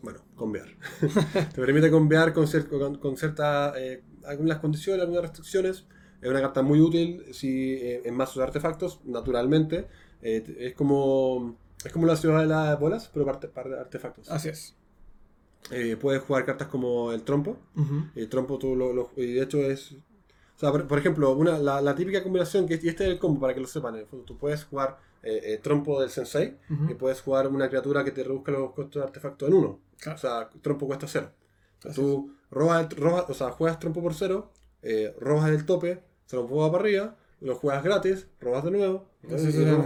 bueno, 0.03 0.21
convear. 0.35 0.77
te 1.55 1.59
permite 1.59 1.91
convear 1.91 2.35
con, 2.35 2.47
con, 2.69 2.99
con 2.99 3.17
ciertas, 3.17 3.75
eh, 3.79 4.03
algunas 4.27 4.59
condiciones, 4.59 5.01
algunas 5.01 5.23
restricciones 5.23 5.87
Es 6.25 6.31
una 6.31 6.41
carta 6.41 6.63
muy 6.63 6.81
útil 6.81 7.25
si 7.33 7.75
eh, 7.75 8.03
en 8.05 8.15
mazos 8.17 8.37
de 8.37 8.43
artefactos, 8.45 9.01
naturalmente. 9.05 9.87
Eh, 10.23 10.43
es 10.59 10.75
como 10.75 11.57
es 11.85 11.93
como 11.93 12.07
la 12.07 12.17
ciudad 12.17 12.41
de 12.41 12.47
las 12.47 12.81
bolas, 12.81 13.11
pero 13.13 13.27
para, 13.27 13.39
para 13.41 13.81
artefactos. 13.83 14.31
Así 14.31 14.49
es. 14.49 14.75
Eh, 15.71 15.97
puedes 16.01 16.23
jugar 16.23 16.45
cartas 16.45 16.69
como 16.69 17.13
el 17.13 17.23
trompo. 17.23 17.57
El 18.15 18.29
trompo 18.29 18.59
tú 18.59 18.75
lo, 18.77 18.93
lo- 18.93 19.11
y 19.17 19.35
de 19.35 19.43
hecho 19.43 19.59
es... 19.59 19.93
O 19.93 20.59
sea, 20.59 20.71
por, 20.71 20.87
por 20.87 20.99
ejemplo, 20.99 21.33
una, 21.33 21.59
la, 21.59 21.81
la 21.81 21.95
típica 21.95 22.23
combinación, 22.23 22.67
que 22.67 22.79
y 22.83 22.89
este 22.89 23.05
es 23.05 23.11
el 23.11 23.19
combo 23.19 23.41
para 23.41 23.55
que 23.55 23.61
lo 23.61 23.67
sepan, 23.67 23.95
en 23.95 24.01
el 24.03 24.07
fondo, 24.07 24.25
tú 24.25 24.39
puedes 24.39 24.65
jugar 24.65 24.99
eh, 25.23 25.59
trompo 25.63 26.01
del 26.01 26.11
sensei 26.11 26.57
y 26.91 26.95
puedes 26.95 27.21
jugar 27.23 27.49
una 27.49 27.69
criatura 27.69 28.05
que 28.05 28.13
te 28.13 28.23
reduzca 28.23 28.53
los 28.53 28.73
costos 28.73 29.01
de 29.03 29.07
artefacto 29.07 29.47
en 29.47 29.55
uno. 29.55 29.81
Claro. 29.99 30.17
O 30.17 30.21
sea, 30.21 30.49
trompo 30.63 30.87
cuesta 30.87 31.07
cero. 31.09 31.31
Tú 31.95 32.33
robas, 32.51 32.89
robas- 32.91 33.27
o 33.29 33.35
sea, 33.35 33.51
juegas 33.51 33.79
trompo 33.79 34.01
por 34.03 34.15
cero, 34.15 34.53
eh, 34.83 35.15
robas 35.19 35.51
el 35.51 35.67
tope, 35.67 36.03
se 36.27 36.37
lo 36.37 36.43
empujas 36.43 36.71
para 36.71 36.83
arriba, 36.85 37.17
lo 37.41 37.55
juegas 37.57 37.83
gratis, 37.85 38.27
robas 38.41 38.65
de 38.65 38.71
nuevo 38.71 39.09
y, 39.23 39.33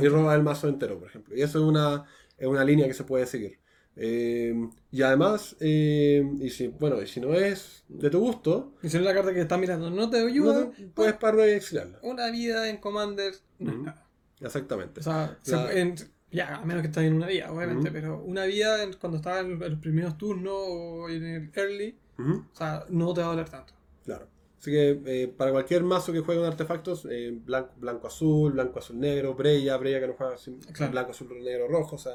y- 0.05 0.09
robas 0.09 0.37
el 0.37 0.43
mazo 0.43 0.69
entero, 0.69 0.99
por 0.99 1.09
ejemplo. 1.09 1.37
Y 1.37 1.43
eso 1.43 1.59
es 1.59 1.65
una, 1.65 2.05
es 2.37 2.47
una 2.47 2.65
línea 2.65 2.87
que 2.87 2.95
se 2.95 3.05
puede 3.05 3.27
seguir. 3.27 3.59
Eh, 4.01 4.55
y 4.93 5.03
además, 5.03 5.57
eh, 5.59 6.23
y 6.41 6.51
si, 6.51 6.69
bueno, 6.69 7.03
y 7.03 7.07
si 7.09 7.21
no 7.21 7.35
es 7.35 7.83
de 7.89 8.11
tu 8.11 8.21
gusto, 8.21 8.75
Y 8.83 8.89
si 8.89 8.97
no 8.97 9.01
es 9.03 9.07
la 9.09 9.15
carta 9.15 9.35
que 9.35 9.41
estás 9.41 9.59
mirando 9.59 9.91
no 9.91 10.09
te 10.09 10.21
no 10.21 10.29
ayuda, 10.29 10.71
te- 10.71 10.85
puedes 10.87 11.15
parar 11.15 11.49
y 11.49 11.53
exiliarla. 11.53 11.99
una 12.03 12.31
vida 12.31 12.69
en 12.69 12.77
Commander 12.77 13.35
Ujú. 13.59 13.83
nada. 13.83 14.07
Exactamente. 14.41 15.01
O 15.01 15.03
sea, 15.03 15.37
se- 15.43 15.57
La- 15.57 15.73
en- 15.73 15.97
ya, 16.31 16.57
a 16.59 16.65
menos 16.65 16.83
que 16.83 16.89
estés 16.89 17.05
en 17.05 17.15
una 17.15 17.27
vida, 17.27 17.51
obviamente, 17.51 17.89
Ujú. 17.89 17.93
pero 17.93 18.23
una 18.23 18.45
vida 18.45 18.85
en- 18.85 18.93
cuando 18.93 19.17
estás 19.17 19.41
en 19.45 19.59
los 19.59 19.81
primeros 19.81 20.17
turnos 20.17 20.53
o 20.55 21.09
en 21.09 21.25
el 21.25 21.51
early, 21.57 21.99
o 22.19 22.57
sea, 22.57 22.85
no 22.91 23.13
te 23.15 23.21
va 23.21 23.27
a 23.29 23.31
doler 23.31 23.49
tanto. 23.49 23.73
Claro. 24.05 24.29
Así 24.61 24.71
que 24.73 25.01
eh, 25.07 25.29
para 25.29 25.53
cualquier 25.53 25.85
mazo 25.85 26.13
que 26.13 26.21
juegue 26.21 26.41
con 26.41 26.51
artefactos, 26.51 27.07
eh, 27.11 27.33
blanco, 27.45 27.71
blanco 27.77 28.07
azul, 28.09 28.53
blanco 28.53 28.79
azul 28.81 28.99
negro, 28.99 29.35
Breya, 29.35 29.77
Breya 29.77 30.01
que 30.01 30.09
no 30.09 30.15
juega 30.15 30.37
sin 30.37 30.59
Claro. 30.59 30.93
blanco 30.93 31.11
azul 31.13 31.29
negro 31.43 31.69
rojo, 31.69 31.95
o 31.97 31.99
sea, 31.99 32.15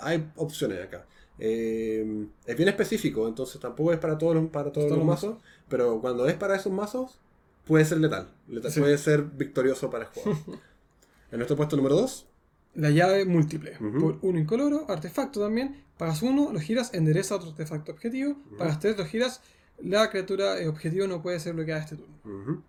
hay 0.00 0.30
opciones 0.36 0.82
acá. 0.82 1.06
Eh, 1.38 2.26
es 2.46 2.56
bien 2.56 2.68
específico, 2.68 3.28
entonces 3.28 3.60
tampoco 3.60 3.92
es 3.92 3.98
para 3.98 4.16
todos 4.18 4.34
los, 4.34 4.46
para 4.50 4.72
todos 4.72 4.86
Todos 4.88 4.98
los 4.98 5.06
mazos, 5.06 5.36
pero 5.68 6.00
cuando 6.00 6.26
es 6.26 6.34
para 6.34 6.56
esos 6.56 6.72
mazos, 6.72 7.20
puede 7.66 7.84
ser 7.84 7.98
letal, 7.98 8.28
letal, 8.48 8.72
Sí. 8.72 8.80
puede 8.80 8.96
ser 8.98 9.22
victorioso 9.22 9.90
para 9.90 10.04
el 10.04 10.10
jugador. 10.10 10.38
en 11.30 11.38
nuestro 11.38 11.56
puesto 11.56 11.76
número 11.76 11.96
2, 11.96 12.26
La 12.74 12.90
llave 12.90 13.24
múltiple. 13.24 13.72
Por 14.00 14.18
uno 14.22 14.38
incoloro, 14.38 14.86
artefacto 14.88 15.40
también. 15.40 15.84
Pagas 15.98 16.22
uno, 16.22 16.52
lo 16.52 16.60
giras, 16.60 16.94
endereza 16.94 17.34
otro 17.36 17.50
artefacto 17.50 17.90
objetivo. 17.92 18.36
Pagas 18.56 18.78
tres, 18.78 18.96
lo 18.96 19.04
giras. 19.04 19.40
La 19.82 20.10
criatura 20.10 20.54
objetivo 20.68 21.06
no 21.06 21.22
puede 21.22 21.38
ser 21.40 21.54
bloqueada 21.54 21.82
este 21.82 21.96
turno. 21.96 22.62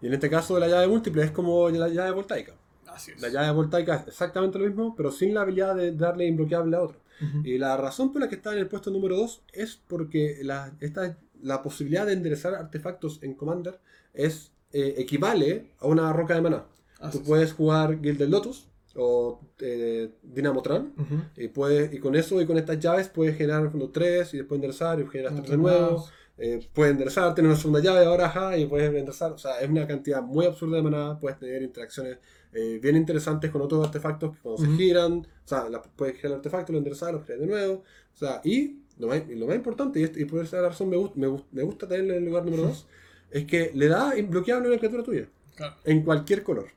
y 0.00 0.06
en 0.06 0.14
este 0.14 0.28
caso 0.30 0.58
la 0.58 0.68
llave 0.68 0.86
múltiple 0.88 1.22
es 1.24 1.30
como 1.30 1.68
la 1.70 1.88
llave 1.88 2.10
voltaica. 2.12 2.54
Así 2.86 3.10
es. 3.12 3.20
La 3.20 3.28
llave 3.28 3.50
voltaica 3.52 3.96
es 3.96 4.08
exactamente 4.08 4.58
lo 4.58 4.66
mismo, 4.66 4.94
pero 4.96 5.10
sin 5.12 5.34
la 5.34 5.42
habilidad 5.42 5.74
de 5.76 5.92
darle 5.92 6.26
imbloqueable 6.26 6.76
a 6.76 6.82
otro. 6.82 6.98
Y 7.44 7.56
la 7.56 7.78
razón 7.78 8.12
por 8.12 8.20
la 8.20 8.28
que 8.28 8.34
está 8.34 8.52
en 8.52 8.58
el 8.58 8.68
puesto 8.68 8.90
número 8.90 9.16
2 9.16 9.42
es 9.54 9.80
porque 9.88 10.38
la, 10.42 10.72
esta, 10.80 11.16
la 11.42 11.62
posibilidad 11.62 12.04
de 12.04 12.12
enderezar 12.12 12.54
artefactos 12.54 13.22
en 13.22 13.32
Commander 13.34 13.78
es, 14.12 14.50
eh, 14.72 14.94
equivale 14.98 15.70
a 15.78 15.86
una 15.86 16.12
roca 16.12 16.34
de 16.34 16.42
maná. 16.42 16.64
Así 17.00 17.16
Tú 17.18 17.22
es. 17.22 17.28
puedes 17.28 17.52
jugar 17.54 18.00
Gilded 18.02 18.28
Lotus 18.28 18.68
o 18.96 19.40
eh, 19.60 20.10
Dynamotran 20.22 20.92
Ujú. 20.98 21.22
y, 21.38 21.48
puedes, 21.48 21.92
y 21.94 21.98
con 22.00 22.14
eso 22.16 22.38
y 22.40 22.46
con 22.46 22.58
estas 22.58 22.78
llaves 22.80 23.08
puedes 23.08 23.34
generar 23.36 23.60
en 23.60 23.64
el 23.66 23.70
fondo 23.70 23.88
3 23.90 24.34
y 24.34 24.36
después 24.38 24.56
enderezar 24.58 25.00
y 25.00 25.06
generas 25.06 25.34
3 25.36 25.50
de 25.50 25.56
nuevo. 25.56 25.98
más. 25.98 26.12
Eh, 26.38 26.68
puedes 26.74 26.92
enderezar, 26.92 27.34
tener 27.34 27.50
una 27.50 27.58
segunda 27.58 27.80
llave 27.80 28.04
ahora 28.04 28.26
ajá, 28.26 28.56
y 28.58 28.66
puedes 28.66 28.88
enderezar. 28.88 29.32
O 29.32 29.38
sea, 29.38 29.58
es 29.60 29.68
una 29.70 29.86
cantidad 29.86 30.22
muy 30.22 30.44
absurda 30.46 30.76
de 30.76 30.82
maná. 30.82 31.18
Puedes 31.18 31.38
tener 31.38 31.62
interacciones 31.62 32.18
eh, 32.52 32.78
bien 32.82 32.96
interesantes 32.96 33.50
con 33.50 33.62
otros 33.62 33.84
artefactos 33.86 34.34
que 34.36 34.42
cuando 34.42 34.62
se 34.64 34.70
giran, 34.76 35.12
o 35.18 35.48
sea, 35.48 35.68
la- 35.68 35.82
puedes 35.82 36.16
girar 36.16 36.32
el 36.32 36.36
artefacto, 36.38 36.72
lo 36.72 36.78
enderezar, 36.78 37.12
lo 37.12 37.20
giras 37.22 37.40
de 37.40 37.46
nuevo. 37.46 37.74
O 38.14 38.16
sea, 38.18 38.40
y 38.44 38.80
lo 38.98 39.08
más, 39.08 39.22
y 39.28 39.34
lo 39.34 39.46
más 39.46 39.56
importante, 39.56 40.00
y, 40.00 40.04
esto- 40.04 40.18
y 40.20 40.24
por 40.24 40.42
esa 40.44 40.60
razón 40.62 40.88
me, 40.88 40.96
gust- 40.96 41.14
me, 41.16 41.28
me 41.52 41.62
gusta 41.62 41.86
tenerlo 41.86 42.12
en 42.14 42.18
el 42.20 42.24
lugar 42.26 42.44
número 42.44 42.62
2, 42.64 42.86
es 43.30 43.44
que 43.44 43.70
le 43.74 43.88
da 43.88 44.16
imbloqueable 44.16 44.66
a 44.66 44.70
una 44.70 44.78
criatura 44.78 45.02
tuya, 45.02 45.28
Claro. 45.54 45.74
en 45.84 46.02
cualquier 46.02 46.42
color. 46.42 46.68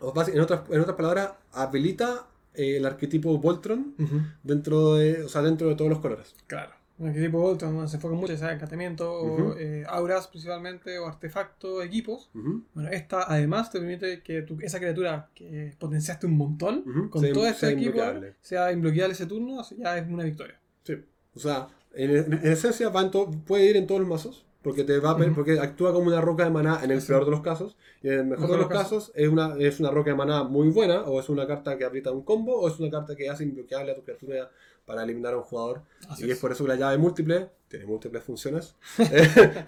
O 0.00 0.12
basi- 0.12 0.32
en, 0.34 0.40
otras, 0.40 0.62
en 0.70 0.80
otras 0.80 0.96
palabras, 0.96 1.32
habilita 1.52 2.26
eh, 2.54 2.78
el 2.78 2.86
arquetipo 2.86 3.38
Voltron 3.38 3.94
dentro 4.42 4.94
de, 4.94 5.22
o 5.22 5.28
sea, 5.28 5.42
dentro 5.42 5.68
de 5.68 5.74
todos 5.76 5.90
los 5.90 6.00
colores. 6.00 6.34
Claro. 6.48 6.72
Un 6.98 7.10
equipo 7.10 7.38
Voltron 7.38 7.74
donde 7.74 7.88
se 7.88 7.96
enfoca 7.96 8.14
mucho, 8.16 8.36
sea 8.36 8.52
encantamiento, 8.52 9.56
eh, 9.56 9.84
auras 9.88 10.26
principalmente, 10.26 10.98
o 10.98 11.06
artefactos, 11.06 11.84
equipos. 11.84 12.28
Bueno, 12.32 12.88
esta 12.90 13.22
además 13.32 13.70
te 13.70 13.78
permite 13.78 14.20
que 14.22 14.42
tu- 14.42 14.58
esa 14.60 14.78
criatura 14.80 15.28
que 15.34 15.74
potenciaste 15.78 16.26
un 16.26 16.36
montón, 16.36 17.08
con 17.10 17.22
Sea- 17.22 17.32
todo 17.32 17.46
este 17.46 17.68
equipo, 17.70 17.90
imbloqueable. 17.90 18.34
sea 18.40 18.72
imbloqueable 18.72 19.12
ese 19.12 19.26
turno, 19.26 19.60
así 19.60 19.76
ya 19.78 19.96
es 19.96 20.08
una 20.08 20.24
victoria. 20.24 20.58
Sí. 20.82 20.94
O 21.36 21.38
sea, 21.38 21.68
en, 21.94 22.10
en- 22.16 22.32
en 22.32 22.52
esencia 22.52 22.90
en 22.90 23.30
puede 23.46 23.66
ir 23.70 23.76
en 23.76 23.86
todos 23.86 24.00
los 24.00 24.10
mazos. 24.10 24.44
Porque, 24.60 24.82
te 24.82 24.98
va 24.98 25.12
a 25.12 25.16
porque 25.36 25.58
actúa 25.60 25.92
como 25.92 26.08
una 26.08 26.20
roca 26.20 26.42
de 26.44 26.50
maná 26.50 26.80
en 26.82 26.90
el 26.90 27.00
peor 27.00 27.24
de 27.24 27.30
los 27.30 27.40
casos. 27.42 27.76
Y 28.02 28.08
en 28.08 28.14
el 28.14 28.24
mejor, 28.26 28.40
Mejor 28.42 28.56
de 28.56 28.62
los 28.64 28.68
casos, 28.82 29.12
es, 29.14 29.28
una, 29.28 29.54
es 29.56 29.78
una 29.78 29.92
roca 29.92 30.10
de 30.10 30.16
maná 30.16 30.42
muy 30.42 30.68
buena. 30.68 31.02
O 31.02 31.20
es 31.20 31.28
una 31.28 31.46
carta 31.46 31.78
que 31.78 31.84
aprieta 31.84 32.10
un 32.10 32.22
combo. 32.22 32.58
O 32.60 32.68
es 32.68 32.78
una 32.80 32.90
carta 32.90 33.14
que 33.14 33.30
hace 33.30 33.44
imbloqueable 33.44 33.92
a 33.92 33.94
tu 33.94 34.02
criatura 34.02 34.50
para 34.88 35.04
eliminar 35.04 35.34
a 35.34 35.36
un 35.36 35.44
jugador. 35.44 35.82
Así 36.08 36.22
y 36.26 36.30
es 36.30 36.36
es. 36.36 36.40
por 36.40 36.50
eso 36.50 36.64
que 36.64 36.68
la 36.70 36.74
llave 36.76 36.98
múltiple 36.98 37.50
tiene 37.68 37.86
múltiples 37.86 38.24
funciones. 38.24 38.74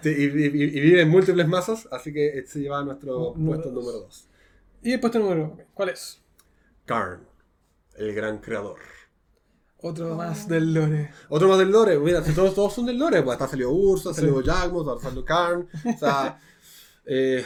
Y, 0.03 0.09
y- 0.09 0.25
y 0.27 0.79
vive 0.81 1.01
en 1.01 1.09
múltiples 1.09 1.47
mazos. 1.47 1.87
Así 1.91 2.11
que 2.11 2.27
este 2.39 2.51
se 2.53 2.59
lleva 2.59 2.79
a 2.79 2.83
nuestro 2.83 3.33
Número 3.37 3.45
puesto 3.61 3.69
dos. 3.71 3.83
número 3.85 3.99
2. 4.05 4.27
Y 4.83 4.91
el 4.93 4.99
puesto 4.99 5.19
número, 5.19 5.57
¿cuál 5.73 5.89
es? 5.89 6.19
Karn, 6.85 7.21
el 7.95 8.13
gran 8.15 8.39
creador. 8.39 8.79
Otro 9.83 10.15
más 10.15 10.47
del 10.47 10.73
lore. 10.73 11.11
Otro 11.29 11.47
más 11.47 11.57
del 11.59 11.71
lore, 11.71 11.97
mira, 11.99 12.23
si 12.23 12.33
todos, 12.33 12.53
todos 12.53 12.73
son 12.73 12.85
del 12.85 12.97
lore, 12.99 13.21
pues 13.23 13.33
hasta 13.35 13.47
salió 13.47 13.71
Ursa, 13.71 14.13
salió 14.13 14.43
Jagmos, 14.43 15.01
salió 15.01 15.23
Karn, 15.25 15.67
o 15.85 15.97
sea, 15.97 16.39
eh, 17.05 17.43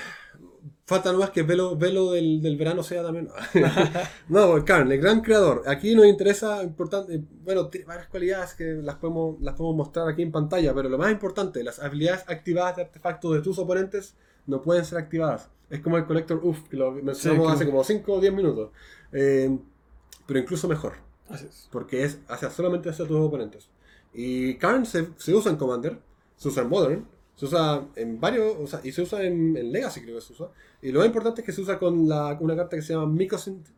falta 0.85 1.11
nomás 1.11 1.31
que 1.31 1.43
Velo, 1.43 1.75
Velo 1.75 2.11
del, 2.11 2.41
del 2.41 2.57
verano 2.57 2.83
sea 2.83 3.03
también. 3.03 3.27
no, 4.29 4.51
pues, 4.51 4.63
Karn, 4.63 4.91
el 4.91 4.99
gran 5.01 5.21
creador. 5.21 5.63
Aquí 5.67 5.95
nos 5.95 6.05
interesa, 6.05 6.63
importante, 6.63 7.21
bueno, 7.43 7.67
tiene 7.67 7.87
varias 7.87 8.07
cualidades 8.07 8.53
que 8.53 8.65
las 8.81 8.95
podemos, 8.95 9.41
las 9.41 9.55
podemos 9.55 9.75
mostrar 9.75 10.07
aquí 10.07 10.21
en 10.21 10.31
pantalla, 10.31 10.73
pero 10.73 10.87
lo 10.87 10.97
más 10.97 11.11
importante, 11.11 11.63
las 11.63 11.79
habilidades 11.79 12.23
activadas 12.27 12.75
de 12.77 12.81
artefactos 12.83 13.33
de 13.33 13.41
tus 13.41 13.57
oponentes 13.57 14.15
no 14.45 14.61
pueden 14.61 14.85
ser 14.85 14.99
activadas. 14.99 15.49
Es 15.69 15.81
como 15.81 15.97
el 15.97 16.05
Collector 16.05 16.39
UF, 16.43 16.69
que 16.69 16.77
lo 16.77 16.91
mencionamos 16.91 17.47
Sí, 17.47 17.53
hace 17.55 17.65
como 17.65 17.83
5 17.83 18.13
o 18.13 18.21
10 18.21 18.33
minutos. 18.33 18.69
Eh, 19.11 19.57
pero 20.27 20.39
incluso 20.39 20.67
mejor 20.67 20.93
Así 21.29 21.45
es. 21.47 21.67
porque 21.71 22.03
es 22.03 22.19
hacia 22.27 22.51
solamente 22.51 22.89
hacia 22.89 23.07
tus 23.07 23.17
oponentes. 23.17 23.69
Y 24.13 24.55
Karn 24.55 24.85
se, 24.85 25.09
se 25.17 25.33
usa 25.33 25.51
en 25.51 25.57
Commander, 25.57 25.99
se 26.37 26.47
usa 26.49 26.61
en 26.61 26.69
Modern, 26.69 27.07
se 27.35 27.45
usa 27.45 27.85
en 27.95 28.19
varios, 28.19 28.55
o 28.59 28.65
sea, 28.67 28.79
y 28.83 28.91
se 28.91 29.01
usa 29.01 29.23
en, 29.23 29.55
en 29.57 29.71
Legacy 29.71 30.01
creo 30.01 30.15
que 30.15 30.21
se 30.21 30.33
usa. 30.33 30.49
Y 30.81 30.91
lo 30.91 30.99
más 30.99 31.07
importante 31.07 31.41
es 31.41 31.45
que 31.45 31.51
se 31.51 31.61
usa 31.61 31.77
con 31.79 32.07
la, 32.07 32.37
una 32.39 32.55
carta 32.55 32.75
que 32.75 32.81
se 32.81 32.93
llama 32.93 33.07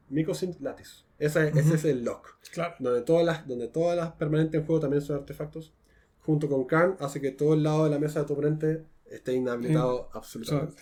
Mycosynth 0.09 0.59
Lattice. 0.61 1.03
Esa, 1.19 1.47
Ese 1.47 1.59
Ujú. 1.61 1.73
es 1.73 1.85
el 1.85 2.03
lock, 2.03 2.27
Claro. 2.51 2.75
donde 2.79 3.01
todas, 3.01 3.25
las, 3.25 3.47
donde 3.47 3.67
todas 3.67 3.97
las 3.97 4.11
permanentes 4.13 4.59
en 4.59 4.65
juego 4.67 4.79
también 4.81 5.01
son 5.01 5.17
artefactos. 5.17 5.73
Junto 6.21 6.49
con 6.49 6.65
Karn 6.65 6.97
hace 6.99 7.21
que 7.21 7.31
todo 7.31 7.53
el 7.53 7.63
lado 7.63 7.85
de 7.85 7.89
la 7.89 7.99
mesa 7.99 8.19
de 8.19 8.25
tu 8.25 8.33
oponente 8.33 8.83
esté 9.09 9.33
inhabilitado 9.33 10.09
absolutamente. 10.13 10.75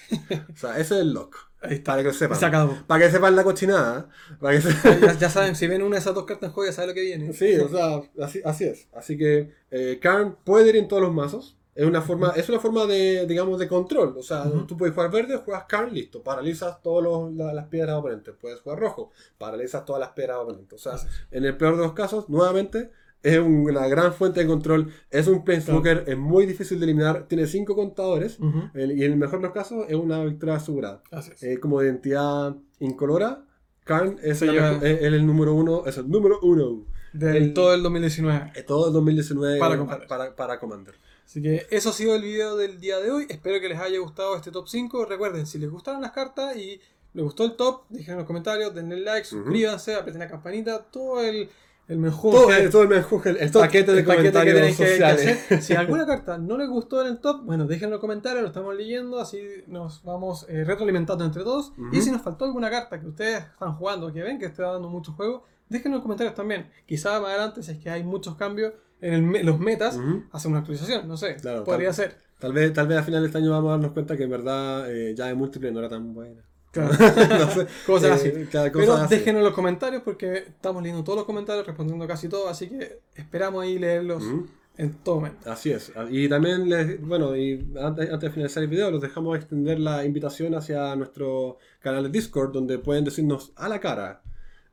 O 0.52 0.58
sea, 0.58 0.72
ese 0.80 0.96
es 0.96 1.02
el 1.02 1.14
lock. 1.14 1.36
Ahí 1.62 1.76
está. 1.76 1.92
Para 1.94 2.02
que 2.02 2.08
lo 2.10 2.14
sepan. 2.16 2.40
Se 2.40 2.46
acabó. 2.48 2.76
Para 2.88 3.06
que 3.06 3.12
sepan 3.12 3.36
la 3.36 3.44
cochinada. 3.44 4.10
Para 4.40 4.56
que 4.56 4.62
se- 4.62 5.00
Ya, 5.02 5.14
ya 5.18 5.30
saben, 5.30 5.56
si 5.56 5.68
ven 5.68 5.84
una 5.84 5.96
de 5.96 6.00
esas 6.02 6.16
dos 6.16 6.26
cartas 6.26 6.50
en 6.50 6.54
juego, 6.54 6.70
ya 6.70 6.74
saben 6.76 6.90
lo 6.90 6.94
que 6.96 7.02
viene. 7.02 7.32
Sí, 7.34 7.56
o 7.58 7.70
sea, 7.70 8.02
así, 8.26 8.42
así 8.44 8.64
es. 8.66 8.88
Así 8.94 9.18
que 9.18 9.52
eh, 9.72 10.00
Karn 10.02 10.36
puede 10.44 10.70
ir 10.70 10.76
en 10.78 10.88
todos 10.88 11.02
los 11.04 11.14
mazos. 11.14 11.55
Es 11.76 11.86
una 11.86 12.02
forma, 12.02 12.32
es 12.38 12.48
una 12.48 12.60
forma 12.60 12.86
de, 12.86 13.26
digamos, 13.28 13.60
de 13.60 13.68
control. 13.68 14.16
O 14.18 14.24
sea, 14.24 14.44
Ujú. 14.48 14.66
tú 14.66 14.78
puedes 14.78 14.96
jugar 14.96 15.12
verde, 15.12 15.36
juegas 15.44 15.66
Karn, 15.68 15.94
listo. 15.94 16.24
Paralizas 16.24 16.82
todas 16.82 17.34
las 17.54 17.66
piedras 17.68 17.98
oponentes. 17.98 18.34
Puedes 18.40 18.62
jugar 18.62 18.80
rojo, 18.80 19.12
paralizas 19.38 19.84
todas 19.86 20.00
las 20.00 20.10
piedras 20.12 20.38
oponentes. 20.38 20.74
O 20.74 20.78
sea, 20.82 20.96
es. 20.96 21.06
en 21.32 21.44
el 21.44 21.58
peor 21.58 21.76
de 21.76 21.84
los 21.84 21.92
casos, 21.94 22.30
nuevamente, 22.30 22.92
es 23.22 23.40
una 23.40 23.88
gran 23.90 24.14
fuente 24.14 24.40
de 24.40 24.48
control. 24.48 24.90
Es 25.10 25.28
un 25.28 25.44
Planeswalker, 25.44 26.06
es 26.08 26.18
muy 26.18 26.46
difícil 26.46 26.80
de 26.80 26.86
eliminar. 26.86 27.28
Tiene 27.28 27.46
cinco 27.48 27.76
contadores. 27.76 28.40
Ujú. 28.40 28.70
el- 28.74 28.92
y 28.98 29.04
en 29.04 29.12
el 29.14 29.18
mejor 29.18 29.40
de 29.40 29.44
los 29.48 29.52
casos, 29.54 29.86
es 29.90 29.96
una 29.96 30.24
victoria 30.24 30.56
asegurada. 30.56 31.02
Eh, 31.42 31.60
como 31.60 31.82
identidad 31.84 32.56
incolora, 32.80 33.44
Karn 33.84 34.18
es, 34.24 34.42
la 34.42 34.52
mejor- 34.54 34.86
es- 34.88 35.02
el 35.02 35.26
número 35.26 35.54
uno. 35.54 35.84
Es 35.86 35.98
el 35.98 36.10
número 36.10 36.40
uno. 36.42 36.86
Del 37.14 37.36
el- 37.38 37.54
todo 37.54 37.74
el 37.74 37.82
2019. 37.84 38.52
Eh, 38.56 38.64
Todo 38.64 38.88
el 38.88 38.94
2019 38.94 39.58
Para 39.60 39.70
para, 39.72 39.80
Commander. 39.80 40.08
para, 40.08 40.36
para 40.36 40.60
Commander. 40.60 40.96
Así 41.26 41.42
que 41.42 41.66
eso 41.72 41.90
ha 41.90 41.94
sido 41.94 42.16
el 42.16 42.22
video 42.22 42.56
del 42.56 42.80
día 42.80 43.00
de 43.00 43.12
hoy. 43.12 43.26
Espero 43.30 43.60
que 43.60 43.68
les 43.70 43.80
haya 43.80 44.00
gustado 44.00 44.36
este 44.36 44.52
top 44.52 44.68
5. 44.68 45.06
Recuerden, 45.06 45.46
si 45.46 45.58
les 45.58 45.70
gustaron 45.70 46.02
las 46.02 46.12
cartas 46.12 46.56
y 46.56 46.80
les 47.14 47.24
gustó 47.24 47.44
el 47.46 47.56
top, 47.56 47.84
dejen 47.90 48.12
en 48.14 48.18
los 48.20 48.28
comentarios, 48.28 48.74
denle 48.76 48.98
like, 49.02 49.26
suscríbanse, 49.26 49.96
aprieten 49.96 50.20
la 50.20 50.28
campanita, 50.30 50.84
todo 50.84 51.22
el, 51.22 51.50
el 51.88 51.98
menjunje. 51.98 52.38
Todo, 52.38 52.70
todo 52.70 52.82
el 52.84 52.90
menjunje, 52.90 53.30
el, 53.32 53.52
todo- 53.52 53.64
paquete 53.64 53.92
de 53.94 54.00
el 54.02 54.06
paquete 54.06 54.24
que 54.24 54.32
comentarios 54.34 54.56
tenéis 54.56 54.78
que- 54.78 54.84
que 54.84 54.90
sociales. 54.92 55.66
Si 55.66 55.74
alguna 55.74 56.06
carta 56.06 56.38
no 56.38 56.58
les 56.58 56.70
gustó 56.70 57.02
en 57.02 57.08
el 57.08 57.18
top, 57.20 57.44
bueno, 57.44 57.66
déjenlo 57.66 57.88
en 57.88 57.92
los 57.94 58.02
comentarios, 58.02 58.42
lo 58.42 58.48
estamos 58.50 58.76
leyendo, 58.76 59.20
así 59.20 59.42
nos 59.68 60.04
vamos 60.04 60.46
eh, 60.50 60.64
retroalimentando 60.64 61.24
entre 61.26 61.44
todos. 61.44 61.72
Y 61.92 62.02
si 62.02 62.12
nos 62.12 62.22
faltó 62.22 62.46
alguna 62.46 62.70
carta 62.70 63.00
que 63.00 63.08
ustedes 63.08 63.44
están 63.46 63.74
jugando, 63.76 64.14
que 64.14 64.22
ven 64.22 64.38
que 64.38 64.46
está 64.46 64.72
dando 64.74 64.90
mucho 64.90 65.14
juego, 65.14 65.44
déjenlo 65.70 65.90
en 65.90 66.00
los 66.00 66.04
comentarios 66.04 66.36
también. 66.36 66.70
Quizá 66.86 67.20
más 67.20 67.30
adelante, 67.32 67.64
si 67.64 67.72
es 67.72 67.78
que 67.80 67.90
hay 67.90 68.04
muchos 68.04 68.36
cambios 68.36 68.74
en 69.08 69.36
el 69.36 69.46
los 69.46 69.60
metas, 69.60 69.98
Ujú. 69.98 70.24
hacen 70.32 70.52
una 70.52 70.60
actualización, 70.60 71.08
no 71.08 71.18
sé, 71.18 71.36
Claro, 71.38 71.64
podría 71.64 71.90
tal- 71.90 71.96
ser. 71.96 72.18
Tal 72.40 72.52
vez, 72.54 72.74
tal 72.74 72.88
vez 72.88 72.98
a 72.98 73.04
final 73.04 73.22
de 73.22 73.28
este 73.28 73.38
año 73.38 73.52
vamos 73.52 73.70
a 73.70 73.72
darnos 73.74 73.92
cuenta 73.94 74.18
que 74.18 74.24
en 74.24 74.30
verdad 74.30 74.92
eh, 74.92 75.14
ya 75.16 75.28
de 75.28 75.36
múltiple 75.36 75.72
no 75.72 75.80
era 75.80 75.90
tan 75.90 76.14
buena. 76.14 76.42
Claro. 76.72 76.92
no 77.40 77.50
sé. 77.52 77.68
Cosas 77.86 78.26
Eh, 78.26 78.48
claro, 78.52 78.72
cosas 78.74 78.88
Pero 78.90 78.94
así. 79.06 79.16
déjenlo 79.16 79.40
en 79.40 79.46
los 79.46 79.54
comentarios 79.54 80.02
porque 80.04 80.38
estamos 80.40 80.84
leyendo 80.84 81.04
todos 81.06 81.18
los 81.20 81.26
comentarios, 81.26 81.66
respondiendo 81.66 82.06
casi 82.08 82.28
todo, 82.28 82.50
así 82.50 82.68
que 82.68 83.00
esperamos 83.16 83.64
ahí 83.64 83.80
leerlos 83.80 84.22
Ujú. 84.24 84.48
en 84.78 84.94
todo 84.96 85.16
momento. 85.16 85.50
Así 85.50 85.72
es. 85.72 85.94
Y 86.10 86.28
también, 86.28 86.68
les, 86.70 87.02
bueno, 87.02 87.34
y 87.38 87.66
antes, 87.82 88.12
antes 88.12 88.22
de 88.22 88.30
finalizar 88.32 88.62
el 88.64 88.70
video, 88.70 88.92
los 88.92 89.02
dejamos 89.02 89.38
extender 89.38 89.80
la 89.80 90.04
invitación 90.04 90.54
hacia 90.56 90.94
nuestro 90.98 91.58
canal 91.80 92.04
de 92.04 92.10
Discord, 92.10 92.52
donde 92.52 92.78
pueden 92.80 93.06
decirnos 93.06 93.54
a 93.56 93.70
la 93.70 93.80
cara. 93.80 94.22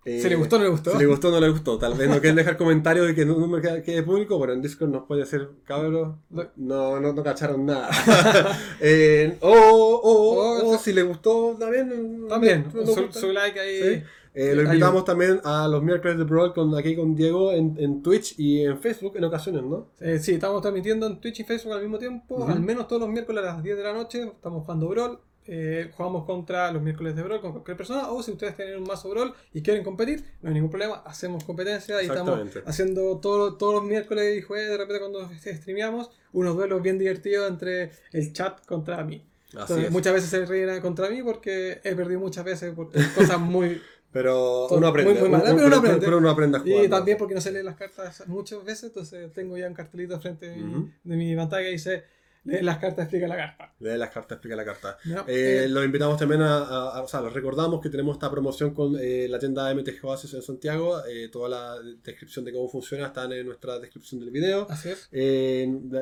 Eh, 0.04 0.20
Si 0.20 0.28
le 0.28 0.34
gustó 0.36 0.56
o 0.56 0.58
no 0.58 0.64
le 0.64 0.70
gustó. 0.70 0.92
Si 0.92 0.98
le 0.98 1.06
gustó 1.06 1.28
o 1.28 1.30
no 1.30 1.40
le 1.40 1.48
gustó. 1.48 1.78
Tal 1.78 1.94
vez 1.94 2.08
no 2.08 2.14
quieren 2.20 2.36
dejar 2.36 2.56
comentarios 2.56 3.06
de 3.06 3.14
que 3.14 3.24
no, 3.24 3.36
me 3.46 3.60
quede, 3.60 4.02
público, 4.02 4.40
pero 4.40 4.52
en 4.52 4.60
Discord 4.62 4.90
nos 4.90 5.04
puede 5.06 5.20
decir, 5.22 5.48
cabros, 5.64 6.16
no, 6.30 6.44
no, 6.56 7.12
no 7.12 7.22
cacharon 7.22 7.64
nada. 7.66 7.88
Eh, 8.80 9.36
o, 9.40 9.50
o, 9.50 10.32
O- 10.62 10.74
o 10.74 10.78
si 10.78 10.92
le 10.92 11.02
gustó 11.02 11.56
también. 11.58 12.26
También, 12.28 12.66
no- 12.74 12.82
no 12.82 13.12
su, 13.12 13.32
like 13.32 13.58
ahí. 13.60 13.78
Sí. 13.98 14.02
Eh, 14.34 14.54
lo 14.54 14.62
Ayuda. 14.62 14.74
invitamos 14.74 15.04
también 15.04 15.40
a 15.44 15.68
los 15.68 15.82
miércoles 15.82 16.16
de 16.16 16.24
Brawl 16.24 16.54
con, 16.54 16.74
aquí 16.76 16.96
con 16.96 17.14
Diego 17.14 17.52
en, 17.52 17.74
en 17.78 18.02
Twitch 18.02 18.34
y 18.38 18.62
en 18.64 18.78
Facebook 18.80 19.12
en 19.16 19.24
ocasiones, 19.24 19.62
¿no? 19.62 19.88
Eh, 20.00 20.18
sí, 20.20 20.32
estamos 20.32 20.62
transmitiendo 20.62 21.06
en 21.06 21.20
Twitch 21.20 21.40
y 21.40 21.44
Facebook 21.44 21.74
al 21.74 21.82
mismo 21.82 21.98
tiempo, 21.98 22.46
al 22.48 22.60
menos 22.60 22.88
todos 22.88 23.02
los 23.02 23.10
miércoles 23.10 23.42
a 23.44 23.46
las 23.54 23.62
10 23.62 23.76
de 23.76 23.82
la 23.82 23.92
noche. 23.92 24.22
Estamos 24.24 24.62
jugando 24.64 24.88
Brawl. 24.88 25.18
Eh, 25.46 25.90
jugamos 25.96 26.24
contra 26.24 26.70
los 26.72 26.82
miércoles 26.82 27.16
de 27.16 27.22
Brawl 27.22 27.40
con 27.40 27.52
cualquier 27.52 27.76
persona. 27.76 28.10
O 28.10 28.22
si 28.22 28.30
ustedes 28.32 28.56
tienen 28.56 28.76
un 28.78 28.84
mazo 28.84 29.08
Brawl 29.10 29.34
y 29.52 29.62
quieren 29.62 29.82
competir, 29.82 30.24
no 30.40 30.48
hay 30.48 30.54
ningún 30.54 30.70
problema. 30.70 31.02
Hacemos 31.04 31.44
competencia 31.44 32.00
y 32.02 32.06
estamos 32.06 32.38
haciendo 32.66 33.18
todo, 33.18 33.54
todos 33.56 33.74
los 33.74 33.84
miércoles 33.84 34.38
y 34.38 34.42
jueves 34.42 34.68
de 34.70 34.76
repente 34.78 35.00
cuando 35.00 35.28
streameamos 35.34 36.10
unos 36.32 36.56
duelos 36.56 36.80
bien 36.82 36.98
divertidos 36.98 37.50
entre 37.50 37.90
el 38.12 38.32
chat 38.32 38.64
contra 38.66 39.02
mí. 39.04 39.24
Entonces, 39.52 39.84
es. 39.86 39.90
muchas 39.90 40.14
veces 40.14 40.30
se 40.30 40.46
ríen 40.46 40.80
contra 40.80 41.10
mí 41.10 41.22
porque 41.22 41.80
he 41.84 41.94
perdido 41.94 42.20
muchas 42.20 42.44
veces 42.44 42.72
por 42.74 42.90
cosas 43.14 43.38
muy. 43.38 43.80
Pero 44.12 44.68
uno 44.68 44.86
aprende. 44.88 45.12
muy, 45.14 45.20
muy 45.22 45.28
uno- 45.30 45.42
pero 45.42 45.66
uno 45.66 45.76
aprende. 45.76 46.04
pero 46.04 46.18
uno 46.18 46.30
aprende 46.30 46.58
a 46.58 46.60
jugar. 46.60 46.84
Y 46.84 46.88
también 46.88 47.16
porque 47.18 47.34
no 47.34 47.40
se 47.40 47.50
leen 47.50 47.64
las 47.66 47.76
cartas 47.76 48.26
muchas 48.28 48.62
veces, 48.64 48.84
entonces 48.84 49.32
tengo 49.32 49.56
ya 49.56 49.66
un 49.66 49.74
cartelito 49.74 50.20
frente 50.20 50.54
mi, 50.54 50.62
Ujú. 50.62 50.90
de 51.04 51.16
mi 51.16 51.34
pantalla 51.34 51.64
que 51.64 51.70
dice 51.70 52.04
lee 52.44 52.62
las 52.62 52.78
cartas, 52.78 53.04
explica 53.04 53.26
la 53.28 53.36
carta. 53.36 53.72
Lee 53.80 53.96
las 53.96 54.10
cartas, 54.10 54.32
explica 54.36 54.56
la 54.56 54.64
carta. 54.64 54.96
¿no? 55.04 55.20
Eh, 55.28 55.64
Eh, 55.64 55.68
los 55.68 55.84
invitamos 55.84 56.18
también 56.18 56.42
a, 56.42 56.56
a- 56.58 56.96
a- 56.98 57.02
O 57.02 57.08
sea, 57.08 57.20
les 57.22 57.32
recordamos 57.32 57.80
que 57.80 57.88
tenemos 57.88 58.16
esta 58.16 58.30
promoción 58.30 58.74
con 58.74 58.96
eh, 59.00 59.26
la 59.28 59.38
tienda 59.38 59.70
MTG 59.74 60.04
Oasis 60.04 60.34
en 60.34 60.42
Santiago. 60.42 61.04
Eh, 61.06 61.28
toda 61.30 61.48
la 61.48 61.74
descripción 62.02 62.44
de 62.44 62.52
cómo 62.52 62.68
funciona 62.68 63.06
está 63.06 63.24
en 63.24 63.46
nuestra 63.46 63.78
descripción 63.78 64.20
del 64.20 64.30
video. 64.30 64.66
así 64.70 64.90
es. 64.90 65.08
Eh, 65.12 65.66
unos 65.68 65.94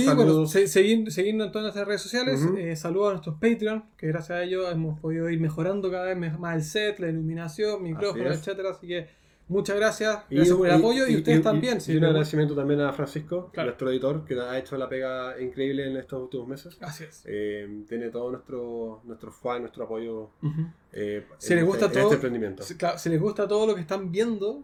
y 0.00 0.04
bueno, 0.04 0.04
saludos. 0.04 0.50
seguir- 0.52 1.10
seguirnos 1.10 1.46
en 1.46 1.52
todas 1.52 1.64
nuestras 1.64 1.86
redes 1.86 2.02
sociales. 2.02 2.40
Ujú. 2.42 2.56
eh, 2.56 2.76
saludos 2.76 3.08
a 3.08 3.12
nuestros 3.12 3.34
Patreon, 3.40 3.84
que 3.96 4.06
gracias 4.08 4.30
a 4.38 4.42
ellos 4.42 4.70
hemos 4.72 5.00
podido 5.00 5.28
ir 5.30 5.40
mejorando 5.40 5.90
cada 5.90 6.12
vez 6.14 6.38
más 6.38 6.56
el 6.56 6.62
set, 6.64 6.98
la 6.98 7.08
iluminación, 7.08 7.82
micrófonos, 7.82 8.32
es. 8.34 8.38
etcétera. 8.40 8.70
Así 8.70 8.86
que 8.86 9.08
muchas 9.48 9.76
gracias, 9.76 10.18
Y- 10.30 10.36
gracias 10.36 10.56
por 10.56 10.66
el 10.68 10.74
y- 10.74 10.78
apoyo 10.78 11.06
y, 11.08 11.16
ustedes 11.16 11.42
también. 11.42 11.78
Y, 11.86 11.96
un 11.96 12.04
agradecimiento 12.04 12.54
también 12.54 12.80
a 12.80 12.92
Francisco, 12.92 13.50
Claro. 13.52 13.68
nuestro 13.70 13.90
editor, 13.90 14.24
que 14.24 14.38
ha 14.40 14.58
hecho 14.58 14.76
la 14.76 14.88
pega 14.88 15.40
increíble 15.40 15.86
en 15.90 15.96
estos 15.96 16.22
últimos 16.22 16.46
meses. 16.48 16.76
Así 16.80 17.04
es. 17.04 17.22
Eh, 17.26 17.82
tiene 17.88 18.10
todo 18.10 18.30
nuestro, 18.30 19.00
nuestro 19.04 19.32
fan, 19.32 19.62
nuestro 19.62 19.84
apoyo 19.84 20.30
Ujú. 20.42 20.66
eh, 20.92 21.26
Si 21.38 21.52
en 21.52 21.58
les 21.60 21.66
gusta 21.66 21.86
este, 21.86 21.96
todo- 21.98 22.04
este 22.04 22.14
emprendimiento. 22.16 22.62
Si, 22.62 22.76
claro, 22.76 22.98
si 22.98 23.08
les 23.08 23.20
gusta 23.20 23.48
todo 23.48 23.66
lo 23.66 23.74
que 23.74 23.80
están 23.80 24.10
viendo, 24.12 24.62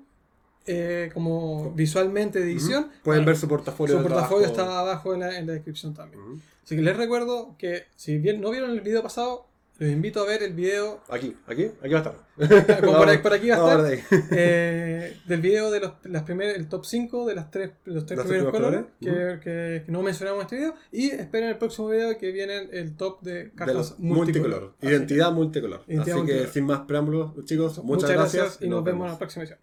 eh, 0.66 1.11
como 1.12 1.72
visualmente 1.72 2.39
de 2.41 2.47
edición, 2.51 2.85
Ujú. 2.85 2.93
Pueden 3.03 3.20
bueno, 3.20 3.26
ver 3.26 3.37
su 3.37 3.49
portafolio. 3.49 3.97
su 3.99 4.03
portafolio 4.03 4.51
trabajo. 4.51 4.62
está 4.62 4.80
abajo 4.80 5.14
en 5.14 5.20
la, 5.20 5.39
en 5.39 5.47
la 5.47 5.53
descripción 5.55 5.93
también. 5.95 6.22
Ujú. 6.22 6.39
Así 6.64 6.76
que 6.76 6.82
les 6.82 6.97
recuerdo 6.97 7.55
que 7.59 7.85
si 7.97 8.16
bien 8.18 8.41
no 8.41 8.51
vieron 8.51 8.70
el 8.70 8.80
video 8.80 9.03
pasado, 9.03 9.47
los 9.79 9.91
invito 9.91 10.20
a 10.22 10.27
ver 10.27 10.43
el 10.43 10.53
video, 10.55 11.03
Aquí, 11.09 11.37
aquí, 11.47 11.70
aquí 11.83 11.93
va 11.93 11.99
a 11.99 12.03
estar. 12.03 12.81
como 12.81 12.97
por, 12.99 13.09
aquí- 13.09 13.22
por 13.22 13.33
aquí 13.33 13.49
va 13.51 13.57
a 13.57 13.83
estar, 13.83 13.85
ahí. 13.87 14.27
eh, 14.31 15.16
del 15.27 15.41
video 15.41 15.70
de 15.70 15.81
los, 15.81 15.93
las 16.05 16.22
primeras, 16.22 16.57
el 16.57 16.68
top 16.68 16.85
5 16.85 17.27
de 17.27 17.35
las 17.35 17.51
tres, 17.51 17.72
los 17.85 18.07
tres 18.07 18.18
Los 18.18 18.27
primeros 18.27 18.53
colores 18.53 18.85
que, 19.01 19.11
que- 19.43 19.83
que 19.85 19.93
no 19.93 20.03
mencionamos 20.03 20.41
en 20.41 20.45
este 20.45 20.57
video. 20.57 20.75
Y 20.93 21.11
esperen 21.11 21.49
el 21.49 21.59
próximo 21.59 21.89
video 21.89 22.16
que 22.16 22.31
viene 22.33 22.68
el 22.72 22.97
top 22.97 23.20
de 23.22 23.35
De 23.45 23.51
cartas 23.53 23.75
los 23.77 23.99
multicolor. 23.99 24.75
Identidad 24.81 25.33
multicolor. 25.33 25.83
Identidad 25.89 26.18
Así 26.18 26.27
que 26.27 26.47
sin 26.47 26.64
más 26.66 26.81
preámbulos, 26.83 27.33
chicos, 27.45 27.75
que, 27.77 27.83
muchas, 27.83 28.11
gracias, 28.11 28.59
y 28.61 28.68
nos 28.68 28.85
vemos 28.85 29.07
en 29.07 29.12
la 29.12 29.18
próxima 29.18 29.43
edición. 29.45 29.59